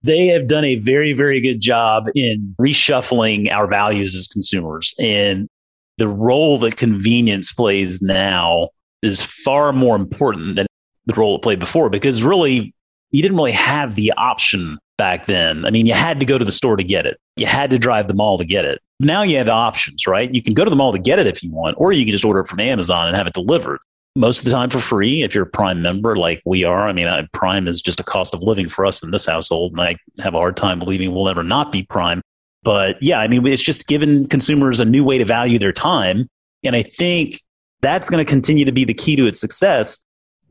They 0.03 0.27
have 0.27 0.47
done 0.47 0.65
a 0.65 0.75
very, 0.75 1.13
very 1.13 1.39
good 1.39 1.61
job 1.61 2.07
in 2.13 2.53
reshuffling 2.59 3.49
our 3.49 3.65
values 3.65 4.13
as 4.13 4.27
consumers. 4.27 4.93
And 4.99 5.47
the 5.97 6.09
role 6.09 6.59
that 6.59 6.75
convenience 6.75 7.53
plays 7.53 8.01
now 8.01 8.69
is 9.05 9.21
far 9.21 9.71
more 9.71 9.95
important 9.95 10.55
than 10.55 10.67
the 11.05 11.13
role 11.13 11.35
it 11.35 11.41
played 11.41 11.59
before 11.59 11.89
because 11.89 12.23
really 12.23 12.73
you 13.11 13.21
didn't 13.21 13.37
really 13.37 13.51
have 13.51 13.95
the 13.95 14.11
option 14.17 14.77
back 14.97 15.25
then. 15.25 15.65
I 15.65 15.71
mean, 15.71 15.85
you 15.85 15.93
had 15.93 16.19
to 16.19 16.25
go 16.25 16.37
to 16.37 16.45
the 16.45 16.51
store 16.51 16.75
to 16.75 16.83
get 16.83 17.05
it. 17.05 17.19
You 17.35 17.45
had 17.45 17.69
to 17.69 17.79
drive 17.79 18.07
the 18.07 18.13
mall 18.13 18.37
to 18.37 18.45
get 18.45 18.65
it. 18.65 18.81
Now 18.99 19.23
you 19.23 19.37
have 19.37 19.49
options, 19.49 20.07
right? 20.07 20.33
You 20.33 20.41
can 20.41 20.53
go 20.53 20.63
to 20.63 20.69
the 20.69 20.75
mall 20.75 20.91
to 20.93 20.99
get 20.99 21.19
it 21.19 21.27
if 21.27 21.43
you 21.43 21.51
want, 21.51 21.75
or 21.79 21.91
you 21.91 22.05
can 22.05 22.11
just 22.11 22.25
order 22.25 22.39
it 22.41 22.47
from 22.47 22.59
Amazon 22.59 23.07
and 23.07 23.15
have 23.15 23.27
it 23.27 23.33
delivered. 23.33 23.79
Most 24.15 24.39
of 24.39 24.45
the 24.45 24.51
time 24.51 24.69
for 24.69 24.79
free 24.79 25.23
if 25.23 25.35
you're 25.35 25.43
a 25.43 25.49
Prime 25.49 25.81
member 25.81 26.15
like 26.15 26.41
we 26.45 26.63
are. 26.63 26.87
I 26.87 26.93
mean, 26.93 27.27
Prime 27.33 27.67
is 27.67 27.81
just 27.81 27.99
a 27.99 28.03
cost 28.03 28.33
of 28.33 28.41
living 28.41 28.69
for 28.69 28.85
us 28.85 29.03
in 29.03 29.11
this 29.11 29.25
household, 29.25 29.73
and 29.73 29.81
I 29.81 29.97
have 30.23 30.33
a 30.33 30.37
hard 30.37 30.55
time 30.55 30.79
believing 30.79 31.13
we'll 31.13 31.27
ever 31.27 31.43
not 31.43 31.73
be 31.73 31.83
Prime. 31.83 32.21
But 32.63 33.01
yeah, 33.03 33.19
I 33.19 33.27
mean, 33.27 33.45
it's 33.45 33.61
just 33.61 33.87
given 33.87 34.27
consumers 34.27 34.79
a 34.79 34.85
new 34.85 35.03
way 35.03 35.17
to 35.17 35.25
value 35.25 35.59
their 35.59 35.73
time. 35.73 36.27
And 36.63 36.75
I 36.75 36.81
think 36.81 37.41
that's 37.81 38.09
going 38.09 38.23
to 38.23 38.29
continue 38.29 38.65
to 38.65 38.71
be 38.71 38.85
the 38.85 38.93
key 38.93 39.15
to 39.15 39.27
its 39.27 39.39
success. 39.39 40.03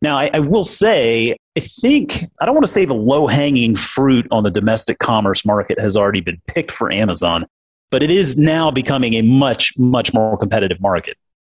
Now, 0.02 0.18
I, 0.18 0.30
I 0.34 0.40
will 0.40 0.64
say, 0.64 1.36
I 1.56 1.60
think, 1.60 2.24
I 2.40 2.46
don't 2.46 2.54
want 2.54 2.66
to 2.66 2.72
say 2.72 2.84
the 2.84 2.94
low 2.94 3.26
hanging 3.26 3.74
fruit 3.74 4.26
on 4.30 4.42
the 4.42 4.50
domestic 4.50 4.98
commerce 4.98 5.44
market 5.44 5.80
has 5.80 5.96
already 5.96 6.20
been 6.20 6.40
picked 6.46 6.70
for 6.70 6.92
Amazon, 6.92 7.46
but 7.90 8.02
it 8.02 8.10
is 8.10 8.36
now 8.36 8.70
becoming 8.70 9.14
a 9.14 9.22
much, 9.22 9.72
much 9.78 10.12
more 10.12 10.36
competitive 10.36 10.80
market. 10.80 11.16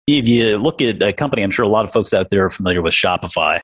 If 0.08 0.28
you 0.28 0.58
look 0.58 0.82
at 0.82 1.02
a 1.02 1.12
company, 1.12 1.42
I'm 1.42 1.50
sure 1.50 1.66
a 1.66 1.70
lot 1.70 1.86
of 1.86 1.92
folks 1.92 2.14
out 2.14 2.30
there 2.30 2.46
are 2.46 2.50
familiar 2.50 2.82
with 2.82 2.94
Shopify. 2.94 3.60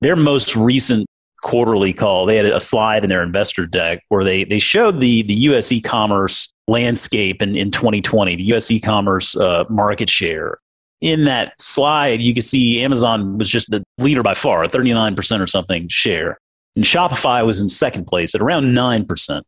Their 0.00 0.16
most 0.16 0.56
recent 0.56 1.06
quarterly 1.42 1.92
call, 1.92 2.26
they 2.26 2.36
had 2.36 2.46
a 2.46 2.60
slide 2.60 3.04
in 3.04 3.10
their 3.10 3.22
investor 3.22 3.66
deck 3.66 4.02
where 4.08 4.24
they, 4.24 4.44
they 4.44 4.58
showed 4.58 5.00
the, 5.00 5.22
the 5.22 5.34
US 5.34 5.70
e 5.70 5.80
commerce 5.80 6.52
landscape 6.66 7.42
in, 7.42 7.54
in 7.54 7.70
2020, 7.70 8.34
the 8.36 8.54
US 8.54 8.70
e 8.70 8.80
commerce 8.80 9.36
uh, 9.36 9.64
market 9.68 10.10
share 10.10 10.58
in 11.00 11.24
that 11.24 11.60
slide, 11.60 12.20
you 12.20 12.32
can 12.32 12.42
see 12.42 12.82
Amazon 12.82 13.38
was 13.38 13.48
just 13.48 13.70
the 13.70 13.82
leader 13.98 14.22
by 14.22 14.34
far, 14.34 14.64
39% 14.64 15.40
or 15.40 15.46
something 15.46 15.88
share. 15.88 16.38
And 16.76 16.84
Shopify 16.84 17.44
was 17.44 17.60
in 17.60 17.68
second 17.68 18.06
place 18.06 18.34
at 18.34 18.40
around 18.40 18.74
9%. 18.74 19.42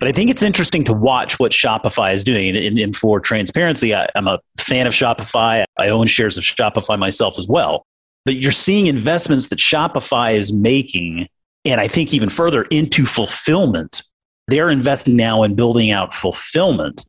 But 0.00 0.08
I 0.08 0.12
think 0.12 0.30
it's 0.30 0.42
interesting 0.42 0.84
to 0.84 0.92
watch 0.92 1.38
what 1.38 1.52
Shopify 1.52 2.12
is 2.12 2.24
doing. 2.24 2.56
And, 2.56 2.78
and 2.78 2.96
for 2.96 3.20
transparency, 3.20 3.94
I, 3.94 4.06
I'm 4.14 4.26
a 4.26 4.40
fan 4.58 4.86
of 4.86 4.92
Shopify. 4.92 5.64
I 5.78 5.88
own 5.88 6.06
shares 6.06 6.36
of 6.36 6.44
Shopify 6.44 6.98
myself 6.98 7.38
as 7.38 7.46
well. 7.46 7.86
But 8.24 8.36
you're 8.36 8.52
seeing 8.52 8.86
investments 8.86 9.48
that 9.48 9.58
Shopify 9.58 10.34
is 10.34 10.52
making, 10.52 11.28
and 11.64 11.80
I 11.80 11.86
think 11.86 12.12
even 12.12 12.28
further 12.28 12.62
into 12.64 13.04
fulfillment. 13.06 14.02
They're 14.48 14.70
investing 14.70 15.16
now 15.16 15.42
in 15.42 15.54
building 15.54 15.90
out 15.90 16.14
fulfillment 16.14 17.06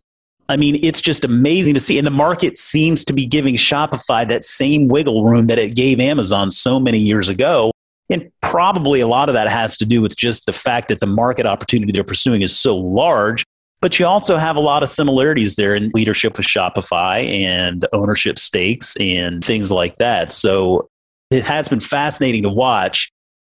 I 0.47 0.57
mean, 0.57 0.79
it's 0.83 1.01
just 1.01 1.25
amazing 1.25 1.73
to 1.73 1.79
see. 1.79 1.97
And 1.97 2.05
the 2.05 2.11
market 2.11 2.57
seems 2.57 3.03
to 3.05 3.13
be 3.13 3.25
giving 3.25 3.55
Shopify 3.55 4.27
that 4.27 4.43
same 4.43 4.87
wiggle 4.87 5.23
room 5.23 5.47
that 5.47 5.57
it 5.57 5.75
gave 5.75 5.99
Amazon 5.99 6.51
so 6.51 6.79
many 6.79 6.99
years 6.99 7.29
ago. 7.29 7.71
And 8.09 8.31
probably 8.41 8.99
a 8.99 9.07
lot 9.07 9.29
of 9.29 9.33
that 9.33 9.47
has 9.47 9.75
to 9.77 9.85
do 9.85 10.01
with 10.01 10.15
just 10.15 10.45
the 10.45 10.53
fact 10.53 10.89
that 10.89 10.99
the 10.99 11.07
market 11.07 11.47
opportunity 11.47 11.91
they're 11.91 12.03
pursuing 12.03 12.43
is 12.43 12.57
so 12.57 12.77
large. 12.77 13.43
But 13.81 13.99
you 13.99 14.05
also 14.05 14.37
have 14.37 14.55
a 14.55 14.59
lot 14.59 14.83
of 14.83 14.89
similarities 14.89 15.55
there 15.55 15.75
in 15.75 15.91
leadership 15.93 16.37
with 16.37 16.45
Shopify 16.45 17.27
and 17.27 17.85
ownership 17.93 18.37
stakes 18.37 18.95
and 18.99 19.43
things 19.43 19.71
like 19.71 19.97
that. 19.97 20.31
So 20.31 20.89
it 21.31 21.43
has 21.43 21.67
been 21.67 21.79
fascinating 21.79 22.43
to 22.43 22.49
watch. 22.49 23.11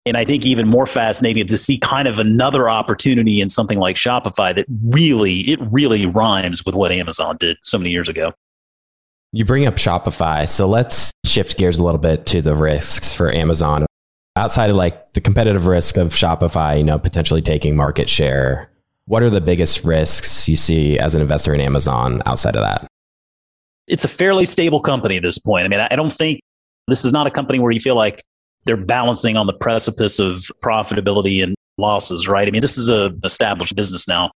And 0.07 0.17
I 0.17 0.25
think 0.25 0.47
even 0.47 0.69
more 0.69 0.87
fascinating 0.87 1.47
to 1.47 1.57
see 1.57 1.79
kind 1.79 2.09
of 2.09 2.19
another 2.19 2.71
opportunity 2.71 3.41
in 3.41 3.49
something 3.49 3.79
like 3.79 3.97
Shopify 3.97 4.55
that 4.55 4.65
really, 4.85 5.41
it 5.41 5.61
really 5.71 6.07
rhymes 6.07 6.65
with 6.65 6.75
what 6.75 6.91
Amazon 6.91 7.37
did 7.39 7.59
so 7.63 7.77
many 7.77 7.91
years 7.91 8.09
ago. 8.09 8.33
You 9.33 9.45
bring 9.45 9.67
up 9.67 9.75
Shopify. 9.75 10.49
So 10.49 10.67
let's 10.67 11.13
shift 11.27 11.59
gears 11.59 11.79
a 11.79 11.83
little 11.83 12.01
bit 12.01 12.25
to 12.27 12.41
the 12.41 12.55
risks 12.55 13.13
for 13.13 13.31
Amazon. 13.31 13.85
Outside 14.37 14.71
of 14.71 14.77
like 14.77 15.13
the 15.13 15.21
competitive 15.21 15.67
risk 15.67 15.97
of 15.97 16.15
Shopify, 16.15 16.79
you 16.79 16.85
know, 16.85 16.99
potentially 16.99 17.43
taking 17.43 17.77
market 17.77 18.09
share, 18.09 18.71
what 19.05 19.23
are 19.23 19.31
the 19.31 19.41
biggest 19.41 19.85
risks 19.85 20.49
you 20.49 20.57
see 20.57 20.99
as 20.99 21.15
an 21.15 21.21
investor 21.21 21.53
in 21.53 21.61
Amazon 21.61 22.23
outside 22.25 22.57
of 22.57 22.63
that? 22.63 22.87
It's 23.87 24.05
a 24.05 24.09
fairly 24.09 24.45
stable 24.45 24.81
company 24.81 25.17
at 25.17 25.23
this 25.23 25.39
point. 25.39 25.65
I 25.65 25.69
mean, 25.69 25.81
I 25.81 25.97
don't 25.97 26.13
think 26.13 26.41
this 26.87 27.05
is 27.05 27.13
not 27.13 27.27
a 27.27 27.31
company 27.31 27.59
where 27.59 27.73
you 27.73 27.81
feel 27.81 27.97
like 27.97 28.23
they're 28.69 28.77
balancing 28.77 29.39
on 29.39 29.47
the 29.47 29.55
precipice 29.55 30.19
of 30.19 30.51
profitability 30.63 31.43
and 31.43 31.55
losses, 31.79 32.29
right? 32.29 32.47
I 32.47 32.51
mean, 32.51 32.61
this 32.61 32.77
is 32.77 32.91
a 32.91 33.11
established 33.25 33.75
business 33.75 34.07
now. 34.07 34.31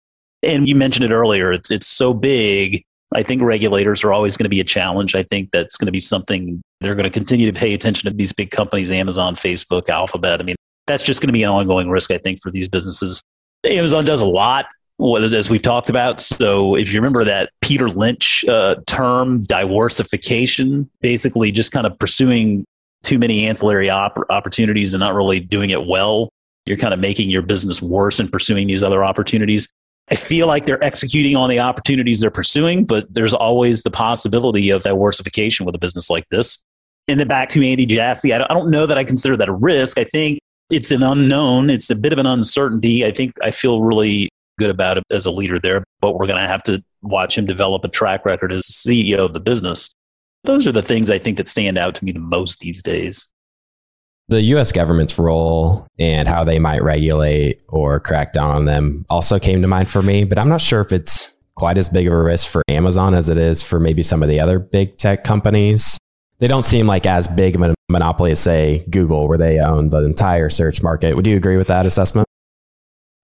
And 0.43 0.69
you 0.69 0.75
mentioned 0.75 1.07
it 1.07 1.15
earlier, 1.15 1.51
it's, 1.51 1.71
it's 1.71 1.87
so 1.87 2.13
big. 2.13 2.83
I 3.15 3.23
think 3.23 3.41
regulators 3.41 4.05
are 4.05 4.13
always 4.13 4.37
going 4.37 4.45
to 4.45 4.51
be 4.51 4.61
a 4.61 4.65
challenge. 4.65 5.15
I 5.15 5.23
think 5.23 5.51
that's 5.51 5.79
going 5.79 5.87
to 5.87 5.93
be 5.93 5.99
something 5.99 6.61
they're 6.83 6.95
going 6.95 7.05
to 7.05 7.11
continue 7.11 7.51
to 7.51 7.59
pay 7.59 7.73
attention 7.73 8.11
to 8.11 8.15
these 8.15 8.33
big 8.33 8.51
companies, 8.51 8.91
Amazon, 8.91 9.35
Facebook, 9.35 9.89
Alphabet. 9.89 10.41
I 10.41 10.45
mean, 10.45 10.57
that's 10.87 11.03
just 11.03 11.23
going 11.23 11.29
to 11.29 11.33
be 11.33 11.43
an 11.43 11.49
ongoing 11.49 11.89
risk, 11.89 12.11
I 12.11 12.19
think, 12.19 12.43
for 12.43 12.51
these 12.51 12.69
businesses. 12.69 13.23
Amazon 13.65 14.05
does 14.05 14.21
a 14.21 14.27
lot, 14.27 14.67
as 15.01 15.49
we've 15.49 15.63
talked 15.63 15.89
about. 15.89 16.21
So 16.21 16.75
if 16.75 16.93
you 16.93 17.01
remember 17.01 17.25
that 17.25 17.49
Peter 17.63 17.89
Lynch 17.89 18.45
uh, 18.47 18.77
term, 18.87 19.43
diworsification, 19.47 20.87
basically 21.01 21.51
just 21.51 21.73
kind 21.73 21.87
of 21.87 21.99
pursuing 21.99 22.67
too 23.03 23.19
many 23.19 23.47
ancillary 23.47 23.91
op- 23.91 24.19
opportunities 24.31 24.95
and 24.95 25.01
not 25.01 25.15
really 25.15 25.41
doing 25.41 25.71
it 25.71 25.87
well, 25.87 26.29
you're 26.67 26.77
kind 26.77 26.93
of 26.93 27.01
making 27.01 27.31
your 27.31 27.43
business 27.43 27.81
worse 27.81 28.21
and 28.21 28.31
pursuing 28.31 28.67
these 28.67 28.83
other 28.83 29.05
opportunities. 29.05 29.69
I 30.11 30.15
feel 30.15 30.47
like 30.47 30.65
they're 30.65 30.83
executing 30.83 31.37
on 31.37 31.51
the 31.51 31.61
opportunities 31.61 32.21
they're 32.21 32.31
pursuing, 32.31 32.85
but 32.85 33.13
there's 33.13 33.35
always 33.35 33.83
the 33.83 33.91
possibility 33.91 34.71
of 34.71 34.83
diworsification 34.83 35.67
with 35.67 35.75
a 35.75 35.79
business 35.79 36.09
like 36.09 36.25
this. 36.31 36.65
And 37.09 37.19
then 37.19 37.29
back 37.29 37.49
to 37.51 37.67
Andy 37.67 37.87
Jassy, 37.87 38.33
I 38.33 38.39
don't 38.39 38.71
know 38.71 38.87
that 38.87 38.99
I 38.99 39.05
consider 39.05 39.37
that 39.37 39.49
a 39.49 39.53
risk. 39.53 39.99
I 39.99 40.05
think 40.05 40.39
it's 40.71 40.91
an 40.91 41.03
unknown. 41.03 41.71
It's 41.71 41.91
a 41.91 41.95
bit 41.95 42.13
of 42.13 42.19
an 42.19 42.27
uncertainty. 42.27 43.05
I 43.05 43.11
think 43.11 43.33
I 43.43 43.51
feel 43.51 43.83
really 43.83 44.29
good 44.59 44.71
about 44.71 44.99
it 44.99 45.05
as 45.11 45.25
a 45.25 45.31
leader 45.31 45.59
there, 45.59 45.85
but 46.01 46.19
we're 46.19 46.27
going 46.27 46.41
to 46.41 46.49
have 46.49 46.63
to 46.65 46.83
watch 47.03 47.39
him 47.39 47.47
develop 47.47 47.85
a 47.85 47.89
track 47.89 48.27
record 48.27 48.53
as 48.53 48.65
CEO 48.65 49.25
of 49.25 49.33
the 49.33 49.41
business. 49.41 49.89
Those 50.45 50.67
are 50.67 50.73
the 50.73 50.83
things 50.83 51.11
I 51.11 51.19
think 51.19 51.37
that 51.37 51.49
stand 51.49 51.79
out 51.79 51.95
to 51.97 52.05
me 52.05 52.13
the 52.13 52.21
most 52.21 52.61
these 52.61 52.83
days. 52.83 53.31
The 54.29 54.43
US 54.43 54.73
government's 54.73 55.19
role 55.19 55.87
and 55.99 56.29
how 56.29 56.45
they 56.45 56.59
might 56.59 56.83
regulate 56.83 57.63
or 57.69 57.99
crack 57.99 58.33
down 58.33 58.51
on 58.51 58.65
them 58.67 59.07
also 59.09 59.39
came 59.39 59.63
to 59.63 59.69
mind 59.69 59.89
for 59.89 60.03
me, 60.03 60.25
but 60.25 60.39
I'm 60.39 60.49
not 60.49 60.61
sure 60.61 60.81
if 60.81 60.93
it's 60.93 61.37
quite 61.55 61.79
as 61.79 61.89
big 61.89 62.07
of 62.07 62.13
a 62.13 62.23
risk 62.23 62.49
for 62.49 62.63
Amazon 62.69 63.15
as 63.15 63.29
it 63.29 63.39
is 63.39 63.63
for 63.63 63.81
maybe 63.81 64.03
some 64.03 64.23
of 64.23 64.29
the 64.29 64.39
other 64.39 64.59
big 64.59 64.97
tech 64.99 65.25
companies. 65.25 65.99
They 66.39 66.47
don't 66.47 66.63
seem 66.63 66.87
like 66.87 67.05
as 67.05 67.27
big 67.27 67.57
of 67.57 67.63
a 67.63 67.75
monopoly 67.89 68.31
as, 68.31 68.39
say, 68.39 68.87
Google, 68.91 69.29
where 69.29 69.39
they 69.39 69.59
own 69.59 69.89
the 69.89 70.05
entire 70.05 70.51
search 70.51 70.83
market. 70.83 71.17
Would 71.17 71.27
you 71.27 71.37
agree 71.37 71.57
with 71.57 71.67
that 71.67 71.85
assessment? 71.85 72.29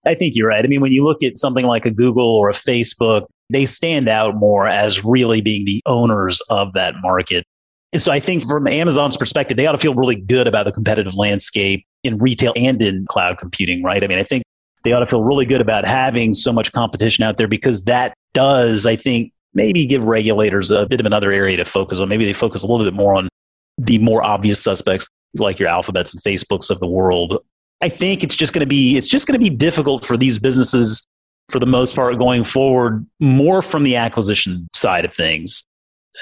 I 0.05 0.15
think 0.15 0.35
you're 0.35 0.49
right. 0.49 0.65
I 0.65 0.67
mean, 0.67 0.81
when 0.81 0.91
you 0.91 1.05
look 1.05 1.23
at 1.23 1.37
something 1.37 1.65
like 1.65 1.85
a 1.85 1.91
Google 1.91 2.35
or 2.35 2.49
a 2.49 2.53
Facebook, 2.53 3.25
they 3.49 3.65
stand 3.65 4.09
out 4.09 4.35
more 4.35 4.67
as 4.67 5.03
really 5.03 5.41
being 5.41 5.65
the 5.65 5.81
owners 5.85 6.41
of 6.49 6.73
that 6.73 6.95
market. 7.01 7.45
And 7.93 8.01
so 8.01 8.11
I 8.11 8.19
think 8.19 8.43
from 8.43 8.67
Amazon's 8.67 9.15
perspective, 9.15 9.55
they 9.57 9.67
ought 9.67 9.73
to 9.73 9.77
feel 9.77 9.95
really 9.95 10.15
good 10.15 10.47
about 10.47 10.65
the 10.65 10.71
competitive 10.71 11.15
landscape 11.15 11.85
in 12.03 12.17
retail 12.17 12.53
and 12.55 12.81
in 12.81 13.05
cloud 13.07 13.37
computing, 13.37 13.83
right? 13.83 14.03
I 14.03 14.07
mean, 14.07 14.19
I 14.19 14.23
think 14.23 14.43
they 14.83 14.91
ought 14.91 14.99
to 14.99 15.05
feel 15.05 15.23
really 15.23 15.45
good 15.45 15.61
about 15.61 15.85
having 15.85 16.33
so 16.33 16.51
much 16.51 16.71
competition 16.71 17.23
out 17.23 17.37
there 17.37 17.47
because 17.47 17.83
that 17.83 18.13
does, 18.33 18.85
I 18.85 18.95
think, 18.95 19.31
maybe 19.53 19.85
give 19.85 20.03
regulators 20.03 20.71
a 20.71 20.85
bit 20.85 20.99
of 20.99 21.05
another 21.05 21.31
area 21.31 21.57
to 21.57 21.65
focus 21.65 21.99
on. 21.99 22.09
Maybe 22.09 22.25
they 22.25 22.33
focus 22.33 22.63
a 22.63 22.67
little 22.67 22.85
bit 22.85 22.93
more 22.93 23.15
on 23.15 23.29
the 23.77 23.97
more 23.99 24.23
obvious 24.23 24.61
suspects 24.61 25.07
like 25.35 25.59
your 25.59 25.69
alphabets 25.69 26.13
and 26.13 26.21
Facebooks 26.21 26.69
of 26.69 26.79
the 26.79 26.87
world. 26.87 27.37
I 27.81 27.89
think 27.89 28.23
it's 28.23 28.35
just 28.35 28.53
going 28.53 28.61
to 28.61 28.67
be 28.67 28.97
it's 28.97 29.07
just 29.07 29.27
going 29.27 29.39
to 29.39 29.43
be 29.43 29.49
difficult 29.49 30.05
for 30.05 30.17
these 30.17 30.39
businesses 30.39 31.05
for 31.49 31.59
the 31.59 31.65
most 31.65 31.95
part 31.95 32.17
going 32.17 32.43
forward 32.43 33.05
more 33.19 33.61
from 33.61 33.83
the 33.83 33.95
acquisition 33.95 34.67
side 34.73 35.05
of 35.05 35.13
things. 35.13 35.63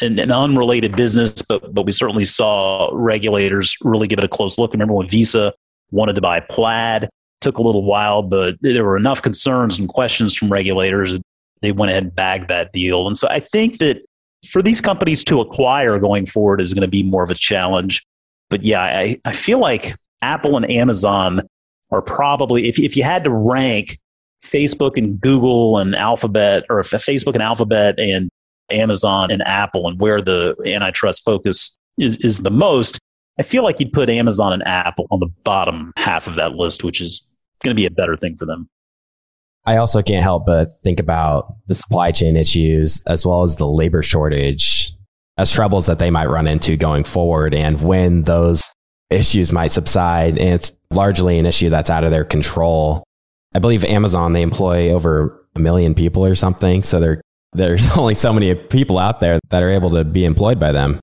An, 0.01 0.17
an 0.17 0.31
unrelated 0.31 0.95
business, 0.95 1.41
but 1.43 1.73
but 1.73 1.85
we 1.85 1.91
certainly 1.91 2.25
saw 2.25 2.89
regulators 2.93 3.77
really 3.83 4.07
give 4.07 4.17
it 4.17 4.25
a 4.25 4.27
close 4.27 4.57
look. 4.57 4.73
Remember 4.73 4.95
when 4.95 5.07
Visa 5.07 5.53
wanted 5.91 6.15
to 6.15 6.21
buy 6.21 6.39
Plaid? 6.39 7.07
Took 7.41 7.59
a 7.59 7.61
little 7.61 7.83
while, 7.83 8.23
but 8.23 8.55
there 8.61 8.83
were 8.83 8.97
enough 8.97 9.21
concerns 9.21 9.77
and 9.77 9.87
questions 9.87 10.35
from 10.35 10.51
regulators. 10.51 11.19
They 11.61 11.71
went 11.71 11.91
ahead 11.91 12.03
and 12.03 12.15
bagged 12.15 12.47
that 12.47 12.73
deal. 12.73 13.07
And 13.07 13.17
so 13.17 13.27
I 13.29 13.39
think 13.39 13.77
that 13.77 14.03
for 14.49 14.61
these 14.61 14.81
companies 14.81 15.23
to 15.25 15.41
acquire 15.41 15.99
going 15.99 16.25
forward 16.25 16.59
is 16.59 16.73
going 16.73 16.81
to 16.81 16.87
be 16.87 17.03
more 17.03 17.23
of 17.23 17.29
a 17.29 17.35
challenge. 17.35 18.03
But 18.49 18.63
yeah, 18.63 18.81
I, 18.81 19.21
I 19.25 19.31
feel 19.33 19.59
like 19.59 19.95
Apple 20.21 20.57
and 20.57 20.69
Amazon 20.69 21.41
are 21.91 22.01
probably, 22.01 22.67
if, 22.67 22.79
if 22.79 22.97
you 22.97 23.03
had 23.03 23.23
to 23.25 23.29
rank 23.29 23.99
Facebook 24.43 24.97
and 24.97 25.19
Google 25.19 25.77
and 25.77 25.95
Alphabet, 25.95 26.65
or 26.69 26.81
Facebook 26.81 27.33
and 27.33 27.41
Alphabet 27.41 27.99
and 27.99 28.29
Amazon 28.69 29.31
and 29.31 29.41
Apple, 29.43 29.87
and 29.87 29.99
where 29.99 30.21
the 30.21 30.55
antitrust 30.65 31.23
focus 31.23 31.77
is, 31.97 32.17
is 32.17 32.39
the 32.41 32.51
most, 32.51 32.99
I 33.39 33.43
feel 33.43 33.63
like 33.63 33.79
you'd 33.79 33.93
put 33.93 34.09
Amazon 34.09 34.53
and 34.53 34.65
Apple 34.67 35.07
on 35.11 35.19
the 35.19 35.29
bottom 35.43 35.93
half 35.97 36.27
of 36.27 36.35
that 36.35 36.53
list, 36.53 36.83
which 36.83 37.01
is 37.01 37.25
going 37.63 37.75
to 37.75 37.79
be 37.79 37.85
a 37.85 37.91
better 37.91 38.17
thing 38.17 38.35
for 38.35 38.45
them. 38.45 38.69
I 39.65 39.77
also 39.77 40.01
can't 40.01 40.23
help 40.23 40.45
but 40.45 40.67
think 40.83 40.99
about 40.99 41.55
the 41.67 41.75
supply 41.75 42.11
chain 42.11 42.35
issues 42.35 43.01
as 43.07 43.25
well 43.25 43.43
as 43.43 43.55
the 43.55 43.67
labor 43.67 44.03
shortage 44.03 44.93
as 45.37 45.51
troubles 45.51 45.85
that 45.85 45.99
they 45.99 46.11
might 46.11 46.27
run 46.27 46.47
into 46.47 46.75
going 46.75 47.05
forward 47.05 47.53
and 47.53 47.81
when 47.81 48.23
those 48.23 48.69
issues 49.09 49.51
might 49.51 49.71
subside. 49.71 50.37
And 50.37 50.49
it's 50.49 50.73
largely 50.91 51.39
an 51.39 51.45
issue 51.45 51.69
that's 51.69 51.89
out 51.89 52.03
of 52.03 52.11
their 52.11 52.25
control. 52.25 53.03
I 53.55 53.59
believe 53.59 53.83
Amazon, 53.83 54.33
they 54.33 54.41
employ 54.41 54.91
over 54.91 55.45
a 55.55 55.59
million 55.59 55.93
people 55.93 56.25
or 56.25 56.35
something. 56.35 56.83
So 56.83 56.99
there, 56.99 57.21
there's 57.53 57.89
only 57.97 58.15
so 58.15 58.33
many 58.33 58.53
people 58.55 58.97
out 58.97 59.19
there 59.19 59.39
that 59.49 59.63
are 59.63 59.69
able 59.69 59.91
to 59.91 60.03
be 60.03 60.25
employed 60.25 60.59
by 60.59 60.71
them. 60.71 60.99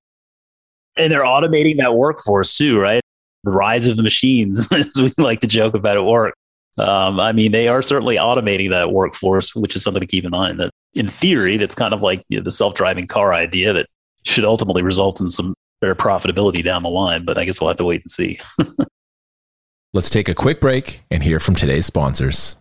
And 0.96 1.12
they're 1.12 1.24
automating 1.24 1.78
that 1.78 1.94
workforce 1.94 2.52
too, 2.52 2.78
right? 2.78 3.00
The 3.44 3.50
rise 3.50 3.86
of 3.86 3.96
the 3.96 4.02
machines, 4.02 4.68
as 4.72 4.92
we 4.96 5.12
like 5.18 5.40
to 5.40 5.46
joke 5.46 5.74
about 5.74 5.96
at 5.96 6.04
work. 6.04 6.34
Um, 6.78 7.18
I 7.18 7.32
mean, 7.32 7.52
they 7.52 7.68
are 7.68 7.82
certainly 7.82 8.16
automating 8.16 8.70
that 8.70 8.92
workforce, 8.92 9.54
which 9.54 9.74
is 9.76 9.82
something 9.82 10.00
to 10.00 10.06
keep 10.06 10.24
in 10.24 10.30
mind. 10.30 10.60
That 10.60 10.70
in 10.94 11.08
theory, 11.08 11.56
that's 11.56 11.74
kind 11.74 11.92
of 11.92 12.02
like 12.02 12.22
you 12.28 12.38
know, 12.38 12.44
the 12.44 12.50
self-driving 12.50 13.06
car 13.06 13.34
idea 13.34 13.72
that 13.72 13.86
should 14.24 14.44
ultimately 14.44 14.82
result 14.82 15.20
in 15.20 15.28
some 15.28 15.54
better 15.80 15.94
profitability 15.94 16.62
down 16.62 16.82
the 16.82 16.90
line. 16.90 17.24
But 17.24 17.38
I 17.38 17.44
guess 17.44 17.60
we'll 17.60 17.68
have 17.68 17.76
to 17.78 17.84
wait 17.84 18.02
and 18.02 18.10
see. 18.10 18.38
Let's 19.92 20.10
take 20.10 20.28
a 20.28 20.36
quick 20.36 20.60
break 20.60 21.02
and 21.10 21.20
hear 21.20 21.40
from 21.40 21.56
today's 21.56 21.84
sponsors. 21.84 22.54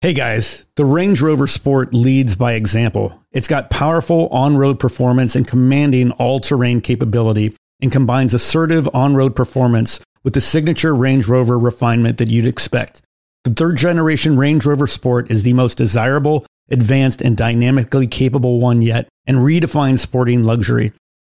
Hey 0.00 0.12
guys, 0.12 0.66
the 0.74 0.84
Range 0.84 1.20
Rover 1.22 1.46
Sport 1.46 1.94
leads 1.94 2.34
by 2.34 2.54
example. 2.54 3.22
It's 3.30 3.46
got 3.46 3.70
powerful 3.70 4.26
on 4.30 4.56
road 4.56 4.80
performance 4.80 5.36
and 5.36 5.46
commanding 5.46 6.10
all 6.12 6.40
terrain 6.40 6.80
capability 6.80 7.56
and 7.80 7.92
combines 7.92 8.34
assertive 8.34 8.88
on 8.92 9.14
road 9.14 9.36
performance 9.36 10.00
with 10.24 10.34
the 10.34 10.40
signature 10.40 10.92
Range 10.92 11.24
Rover 11.28 11.56
refinement 11.56 12.18
that 12.18 12.30
you'd 12.30 12.46
expect. 12.46 13.00
The 13.44 13.52
third 13.52 13.76
generation 13.76 14.36
Range 14.36 14.66
Rover 14.66 14.88
Sport 14.88 15.30
is 15.30 15.44
the 15.44 15.52
most 15.52 15.78
desirable, 15.78 16.44
advanced, 16.68 17.22
and 17.22 17.36
dynamically 17.36 18.08
capable 18.08 18.58
one 18.58 18.82
yet, 18.82 19.06
and 19.24 19.38
redefines 19.38 20.00
sporting 20.00 20.42
luxury. 20.42 20.92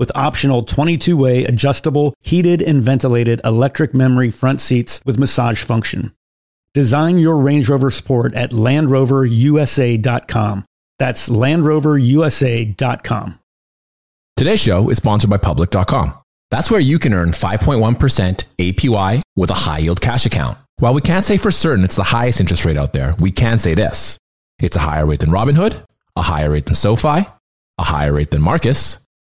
with 0.00 0.10
optional 0.16 0.64
22 0.64 1.16
way 1.16 1.44
adjustable, 1.44 2.14
heated, 2.20 2.60
and 2.60 2.82
ventilated 2.82 3.40
electric 3.44 3.94
memory 3.94 4.30
front 4.30 4.60
seats 4.60 5.00
with 5.06 5.18
massage 5.18 5.62
function. 5.62 6.12
Design 6.74 7.18
your 7.18 7.36
Range 7.36 7.68
Rover 7.68 7.90
Sport 7.90 8.32
at 8.34 8.52
LandRoverUSA.com. 8.52 10.64
That's 10.98 11.28
LandRoverUSA.com. 11.28 13.38
Today's 14.36 14.60
show 14.60 14.88
is 14.88 14.96
sponsored 14.96 15.30
by 15.30 15.36
Public.com. 15.36 16.14
That's 16.50 16.70
where 16.70 16.80
you 16.80 16.98
can 16.98 17.12
earn 17.12 17.30
5.1% 17.30 18.44
APY 18.58 19.22
with 19.36 19.50
a 19.50 19.54
high 19.54 19.78
yield 19.78 20.00
cash 20.00 20.26
account. 20.26 20.58
While 20.78 20.94
we 20.94 21.02
can't 21.02 21.24
say 21.24 21.36
for 21.36 21.50
certain 21.50 21.84
it's 21.84 21.96
the 21.96 22.04
highest 22.04 22.40
interest 22.40 22.64
rate 22.64 22.78
out 22.78 22.94
there, 22.94 23.14
we 23.20 23.30
can 23.30 23.58
say 23.58 23.74
this 23.74 24.18
it's 24.58 24.76
a 24.76 24.80
higher 24.80 25.04
rate 25.04 25.20
than 25.20 25.30
Robinhood, 25.30 25.84
a 26.16 26.22
higher 26.22 26.50
rate 26.50 26.64
than 26.66 26.74
SoFi, 26.74 27.26
a 27.78 27.84
higher 27.84 28.14
rate 28.14 28.30
than 28.30 28.40
Marcus, 28.40 28.98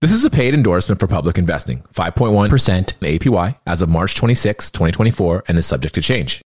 This 0.00 0.12
is 0.12 0.24
a 0.24 0.30
paid 0.30 0.54
endorsement 0.54 0.98
for 0.98 1.06
public 1.06 1.36
investing, 1.36 1.82
5.1% 1.92 2.48
APY 3.00 3.58
as 3.66 3.82
of 3.82 3.90
March 3.90 4.14
26, 4.14 4.70
2024, 4.70 5.44
and 5.46 5.58
is 5.58 5.66
subject 5.66 5.94
to 5.94 6.00
change. 6.00 6.40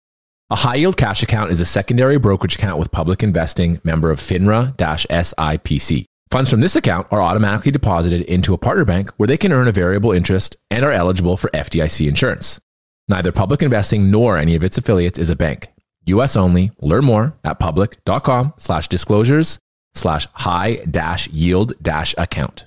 A 0.50 0.57
high 0.57 0.74
yield 0.74 0.96
cash 0.96 1.22
account 1.22 1.52
is 1.52 1.61
a 1.61 1.64
secondary 1.64 2.18
brokerage 2.18 2.57
account 2.57 2.80
with 2.80 2.90
public 2.90 3.22
investing 3.22 3.80
member 3.84 4.11
of 4.11 4.18
FINRA 4.18 4.76
SIPC. 4.76 6.05
Funds 6.32 6.50
from 6.50 6.62
this 6.62 6.74
account 6.74 7.07
are 7.12 7.22
automatically 7.22 7.70
deposited 7.70 8.22
into 8.22 8.55
a 8.55 8.59
partner 8.59 8.84
bank 8.84 9.11
where 9.18 9.28
they 9.28 9.36
can 9.36 9.52
earn 9.52 9.68
a 9.68 9.72
variable 9.72 10.11
interest 10.11 10.57
and 10.72 10.84
are 10.84 10.90
eligible 10.90 11.36
for 11.36 11.48
FDIC 11.50 12.09
insurance. 12.09 12.61
Neither 13.07 13.30
public 13.30 13.62
investing 13.62 14.11
nor 14.11 14.36
any 14.36 14.57
of 14.57 14.64
its 14.64 14.78
affiliates 14.78 15.18
is 15.18 15.30
a 15.30 15.36
bank. 15.36 15.68
US 16.07 16.34
only. 16.34 16.72
Learn 16.80 17.05
more 17.05 17.38
at 17.44 17.61
public.com 17.61 18.55
slash 18.59 18.88
disclosures 18.88 19.61
slash 19.94 20.26
high 20.32 20.80
dash 20.90 21.28
yield 21.28 21.74
dash 21.80 22.16
account. 22.18 22.66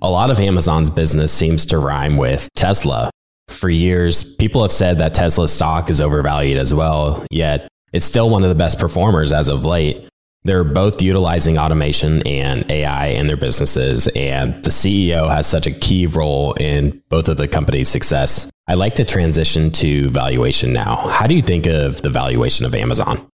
A 0.00 0.10
lot 0.10 0.30
of 0.30 0.40
Amazon's 0.40 0.90
business 0.90 1.32
seems 1.32 1.66
to 1.66 1.78
rhyme 1.78 2.16
with 2.16 2.48
Tesla. 2.54 3.10
For 3.48 3.68
years, 3.68 4.34
people 4.36 4.62
have 4.62 4.72
said 4.72 4.98
that 4.98 5.14
Tesla 5.14 5.46
stock 5.46 5.90
is 5.90 6.00
overvalued 6.00 6.58
as 6.58 6.72
well, 6.72 7.26
yet 7.30 7.68
it's 7.92 8.06
still 8.06 8.30
one 8.30 8.42
of 8.42 8.48
the 8.48 8.54
best 8.54 8.78
performers 8.78 9.32
as 9.32 9.48
of 9.48 9.66
late. 9.66 10.08
They're 10.44 10.64
both 10.64 11.02
utilizing 11.02 11.58
automation 11.58 12.26
and 12.26 12.68
AI 12.70 13.08
in 13.08 13.26
their 13.26 13.36
businesses, 13.36 14.08
and 14.08 14.54
the 14.64 14.70
CEO 14.70 15.28
has 15.28 15.46
such 15.46 15.66
a 15.66 15.72
key 15.72 16.06
role 16.06 16.54
in 16.54 17.00
both 17.10 17.28
of 17.28 17.36
the 17.36 17.46
company's 17.46 17.88
success. 17.88 18.50
I'd 18.66 18.74
like 18.74 18.94
to 18.96 19.04
transition 19.04 19.70
to 19.72 20.10
valuation 20.10 20.72
now. 20.72 20.96
How 20.96 21.26
do 21.26 21.36
you 21.36 21.42
think 21.42 21.66
of 21.66 22.02
the 22.02 22.10
valuation 22.10 22.64
of 22.64 22.74
Amazon? 22.74 23.28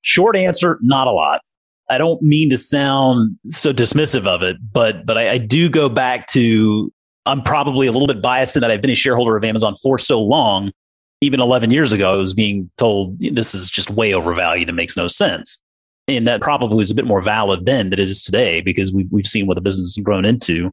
Short 0.00 0.36
answer, 0.36 0.78
not 0.80 1.06
a 1.06 1.12
lot. 1.12 1.42
I 1.88 1.98
don't 1.98 2.20
mean 2.22 2.50
to 2.50 2.58
sound 2.58 3.36
so 3.46 3.72
dismissive 3.72 4.26
of 4.26 4.42
it, 4.42 4.56
but 4.72 5.06
but 5.06 5.16
I, 5.16 5.30
I, 5.32 5.38
do 5.38 5.68
go 5.68 5.88
back 5.88 6.26
to 6.28 6.92
I'm 7.26 7.42
probably 7.42 7.86
a 7.86 7.92
little 7.92 8.08
bit 8.08 8.22
biased 8.22 8.56
in 8.56 8.62
that 8.62 8.70
I've 8.70 8.82
been 8.82 8.90
a 8.90 8.96
shareholder 8.96 9.36
of 9.36 9.44
Amazon 9.44 9.74
for 9.82 9.98
so 9.98 10.20
long. 10.20 10.72
Even 11.22 11.40
11 11.40 11.70
years 11.70 11.92
ago, 11.92 12.12
I 12.12 12.16
was 12.16 12.34
being 12.34 12.70
told 12.76 13.18
this 13.18 13.54
is 13.54 13.70
just 13.70 13.90
way 13.90 14.12
overvalued 14.12 14.68
and 14.68 14.76
makes 14.76 14.96
no 14.96 15.08
sense. 15.08 15.58
And 16.08 16.26
that 16.28 16.40
probably 16.40 16.82
is 16.82 16.90
a 16.90 16.94
bit 16.94 17.06
more 17.06 17.22
valid 17.22 17.66
then 17.66 17.90
than 17.90 17.98
it 17.98 18.08
is 18.08 18.22
today 18.22 18.60
because 18.60 18.92
we've, 18.92 19.08
we've 19.10 19.26
seen 19.26 19.46
what 19.46 19.54
the 19.54 19.60
business 19.60 19.94
has 19.96 20.04
grown 20.04 20.24
into. 20.24 20.70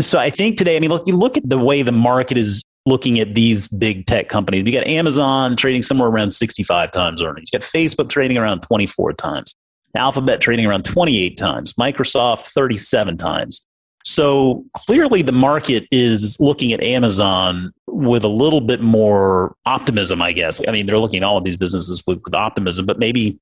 So 0.00 0.18
I 0.18 0.30
think 0.30 0.56
today, 0.56 0.76
I 0.76 0.80
mean, 0.80 0.90
look, 0.90 1.06
you 1.06 1.16
look 1.16 1.36
at 1.36 1.48
the 1.48 1.58
way 1.58 1.82
the 1.82 1.92
market 1.92 2.38
is 2.38 2.62
looking 2.86 3.20
at 3.20 3.34
these 3.34 3.68
big 3.68 4.06
tech 4.06 4.28
companies. 4.28 4.64
You 4.66 4.72
got 4.72 4.86
Amazon 4.86 5.56
trading 5.56 5.82
somewhere 5.82 6.08
around 6.08 6.32
65 6.32 6.90
times 6.90 7.22
earnings. 7.22 7.50
You 7.52 7.58
got 7.58 7.68
Facebook 7.68 8.08
trading 8.08 8.38
around 8.38 8.62
24 8.62 9.12
times. 9.12 9.54
Alphabet 9.94 10.40
trading 10.40 10.66
around 10.66 10.84
28 10.84 11.36
times, 11.36 11.72
Microsoft 11.74 12.46
37 12.46 13.16
times. 13.16 13.60
So 14.04 14.64
clearly 14.74 15.22
the 15.22 15.32
market 15.32 15.86
is 15.90 16.36
looking 16.40 16.72
at 16.72 16.82
Amazon 16.82 17.72
with 17.86 18.24
a 18.24 18.28
little 18.28 18.60
bit 18.60 18.80
more 18.80 19.54
optimism, 19.64 20.20
I 20.20 20.32
guess. 20.32 20.60
I 20.66 20.72
mean, 20.72 20.86
they're 20.86 20.98
looking 20.98 21.18
at 21.18 21.24
all 21.24 21.38
of 21.38 21.44
these 21.44 21.56
businesses 21.56 22.02
with, 22.06 22.20
with 22.24 22.34
optimism, 22.34 22.84
but 22.86 22.98
maybe 22.98 23.38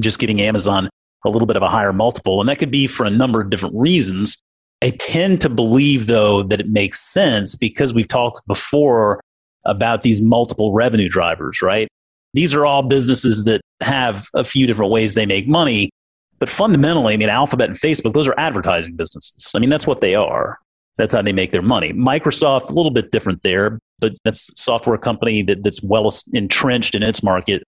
just 0.00 0.18
giving 0.18 0.40
Amazon 0.40 0.88
a 1.24 1.28
little 1.28 1.46
bit 1.46 1.56
of 1.56 1.62
a 1.62 1.68
higher 1.68 1.92
multiple. 1.92 2.40
And 2.40 2.48
that 2.48 2.58
could 2.58 2.70
be 2.70 2.86
for 2.86 3.04
a 3.06 3.10
number 3.10 3.40
of 3.40 3.50
different 3.50 3.74
reasons. 3.76 4.36
I 4.82 4.90
tend 4.98 5.40
to 5.42 5.48
believe, 5.48 6.06
though, 6.06 6.42
that 6.44 6.60
it 6.60 6.70
makes 6.70 7.00
sense 7.00 7.54
because 7.54 7.92
we've 7.92 8.08
talked 8.08 8.40
before 8.46 9.20
about 9.66 10.00
these 10.00 10.22
multiple 10.22 10.72
revenue 10.72 11.08
drivers, 11.08 11.60
right? 11.60 11.86
These 12.34 12.54
are 12.54 12.64
all 12.64 12.82
businesses 12.82 13.44
that 13.44 13.60
have 13.80 14.28
a 14.34 14.44
few 14.44 14.66
different 14.66 14.92
ways 14.92 15.14
they 15.14 15.26
make 15.26 15.48
money. 15.48 15.90
But 16.38 16.48
fundamentally, 16.48 17.14
I 17.14 17.16
mean, 17.16 17.28
Alphabet 17.28 17.68
and 17.68 17.78
Facebook, 17.78 18.14
those 18.14 18.26
are 18.26 18.34
advertising 18.38 18.96
businesses. 18.96 19.52
I 19.54 19.58
mean, 19.58 19.70
that's 19.70 19.86
what 19.86 20.00
they 20.00 20.14
are. 20.14 20.58
That's 20.96 21.14
how 21.14 21.22
they 21.22 21.32
make 21.32 21.50
their 21.50 21.62
money. 21.62 21.92
Microsoft, 21.92 22.70
a 22.70 22.72
little 22.72 22.90
bit 22.90 23.10
different 23.10 23.42
there, 23.42 23.78
but 24.00 24.14
that's 24.24 24.48
a 24.50 24.52
software 24.56 24.98
company 24.98 25.42
that, 25.42 25.62
that's 25.62 25.82
well 25.82 26.08
entrenched 26.32 26.94
in 26.94 27.02
its 27.02 27.22
market, 27.22 27.62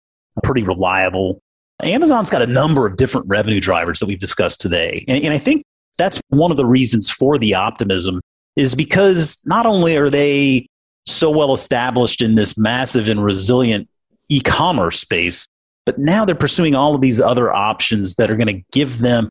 pretty 0.43 0.63
reliable. 0.63 1.39
Amazon's 1.83 2.29
got 2.29 2.41
a 2.41 2.47
number 2.47 2.85
of 2.85 2.97
different 2.97 3.27
revenue 3.27 3.59
drivers 3.59 3.99
that 3.99 4.05
we've 4.05 4.19
discussed 4.19 4.61
today. 4.61 5.03
And, 5.07 5.23
and 5.23 5.33
I 5.33 5.37
think 5.37 5.63
that's 5.97 6.19
one 6.29 6.51
of 6.51 6.57
the 6.57 6.65
reasons 6.65 7.09
for 7.09 7.37
the 7.37 7.55
optimism 7.55 8.21
is 8.55 8.75
because 8.75 9.37
not 9.45 9.65
only 9.65 9.97
are 9.97 10.09
they 10.09 10.67
so 11.05 11.29
well 11.29 11.53
established 11.53 12.21
in 12.21 12.35
this 12.35 12.57
massive 12.57 13.07
and 13.07 13.23
resilient 13.23 13.88
e-commerce 14.29 14.99
space, 14.99 15.47
but 15.85 15.97
now 15.97 16.25
they're 16.25 16.35
pursuing 16.35 16.75
all 16.75 16.95
of 16.95 17.01
these 17.01 17.19
other 17.19 17.51
options 17.51 18.15
that 18.15 18.29
are 18.29 18.35
going 18.35 18.55
to 18.55 18.63
give 18.71 18.99
them 18.99 19.29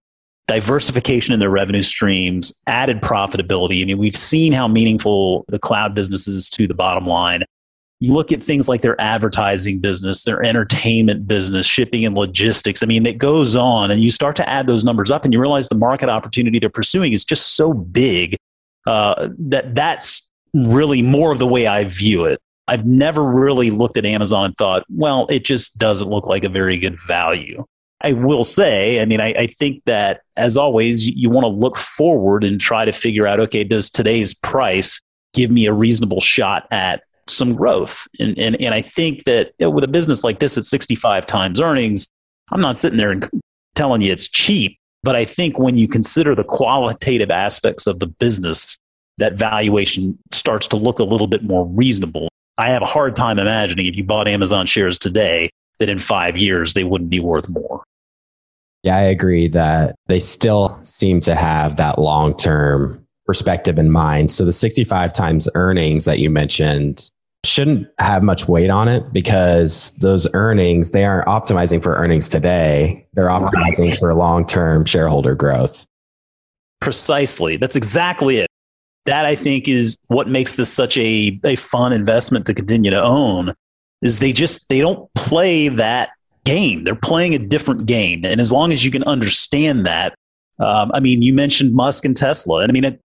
diversification 0.48 1.34
in 1.34 1.40
their 1.40 1.50
revenue 1.50 1.82
streams, 1.82 2.52
added 2.66 3.00
profitability. 3.00 3.82
I 3.82 3.84
mean, 3.84 3.98
we've 3.98 4.16
seen 4.16 4.52
how 4.52 4.66
meaningful 4.66 5.44
the 5.48 5.58
cloud 5.58 5.94
business 5.94 6.26
is 6.26 6.50
to 6.50 6.66
the 6.66 6.74
bottom 6.74 7.06
line. 7.06 7.44
You 8.00 8.14
look 8.14 8.32
at 8.32 8.42
things 8.42 8.68
like 8.68 8.80
their 8.80 8.98
advertising 9.00 9.80
business, 9.80 10.22
their 10.22 10.42
entertainment 10.44 11.26
business, 11.26 11.66
shipping 11.66 12.04
and 12.06 12.16
logistics. 12.16 12.82
I 12.82 12.86
mean, 12.86 13.04
it 13.06 13.18
goes 13.18 13.56
on, 13.56 13.90
and 13.90 14.00
you 14.00 14.10
start 14.10 14.36
to 14.36 14.48
add 14.48 14.66
those 14.66 14.84
numbers 14.84 15.10
up, 15.10 15.24
and 15.24 15.34
you 15.34 15.40
realize 15.40 15.68
the 15.68 15.74
market 15.74 16.08
opportunity 16.08 16.58
they're 16.58 16.70
pursuing 16.70 17.12
is 17.12 17.24
just 17.24 17.56
so 17.56 17.74
big 17.74 18.36
uh, 18.86 19.28
that 19.38 19.74
that's 19.74 20.30
really 20.54 21.02
more 21.02 21.32
of 21.32 21.38
the 21.38 21.46
way 21.46 21.66
I 21.66 21.84
view 21.84 22.24
it. 22.24 22.40
I've 22.68 22.84
never 22.84 23.22
really 23.24 23.70
looked 23.70 23.96
at 23.96 24.06
Amazon 24.06 24.44
and 24.46 24.56
thought, 24.56 24.84
well, 24.88 25.26
it 25.30 25.44
just 25.44 25.78
doesn't 25.78 26.08
look 26.08 26.26
like 26.26 26.44
a 26.44 26.48
very 26.48 26.78
good 26.78 27.00
value. 27.00 27.64
I 28.00 28.12
will 28.12 28.44
say, 28.44 29.00
I 29.00 29.06
mean, 29.06 29.20
I, 29.20 29.32
I 29.32 29.46
think 29.46 29.82
that 29.86 30.20
as 30.36 30.56
always, 30.56 31.04
you, 31.04 31.14
you 31.16 31.30
want 31.30 31.44
to 31.44 31.48
look 31.48 31.76
forward 31.76 32.44
and 32.44 32.60
try 32.60 32.84
to 32.84 32.92
figure 32.92 33.26
out, 33.26 33.40
okay, 33.40 33.64
does 33.64 33.90
today's 33.90 34.34
price 34.34 35.00
give 35.34 35.50
me 35.50 35.66
a 35.66 35.72
reasonable 35.72 36.20
shot 36.20 36.68
at 36.70 37.02
some 37.26 37.54
growth. 37.54 38.06
And, 38.20 38.38
and, 38.38 38.60
and 38.62 38.74
I 38.74 38.82
think 38.82 39.24
that 39.24 39.52
you 39.58 39.66
know, 39.66 39.70
with 39.70 39.84
a 39.84 39.88
business 39.88 40.22
like 40.22 40.38
this 40.38 40.56
at 40.56 40.64
65 40.64 41.26
times 41.26 41.60
earnings, 41.60 42.08
I'm 42.52 42.60
not 42.60 42.78
sitting 42.78 42.98
there 42.98 43.10
and 43.10 43.28
telling 43.74 44.00
you 44.00 44.12
it's 44.12 44.28
cheap, 44.28 44.78
but 45.02 45.16
I 45.16 45.24
think 45.24 45.58
when 45.58 45.76
you 45.76 45.88
consider 45.88 46.34
the 46.34 46.44
qualitative 46.44 47.30
aspects 47.30 47.86
of 47.86 47.98
the 47.98 48.06
business, 48.06 48.78
that 49.18 49.34
valuation 49.34 50.16
starts 50.30 50.66
to 50.68 50.76
look 50.76 51.00
a 51.00 51.04
little 51.04 51.26
bit 51.26 51.42
more 51.42 51.66
reasonable. 51.66 52.27
I 52.58 52.70
have 52.70 52.82
a 52.82 52.86
hard 52.86 53.14
time 53.14 53.38
imagining 53.38 53.86
if 53.86 53.96
you 53.96 54.02
bought 54.02 54.26
Amazon 54.26 54.66
shares 54.66 54.98
today 54.98 55.48
that 55.78 55.88
in 55.88 55.98
five 55.98 56.36
years 56.36 56.74
they 56.74 56.84
wouldn't 56.84 57.08
be 57.08 57.20
worth 57.20 57.48
more. 57.48 57.84
Yeah, 58.82 58.96
I 58.96 59.02
agree 59.02 59.48
that 59.48 59.94
they 60.06 60.20
still 60.20 60.78
seem 60.82 61.20
to 61.20 61.36
have 61.36 61.76
that 61.76 61.98
long 61.98 62.36
term 62.36 63.04
perspective 63.26 63.78
in 63.78 63.90
mind. 63.90 64.32
So 64.32 64.44
the 64.44 64.52
65 64.52 65.12
times 65.12 65.48
earnings 65.54 66.04
that 66.04 66.18
you 66.18 66.30
mentioned 66.30 67.10
shouldn't 67.44 67.86
have 68.00 68.22
much 68.22 68.48
weight 68.48 68.70
on 68.70 68.88
it 68.88 69.12
because 69.12 69.92
those 69.98 70.26
earnings, 70.34 70.90
they 70.90 71.04
aren't 71.04 71.28
optimizing 71.28 71.82
for 71.82 71.94
earnings 71.94 72.28
today. 72.28 73.06
They're 73.14 73.28
optimizing 73.28 73.90
right. 73.90 73.98
for 73.98 74.14
long 74.14 74.46
term 74.46 74.84
shareholder 74.84 75.34
growth. 75.34 75.86
Precisely. 76.80 77.56
That's 77.56 77.76
exactly 77.76 78.38
it. 78.38 78.47
That 79.08 79.24
I 79.24 79.36
think 79.36 79.68
is 79.68 79.96
what 80.08 80.28
makes 80.28 80.56
this 80.56 80.70
such 80.70 80.98
a, 80.98 81.40
a 81.42 81.56
fun 81.56 81.94
investment 81.94 82.44
to 82.44 82.52
continue 82.52 82.90
to 82.90 83.00
own 83.00 83.54
is 84.02 84.18
they 84.18 84.34
just 84.34 84.68
they 84.68 84.80
don't 84.80 85.08
play 85.14 85.68
that 85.68 86.10
game. 86.44 86.84
They're 86.84 86.94
playing 86.94 87.34
a 87.34 87.38
different 87.38 87.86
game. 87.86 88.26
And 88.26 88.38
as 88.38 88.52
long 88.52 88.70
as 88.70 88.84
you 88.84 88.90
can 88.90 89.02
understand 89.04 89.86
that, 89.86 90.14
um, 90.58 90.90
I 90.92 91.00
mean, 91.00 91.22
you 91.22 91.32
mentioned 91.32 91.74
Musk 91.74 92.04
and 92.04 92.14
Tesla. 92.14 92.60
And 92.60 92.70
I 92.70 92.72
mean, 92.74 92.84
it, 92.84 93.00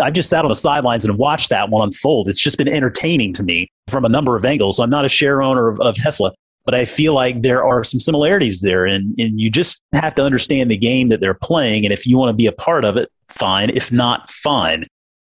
I've 0.00 0.12
just 0.12 0.28
sat 0.28 0.44
on 0.44 0.48
the 0.48 0.56
sidelines 0.56 1.04
and 1.04 1.16
watched 1.18 1.50
that 1.50 1.70
one 1.70 1.86
unfold. 1.86 2.28
It's 2.28 2.40
just 2.40 2.58
been 2.58 2.66
entertaining 2.66 3.32
to 3.34 3.44
me 3.44 3.68
from 3.86 4.04
a 4.04 4.08
number 4.08 4.34
of 4.34 4.44
angles. 4.44 4.78
So 4.78 4.82
I'm 4.82 4.90
not 4.90 5.04
a 5.04 5.08
share 5.08 5.40
owner 5.40 5.68
of, 5.68 5.78
of 5.80 5.94
Tesla, 5.94 6.32
but 6.64 6.74
I 6.74 6.84
feel 6.84 7.14
like 7.14 7.42
there 7.42 7.64
are 7.64 7.84
some 7.84 8.00
similarities 8.00 8.60
there. 8.60 8.86
And, 8.86 9.14
and 9.20 9.40
you 9.40 9.52
just 9.52 9.80
have 9.92 10.16
to 10.16 10.24
understand 10.24 10.68
the 10.68 10.76
game 10.76 11.10
that 11.10 11.20
they're 11.20 11.32
playing. 11.32 11.84
And 11.84 11.92
if 11.92 12.08
you 12.08 12.18
want 12.18 12.30
to 12.30 12.36
be 12.36 12.48
a 12.48 12.52
part 12.52 12.84
of 12.84 12.96
it, 12.96 13.08
fine. 13.28 13.70
If 13.70 13.92
not, 13.92 14.28
fine. 14.30 14.86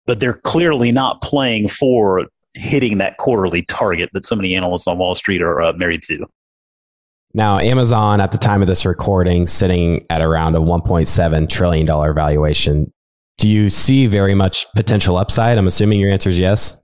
But 0.10 0.20
they're 0.20 0.34
clearly 0.34 0.92
not 0.92 1.22
playing 1.22 1.68
for 1.68 2.26
hitting 2.56 2.98
that 2.98 3.18
quarterly 3.18 3.62
target 3.62 4.10
that 4.14 4.26
so 4.26 4.36
many 4.36 4.56
analysts 4.56 4.88
on 4.88 4.98
Wall 4.98 5.14
Street 5.14 5.40
are 5.40 5.62
uh, 5.62 5.74
married 5.74 6.02
to. 6.06 6.26
Now, 7.36 7.60
Amazon 7.60 8.20
at 8.20 8.32
the 8.32 8.40
time 8.40 8.64
of 8.64 8.68
this 8.68 8.88
recording 8.88 9.46
sitting 9.46 10.04
at 10.10 10.24
around 10.24 10.56
a 10.56 10.60
$1.7 10.60 11.48
trillion 11.48 11.86
valuation. 11.86 12.92
Do 13.38 13.48
you 13.48 13.70
see 13.70 14.08
very 14.08 14.34
much 14.34 14.66
potential 14.76 15.16
upside? 15.16 15.60
I'm 15.60 15.68
assuming 15.68 16.00
your 16.00 16.10
answer 16.10 16.30
is 16.30 16.40
yes. 16.40 16.76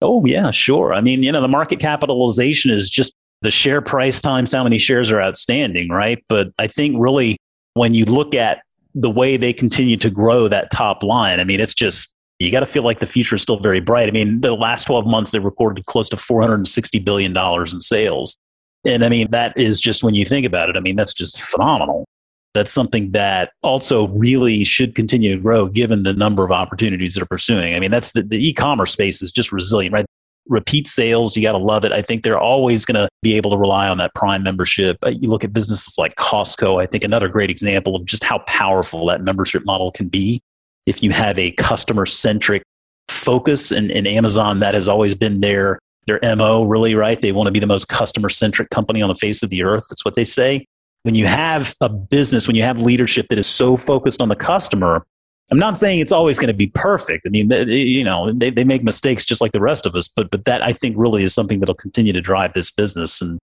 Oh, 0.00 0.26
yeah, 0.26 0.50
sure. 0.50 0.92
I 0.94 1.00
mean, 1.00 1.22
you 1.22 1.30
know, 1.30 1.42
the 1.42 1.46
market 1.46 1.78
capitalization 1.78 2.72
is 2.72 2.90
just 2.90 3.14
the 3.42 3.52
share 3.52 3.80
price 3.80 4.20
times 4.20 4.50
how 4.50 4.64
many 4.64 4.78
shares 4.78 5.12
are 5.12 5.22
outstanding, 5.22 5.90
right? 5.90 6.18
But 6.28 6.48
I 6.58 6.66
think 6.66 6.96
really 6.98 7.36
when 7.74 7.94
you 7.94 8.04
look 8.04 8.34
at 8.34 8.62
the 8.96 9.10
way 9.10 9.36
they 9.36 9.52
continue 9.52 9.96
to 9.98 10.10
grow 10.10 10.48
that 10.48 10.72
top 10.72 11.04
line, 11.04 11.38
I 11.38 11.44
mean, 11.44 11.60
it's 11.60 11.72
just, 11.72 12.11
you 12.42 12.50
got 12.50 12.60
to 12.60 12.66
feel 12.66 12.82
like 12.82 13.00
the 13.00 13.06
future 13.06 13.36
is 13.36 13.42
still 13.42 13.58
very 13.58 13.80
bright. 13.80 14.08
I 14.08 14.12
mean, 14.12 14.40
the 14.40 14.54
last 14.54 14.84
12 14.84 15.06
months, 15.06 15.30
they 15.30 15.38
recorded 15.38 15.86
close 15.86 16.08
to 16.10 16.16
$460 16.16 17.04
billion 17.04 17.36
in 17.36 17.80
sales. 17.80 18.36
And 18.84 19.04
I 19.04 19.08
mean, 19.08 19.30
that 19.30 19.56
is 19.56 19.80
just 19.80 20.02
when 20.02 20.14
you 20.14 20.24
think 20.24 20.44
about 20.44 20.68
it, 20.68 20.76
I 20.76 20.80
mean, 20.80 20.96
that's 20.96 21.14
just 21.14 21.40
phenomenal 21.40 22.06
that's 22.54 22.70
something 22.70 23.12
that 23.12 23.52
also 23.62 24.08
really 24.08 24.64
should 24.64 24.94
continue 24.94 25.34
to 25.34 25.40
grow 25.40 25.66
given 25.66 26.02
the 26.02 26.12
number 26.12 26.44
of 26.44 26.50
opportunities 26.50 27.14
that 27.14 27.22
are 27.22 27.26
pursuing. 27.26 27.74
I 27.74 27.80
mean, 27.80 27.90
that's 27.90 28.12
the, 28.12 28.22
the 28.22 28.46
e-commerce 28.48 28.92
space 28.92 29.22
is 29.22 29.32
just 29.32 29.52
resilient, 29.52 29.94
right? 29.94 30.06
Repeat 30.48 30.86
sales, 30.86 31.36
you 31.36 31.42
got 31.42 31.52
to 31.52 31.58
love 31.58 31.84
it. 31.84 31.92
I 31.92 32.02
think 32.02 32.24
they're 32.24 32.38
always 32.38 32.84
going 32.84 32.96
to 32.96 33.08
be 33.22 33.34
able 33.34 33.52
to 33.52 33.56
rely 33.56 33.88
on 33.88 33.98
that 33.98 34.14
prime 34.14 34.42
membership. 34.42 34.98
Uh, 35.04 35.10
you 35.10 35.30
look 35.30 35.44
at 35.44 35.52
businesses 35.52 35.96
like 35.98 36.16
Costco, 36.16 36.82
I 36.82 36.86
think 36.86 37.04
another 37.04 37.28
great 37.28 37.48
example 37.48 37.96
of 37.96 38.04
just 38.04 38.24
how 38.24 38.40
powerful 38.40 39.06
that 39.06 39.22
membership 39.22 39.64
model 39.64 39.90
can 39.90 40.08
be. 40.08 40.42
If 40.86 41.02
you 41.02 41.10
have 41.10 41.38
a 41.38 41.52
customer 41.52 42.06
centric 42.06 42.62
focus 43.08 43.70
and, 43.70 43.90
and 43.90 44.06
Amazon, 44.06 44.60
that 44.60 44.74
has 44.74 44.88
always 44.88 45.14
been 45.14 45.40
their, 45.40 45.78
their 46.06 46.20
MO 46.36 46.64
really, 46.64 46.94
right? 46.94 47.20
They 47.20 47.32
want 47.32 47.46
to 47.46 47.52
be 47.52 47.60
the 47.60 47.66
most 47.66 47.88
customer 47.88 48.28
centric 48.28 48.70
company 48.70 49.02
on 49.02 49.08
the 49.08 49.14
face 49.14 49.42
of 49.42 49.50
the 49.50 49.62
earth. 49.62 49.86
That's 49.88 50.04
what 50.04 50.14
they 50.14 50.24
say 50.24 50.66
when 51.02 51.14
you 51.14 51.26
have 51.26 51.74
a 51.80 51.88
business, 51.88 52.46
when 52.46 52.56
you 52.56 52.62
have 52.62 52.78
leadership 52.78 53.26
that 53.28 53.38
is 53.38 53.46
so 53.46 53.76
focused 53.76 54.20
on 54.20 54.28
the 54.28 54.36
customer, 54.36 55.04
I'm 55.50 55.58
not 55.58 55.76
saying 55.76 55.98
it's 55.98 56.12
always 56.12 56.38
going 56.38 56.48
to 56.48 56.54
be 56.54 56.68
perfect. 56.68 57.26
I 57.26 57.30
mean, 57.30 57.50
you 57.68 58.04
know, 58.04 58.32
they, 58.32 58.50
they 58.50 58.64
make 58.64 58.82
mistakes 58.82 59.24
just 59.24 59.40
like 59.40 59.52
the 59.52 59.60
rest 59.60 59.84
of 59.84 59.94
us, 59.94 60.08
but, 60.08 60.30
but 60.30 60.44
that 60.44 60.62
I 60.62 60.72
think 60.72 60.96
really 60.96 61.24
is 61.24 61.34
something 61.34 61.60
that'll 61.60 61.74
continue 61.74 62.12
to 62.12 62.20
drive 62.20 62.52
this 62.54 62.70
business. 62.70 63.20
And 63.20 63.38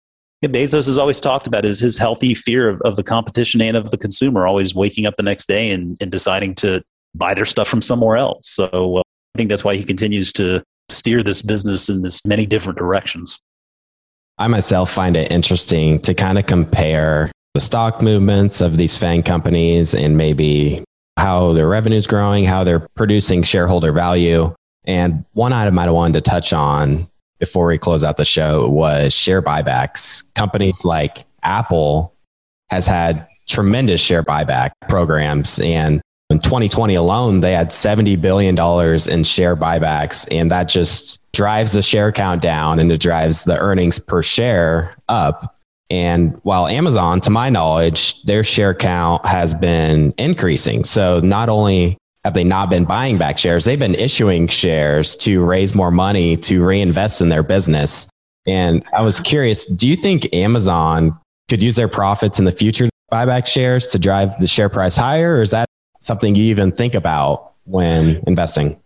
Bezos 0.43 0.86
has 0.86 0.99
always 0.99 1.19
talked 1.19 1.47
about 1.47 1.65
is 1.65 1.79
his 1.79 1.97
healthy 1.97 2.36
fear 2.36 2.69
of, 2.69 2.81
of 2.81 2.97
the 2.97 3.03
competition 3.03 3.61
and 3.61 3.75
of 3.75 3.89
the 3.89 3.97
consumer, 3.97 4.45
always 4.45 4.75
waking 4.75 5.05
up 5.05 5.15
the 5.17 5.23
next 5.23 5.47
day 5.47 5.71
and, 5.71 5.97
and 6.01 6.11
deciding 6.11 6.55
to 6.55 6.83
buy 7.18 7.34
their 7.34 7.45
stuff 7.45 7.68
from 7.68 7.82
somewhere 7.82 8.18
else. 8.18 8.47
So 8.47 8.97
uh, 8.97 8.99
I 8.99 9.38
think 9.38 9.49
that's 9.49 9.63
why 9.63 9.76
he 9.76 9.84
continues 9.84 10.32
to 10.34 10.63
steer 10.89 11.24
this 11.24 11.41
business 11.41 11.89
in 11.89 12.01
this 12.01 12.26
many 12.26 12.45
different 12.45 12.78
directions. 12.78 13.39
I 14.38 14.47
myself 14.47 14.91
find 14.91 15.16
it 15.16 15.32
interesting 15.32 15.99
to 16.01 16.13
kind 16.13 16.38
of 16.38 16.45
compare 16.45 17.32
the 17.53 17.61
stock 17.61 18.01
movements 18.01 18.59
of 18.59 18.78
these 18.78 18.97
FANG 18.97 19.24
companies 19.24 19.93
and 19.93 20.18
maybe 20.18 20.84
how 21.18 21.53
their 21.53 21.68
revenue 21.68 21.95
is 21.95 22.05
growing, 22.05 22.43
how 22.43 22.63
they're 22.66 22.88
producing 22.95 23.43
shareholder 23.43 23.93
value. 23.93 24.53
And 24.84 25.24
one 25.32 25.53
item 25.53 25.80
I 25.80 25.89
wanted 25.89 26.24
to 26.24 26.30
touch 26.30 26.51
on 26.51 27.09
before 27.39 27.68
we 27.68 27.78
close 27.78 28.03
out 28.03 28.18
the 28.18 28.26
show 28.26 28.68
was 28.68 29.13
share 29.13 29.41
buybacks. 29.41 30.34
Companies 30.36 30.84
like 30.84 31.26
Apple 31.43 32.13
has 32.70 32.86
had 32.86 33.28
tremendous 33.47 34.01
share 34.01 34.24
buyback 34.24 34.72
programs. 34.89 35.59
And 35.59 36.01
in 36.30 36.39
2020 36.39 36.95
alone, 36.95 37.39
they 37.41 37.53
had 37.53 37.69
$70 37.69 38.19
billion 38.19 38.55
in 38.57 39.23
share 39.23 39.55
buybacks. 39.55 40.28
And 40.32 40.49
that 40.51 40.67
just 40.67 41.21
drives 41.34 41.73
the 41.73 41.82
share 41.82 42.11
count 42.11 42.41
down 42.41 42.80
and 42.80 42.91
it 42.91 42.99
drives 42.99 43.43
the 43.43 43.57
earnings 43.59 43.99
per 43.99 44.23
share 44.23 44.95
up. 45.07 45.55
And 45.91 46.39
while 46.41 46.65
Amazon, 46.65 47.21
to 47.21 47.30
my 47.30 47.51
knowledge, 47.51 48.23
their 48.23 48.43
share 48.43 48.73
count 48.73 49.23
has 49.26 49.53
been 49.53 50.15
increasing. 50.17 50.84
So 50.84 51.19
not 51.19 51.47
only 51.47 51.97
have 52.23 52.34
they 52.34 52.43
not 52.43 52.71
been 52.71 52.86
buying 52.86 53.19
back 53.19 53.38
shares, 53.38 53.65
they've 53.65 53.78
been 53.78 53.93
issuing 53.93 54.47
shares 54.47 55.15
to 55.17 55.45
raise 55.45 55.76
more 55.76 55.91
money 55.91 56.38
to 56.38 56.65
reinvest 56.65 57.21
in 57.21 57.30
their 57.30 57.43
business. 57.43 58.09
And 58.47 58.84
I 58.97 59.01
was 59.01 59.19
curious, 59.19 59.67
do 59.67 59.88
you 59.88 59.95
think 59.95 60.34
Amazon 60.34 61.19
could 61.49 61.61
use 61.61 61.76
their 61.76 61.88
profits 61.88 62.39
in 62.39 62.45
the 62.45 62.51
future 62.51 62.86
to 62.86 62.91
buy 63.09 63.28
back 63.28 63.45
shares 63.45 63.86
to 63.88 63.99
drive 63.99 64.39
the 64.39 64.47
share 64.47 64.69
price 64.69 64.95
higher? 64.95 65.36
Or 65.36 65.43
is 65.43 65.51
that 65.51 65.67
something 66.06 66.36
you 66.36 66.43
even 66.45 66.72
think 66.72 66.95
about 66.95 67.53
when 67.66 68.22
investing? 68.28 68.80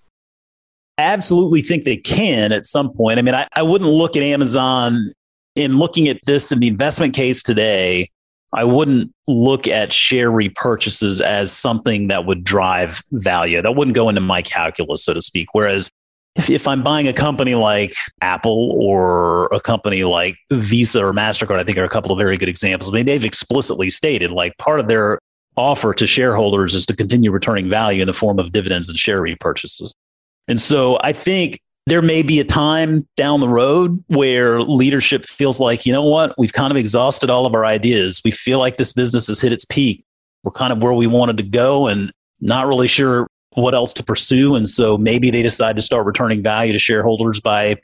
I 0.98 1.04
absolutely 1.04 1.62
think 1.62 1.84
they 1.84 1.98
can 1.98 2.52
at 2.52 2.66
some 2.66 2.92
point. 2.92 3.20
I 3.20 3.22
mean, 3.22 3.36
I, 3.36 3.48
I 3.56 3.62
wouldn't 3.62 3.90
look 3.90 4.18
at 4.18 4.24
Amazon 4.24 5.14
in 5.56 5.78
looking 5.78 6.08
at 6.08 6.20
this 6.26 6.52
in 6.52 6.60
the 6.60 6.68
investment 6.68 7.14
case 7.14 7.44
today, 7.44 8.10
I 8.54 8.64
wouldn't 8.64 9.12
look 9.28 9.68
at 9.68 9.94
share 9.94 10.32
repurchases 10.32 11.22
as 11.22 11.52
something 11.52 12.08
that 12.08 12.26
would 12.26 12.44
drive 12.44 13.04
value. 13.12 13.62
That 13.62 13.76
wouldn't 13.76 13.96
go 13.96 14.10
into 14.10 14.22
my 14.22 14.42
calculus, 14.42 15.04
so 15.04 15.14
to 15.14 15.22
speak. 15.22 15.50
Whereas 15.54 15.90
if, 16.36 16.50
if 16.50 16.68
I'm 16.68 16.82
buying 16.82 17.08
a 17.08 17.14
company 17.14 17.56
like 17.56 17.94
Apple 18.22 18.76
or 18.80 19.46
a 19.48 19.60
company 19.60 20.04
like 20.04 20.36
Visa 20.52 21.06
or 21.06 21.14
MasterCard, 21.14 21.60
I 21.60 21.64
think 21.64 21.78
are 21.78 21.84
a 21.84 21.90
couple 21.90 22.12
of 22.12 22.18
very 22.18 22.38
good 22.38 22.50
examples. 22.50 22.90
I 22.90 22.94
mean, 22.94 23.06
they've 23.06 23.26
explicitly 23.26 23.90
stated 23.90 24.32
like 24.32 24.58
part 24.58 24.80
of 24.80 24.88
their 24.88 25.20
offer 25.60 25.94
to 25.94 26.08
shareholders 26.08 26.74
is 26.74 26.86
to 26.86 26.96
continue 26.96 27.32
returning 27.32 27.70
value 27.70 28.02
in 28.02 28.08
the 28.08 28.14
form 28.14 28.40
of 28.40 28.52
dividends 28.52 28.88
and 28.88 28.98
share 28.98 29.22
repurchases. 29.22 29.94
And 30.48 30.60
so 30.60 30.98
I 31.04 31.12
think 31.12 31.60
there 31.86 32.02
may 32.02 32.22
be 32.22 32.40
a 32.40 32.46
time 32.46 33.06
down 33.18 33.40
the 33.40 33.50
road 33.50 34.04
where 34.08 34.62
leadership 34.62 35.26
feels 35.26 35.60
like, 35.60 35.86
you 35.86 35.92
know 35.92 36.06
what, 36.06 36.34
we've 36.38 36.54
kind 36.54 36.72
of 36.72 36.78
exhausted 36.78 37.30
all 37.30 37.46
of 37.46 37.54
our 37.54 37.66
ideas. 37.66 38.22
We 38.24 38.32
feel 38.32 38.60
like 38.60 38.78
this 38.78 38.94
business 38.94 39.28
has 39.28 39.42
hit 39.42 39.52
its 39.52 39.66
peak. 39.66 40.06
We're 40.44 40.52
kind 40.52 40.72
of 40.72 40.82
where 40.82 40.94
we 40.94 41.08
wanted 41.08 41.38
to 41.38 41.44
go 41.44 41.88
and 41.88 42.12
not 42.40 42.68
really 42.68 42.88
sure 42.88 43.28
what 43.56 43.76
else 43.76 43.92
to 43.94 44.04
pursue. 44.04 44.56
And 44.56 44.70
so 44.70 44.98
maybe 44.98 45.32
they 45.32 45.42
decide 45.42 45.76
to 45.76 45.82
start 45.82 46.06
returning 46.06 46.42
value 46.42 46.72
to 46.72 46.80
shareholders 46.80 47.42
by 47.42 47.76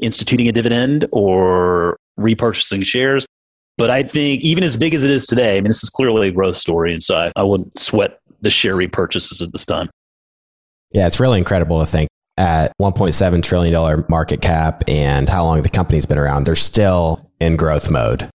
instituting 0.00 0.48
a 0.48 0.52
dividend 0.52 1.06
or 1.12 1.96
repurchasing 2.18 2.84
shares. 2.84 3.26
But 3.78 3.90
I 3.90 4.02
think 4.02 4.42
even 4.42 4.62
as 4.62 4.76
big 4.76 4.94
as 4.94 5.04
it 5.04 5.10
is 5.10 5.26
today, 5.26 5.56
I 5.56 5.60
mean, 5.60 5.68
this 5.68 5.82
is 5.82 5.90
clearly 5.90 6.28
a 6.28 6.30
growth 6.32 6.56
story. 6.56 6.92
And 6.92 7.02
so 7.02 7.16
I, 7.16 7.32
I 7.36 7.42
wouldn't 7.42 7.78
sweat 7.78 8.20
the 8.42 8.50
share 8.50 8.76
repurchases 8.76 9.42
at 9.42 9.52
this 9.52 9.64
time. 9.64 9.88
Yeah, 10.92 11.06
it's 11.06 11.20
really 11.20 11.38
incredible 11.38 11.78
to 11.80 11.86
think 11.86 12.08
at 12.36 12.72
$1.7 12.80 13.42
trillion 13.42 14.04
market 14.08 14.40
cap 14.40 14.82
and 14.88 15.28
how 15.28 15.44
long 15.44 15.62
the 15.62 15.68
company's 15.68 16.06
been 16.06 16.18
around, 16.18 16.44
they're 16.44 16.56
still 16.56 17.30
in 17.38 17.56
growth 17.56 17.90
mode. 17.90 18.28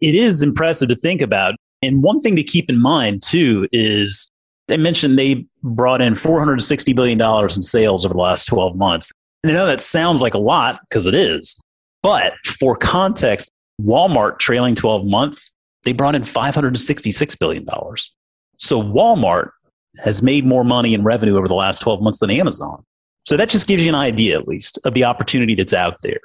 It 0.00 0.14
is 0.14 0.42
impressive 0.42 0.88
to 0.88 0.96
think 0.96 1.20
about. 1.20 1.54
And 1.82 2.02
one 2.02 2.20
thing 2.20 2.36
to 2.36 2.42
keep 2.42 2.70
in 2.70 2.80
mind, 2.80 3.22
too, 3.22 3.66
is 3.72 4.30
they 4.68 4.76
mentioned 4.76 5.18
they 5.18 5.44
brought 5.62 6.00
in 6.00 6.14
$460 6.14 6.94
billion 6.94 7.20
in 7.20 7.62
sales 7.62 8.04
over 8.04 8.14
the 8.14 8.20
last 8.20 8.44
12 8.46 8.76
months. 8.76 9.10
And 9.42 9.52
I 9.52 9.54
know 9.54 9.66
that 9.66 9.80
sounds 9.80 10.22
like 10.22 10.34
a 10.34 10.38
lot 10.38 10.78
because 10.88 11.06
it 11.06 11.14
is. 11.14 11.60
But 12.02 12.34
for 12.44 12.76
context, 12.76 13.50
Walmart 13.84 14.38
trailing 14.38 14.74
12 14.74 15.06
month, 15.06 15.40
they 15.84 15.92
brought 15.92 16.14
in 16.14 16.22
$566 16.22 17.38
billion. 17.38 17.66
So 18.56 18.82
Walmart 18.82 19.50
has 20.04 20.22
made 20.22 20.44
more 20.44 20.64
money 20.64 20.94
in 20.94 21.02
revenue 21.02 21.36
over 21.36 21.48
the 21.48 21.54
last 21.54 21.80
12 21.80 22.02
months 22.02 22.18
than 22.18 22.30
Amazon. 22.30 22.84
So 23.24 23.36
that 23.36 23.48
just 23.48 23.66
gives 23.66 23.82
you 23.82 23.88
an 23.88 23.94
idea, 23.94 24.38
at 24.38 24.48
least, 24.48 24.78
of 24.84 24.94
the 24.94 25.04
opportunity 25.04 25.54
that's 25.54 25.72
out 25.72 25.96
there. 26.02 26.20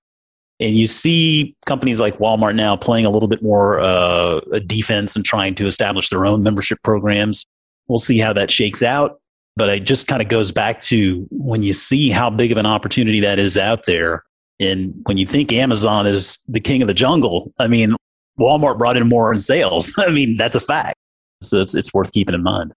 And 0.60 0.76
you 0.76 0.88
see 0.88 1.56
companies 1.66 2.00
like 2.00 2.18
Walmart 2.18 2.56
now 2.56 2.78
playing 2.78 3.06
a 3.06 3.10
little 3.10 3.28
bit 3.28 3.44
more 3.44 3.82
uh, 3.82 4.40
defense 4.66 5.16
and 5.16 5.26
trying 5.26 5.56
to 5.56 5.68
establish 5.68 6.10
their 6.10 6.26
own 6.26 6.44
membership 6.44 6.82
programs. 6.82 7.46
We'll 7.88 8.00
see 8.00 8.20
how 8.20 8.32
that 8.34 8.50
shakes 8.50 8.82
out. 8.82 9.20
But 9.58 9.70
it 9.70 9.84
just 9.86 10.08
kind 10.08 10.22
of 10.22 10.28
goes 10.28 10.52
back 10.52 10.82
to 10.82 11.28
when 11.32 11.64
you 11.64 11.74
see 11.74 12.10
how 12.10 12.30
big 12.30 12.52
of 12.52 12.58
an 12.58 12.66
opportunity 12.66 13.20
that 13.22 13.40
is 13.40 13.58
out 13.58 13.86
there. 13.86 14.24
And 14.60 14.94
when 15.06 15.18
you 15.18 15.26
think 15.26 15.52
Amazon 15.52 16.08
is 16.08 16.38
the 16.48 16.60
king 16.60 16.82
of 16.82 16.88
the 16.88 16.94
jungle, 16.94 17.52
I 17.60 17.68
mean, 17.68 17.96
Walmart 18.40 18.78
brought 18.78 18.98
in 18.98 19.08
more 19.08 19.32
in 19.32 19.40
sales. 19.40 19.94
I 19.98 20.12
mean, 20.12 20.38
that's 20.38 20.56
a 20.56 20.60
fact. 20.60 20.98
So 21.42 21.62
it's, 21.62 21.76
it's 21.76 21.94
worth 21.94 22.12
keeping 22.12 22.36
in 22.36 22.44
mind. 22.44 22.74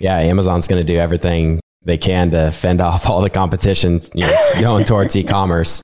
Yeah, 0.00 0.16
Amazon's 0.18 0.66
going 0.66 0.84
to 0.84 0.92
do 0.92 0.98
everything 0.98 1.60
they 1.82 1.98
can 1.98 2.30
to 2.30 2.50
fend 2.50 2.80
off 2.80 3.08
all 3.08 3.20
the 3.20 3.30
competition 3.30 4.00
you 4.14 4.26
know, 4.26 4.38
going 4.60 4.84
towards 4.84 5.14
e-commerce. 5.16 5.82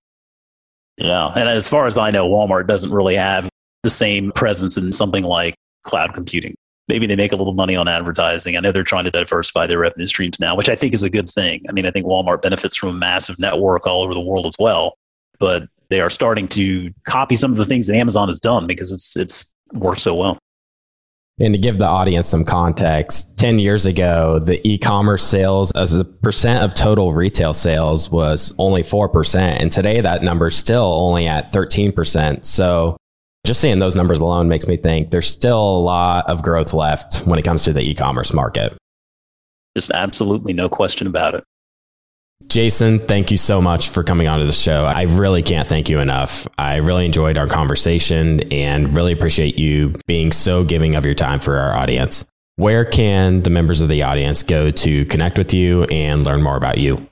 Yeah, 0.99 1.27
and 1.37 1.49
as 1.49 1.69
far 1.69 1.87
as 1.87 1.99
I 1.99 2.11
know, 2.11 2.27
Walmart 2.27 2.67
doesn't 2.67 2.91
really 2.91 3.17
have 3.17 3.49
the 3.83 3.91
same 3.91 4.33
presence 4.33 4.79
in 4.79 4.93
something 4.93 5.25
like 5.25 5.55
cloud 5.85 6.15
computing. 6.15 6.55
Maybe 6.89 7.07
they 7.07 7.17
make 7.17 7.33
a 7.33 7.37
little 7.37 7.55
money 7.55 7.75
on 7.75 7.89
advertising. 7.89 8.57
I 8.57 8.61
know 8.61 8.71
they're 8.71 8.85
trying 8.85 9.05
to 9.05 9.11
diversify 9.11 9.67
their 9.67 9.79
revenue 9.79 10.07
streams 10.07 10.39
now, 10.39 10.55
which 10.55 10.69
I 10.69 10.77
think 10.77 10.95
is 10.95 11.03
a 11.03 11.11
good 11.11 11.29
thing. 11.29 11.65
I 11.69 11.73
mean, 11.73 11.87
I 11.87 11.91
think 11.91 12.07
Walmart 12.07 12.43
benefits 12.43 12.77
from 12.77 12.91
a 12.91 12.93
massive 12.93 13.39
network 13.39 13.87
all 13.87 14.03
over 14.03 14.15
the 14.15 14.21
world 14.21 14.47
as 14.47 14.55
well, 14.59 14.97
but 15.41 15.69
they 15.89 16.01
are 16.01 16.11
starting 16.11 16.49
to 16.49 16.93
copy 17.05 17.37
some 17.37 17.51
of 17.51 17.57
the 17.57 17.65
things 17.65 17.87
that 17.89 17.97
Amazon 17.97 18.29
has 18.29 18.41
done 18.41 18.67
because 18.67 18.93
it's 18.93 19.17
it's 19.17 19.47
worked 19.73 20.01
so 20.01 20.15
well. 20.15 20.39
And 21.39 21.53
to 21.53 21.59
give 21.59 21.77
the 21.77 21.87
audience 21.87 22.29
some 22.29 22.45
context, 22.45 23.37
10 23.37 23.59
years 23.59 23.85
ago, 23.85 24.39
the 24.39 24.67
e 24.67 24.79
commerce 24.79 25.23
sales 25.23 25.71
as 25.73 25.93
a 25.93 26.03
percent 26.03 26.65
of 26.65 26.73
total 26.73 27.13
retail 27.13 27.53
sales 27.53 28.11
was 28.11 28.55
only 28.57 28.83
4%. 28.83 29.37
And 29.37 29.71
today 29.71 30.01
that 30.01 30.23
number 30.23 30.47
is 30.47 30.57
still 30.57 30.95
only 30.95 31.27
at 31.27 31.53
13%. 31.53 32.43
So 32.43 32.97
just 33.47 33.61
seeing 33.61 33.79
those 33.79 33.95
numbers 33.95 34.19
alone 34.19 34.49
makes 34.49 34.67
me 34.67 34.77
think 34.77 35.11
there's 35.11 35.29
still 35.29 35.59
a 35.59 35.79
lot 35.79 36.29
of 36.29 36.43
growth 36.43 36.73
left 36.73 37.19
when 37.27 37.39
it 37.39 37.43
comes 37.43 37.63
to 37.65 37.73
the 37.73 37.81
e 37.81 37.95
commerce 37.95 38.33
market. 38.33 38.77
Just 39.77 39.91
absolutely 39.91 40.53
no 40.53 40.69
question 40.69 41.07
about 41.07 41.35
it. 41.35 41.45
Jason, 42.49 42.99
thank 42.99 43.31
you 43.31 43.37
so 43.37 43.63
much 43.63 43.89
for 43.89 44.05
coming 44.05 44.29
onto 44.29 44.47
the 44.47 44.53
show. 44.53 44.85
I 44.85 45.03
really 45.03 45.43
can't 45.43 45.67
thank 45.67 45.89
you 45.89 46.01
enough. 46.01 46.47
I 46.59 46.77
really 46.77 47.07
enjoyed 47.07 47.39
our 47.39 47.47
conversation 47.47 48.41
and 48.53 48.95
really 48.95 49.13
appreciate 49.13 49.59
you 49.59 49.95
being 50.07 50.33
so 50.33 50.63
giving 50.63 50.95
of 50.95 51.05
your 51.05 51.15
time 51.15 51.41
for 51.41 51.57
our 51.57 51.75
audience. 51.75 52.25
Where 52.57 52.85
can 52.85 53.43
the 53.43 53.51
members 53.51 53.81
of 53.81 53.89
the 53.89 54.03
audience 54.03 54.43
go 54.43 54.71
to 54.71 55.07
connect 55.07 55.39
with 55.39 55.53
you 55.53 55.85
and 55.85 56.25
learn 56.25 56.43
more 56.43 56.57
about 56.57 56.79
you? 56.79 57.07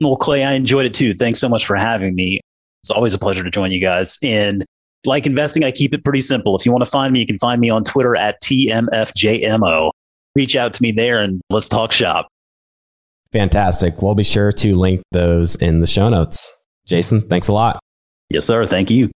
Well, 0.00 0.16
Clay, 0.16 0.44
I 0.44 0.54
enjoyed 0.54 0.86
it 0.86 0.94
too. 0.94 1.12
Thanks 1.12 1.40
so 1.40 1.48
much 1.48 1.66
for 1.66 1.76
having 1.76 2.14
me. 2.14 2.40
It's 2.82 2.90
always 2.90 3.14
a 3.14 3.18
pleasure 3.18 3.42
to 3.42 3.50
join 3.50 3.72
you 3.72 3.80
guys. 3.80 4.18
And 4.22 4.64
like 5.04 5.26
investing, 5.26 5.64
I 5.64 5.70
keep 5.70 5.94
it 5.94 6.04
pretty 6.04 6.20
simple. 6.20 6.56
If 6.56 6.66
you 6.66 6.72
want 6.72 6.84
to 6.84 6.90
find 6.90 7.12
me, 7.12 7.20
you 7.20 7.26
can 7.26 7.38
find 7.38 7.60
me 7.60 7.70
on 7.70 7.84
Twitter 7.84 8.16
at 8.16 8.40
TMFJMO. 8.42 9.90
Reach 10.34 10.56
out 10.56 10.72
to 10.74 10.82
me 10.82 10.92
there 10.92 11.22
and 11.22 11.40
let's 11.50 11.68
talk 11.68 11.92
shop. 11.92 12.28
Fantastic. 13.32 14.00
We'll 14.00 14.14
be 14.14 14.24
sure 14.24 14.52
to 14.52 14.74
link 14.74 15.02
those 15.12 15.56
in 15.56 15.80
the 15.80 15.86
show 15.86 16.08
notes. 16.08 16.54
Jason, 16.86 17.20
thanks 17.20 17.48
a 17.48 17.52
lot. 17.52 17.78
Yes, 18.30 18.44
sir. 18.44 18.66
Thank 18.66 18.90
you. 18.90 19.10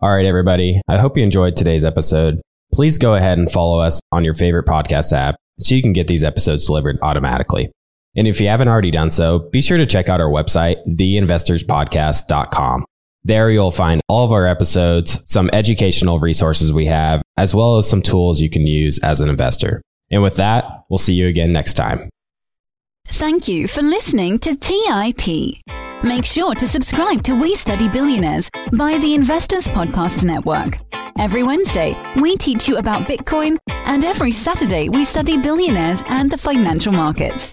All 0.00 0.14
right, 0.14 0.26
everybody. 0.26 0.80
I 0.88 0.98
hope 0.98 1.16
you 1.16 1.24
enjoyed 1.24 1.56
today's 1.56 1.84
episode. 1.84 2.40
Please 2.72 2.98
go 2.98 3.14
ahead 3.14 3.38
and 3.38 3.50
follow 3.50 3.80
us 3.80 4.00
on 4.12 4.24
your 4.24 4.34
favorite 4.34 4.66
podcast 4.66 5.12
app 5.12 5.36
so 5.58 5.74
you 5.74 5.82
can 5.82 5.92
get 5.92 6.06
these 6.06 6.22
episodes 6.22 6.66
delivered 6.66 6.98
automatically. 7.02 7.70
And 8.16 8.28
if 8.28 8.40
you 8.40 8.48
haven't 8.48 8.68
already 8.68 8.90
done 8.90 9.10
so, 9.10 9.48
be 9.50 9.60
sure 9.60 9.78
to 9.78 9.86
check 9.86 10.08
out 10.08 10.20
our 10.20 10.30
website, 10.30 10.76
theinvestorspodcast.com. 10.86 12.84
There 13.28 13.50
you'll 13.50 13.70
find 13.70 14.00
all 14.08 14.24
of 14.24 14.32
our 14.32 14.46
episodes, 14.46 15.20
some 15.30 15.50
educational 15.52 16.18
resources 16.18 16.72
we 16.72 16.86
have, 16.86 17.20
as 17.36 17.54
well 17.54 17.76
as 17.76 17.86
some 17.86 18.00
tools 18.00 18.40
you 18.40 18.48
can 18.48 18.66
use 18.66 18.98
as 19.00 19.20
an 19.20 19.28
investor. 19.28 19.82
And 20.10 20.22
with 20.22 20.36
that, 20.36 20.64
we'll 20.88 20.96
see 20.96 21.12
you 21.12 21.28
again 21.28 21.52
next 21.52 21.74
time. 21.74 22.08
Thank 23.06 23.46
you 23.46 23.68
for 23.68 23.82
listening 23.82 24.38
to 24.38 24.56
TIP. 24.56 25.58
Make 26.02 26.24
sure 26.24 26.54
to 26.54 26.66
subscribe 26.66 27.22
to 27.24 27.34
We 27.34 27.54
Study 27.54 27.90
Billionaires 27.90 28.48
by 28.72 28.96
the 28.96 29.14
Investors 29.14 29.68
Podcast 29.68 30.24
Network. 30.24 30.78
Every 31.18 31.42
Wednesday, 31.42 32.00
we 32.16 32.34
teach 32.38 32.66
you 32.66 32.78
about 32.78 33.08
Bitcoin, 33.08 33.58
and 33.68 34.04
every 34.04 34.32
Saturday, 34.32 34.88
we 34.88 35.04
study 35.04 35.36
billionaires 35.36 36.02
and 36.06 36.30
the 36.30 36.38
financial 36.38 36.92
markets. 36.92 37.52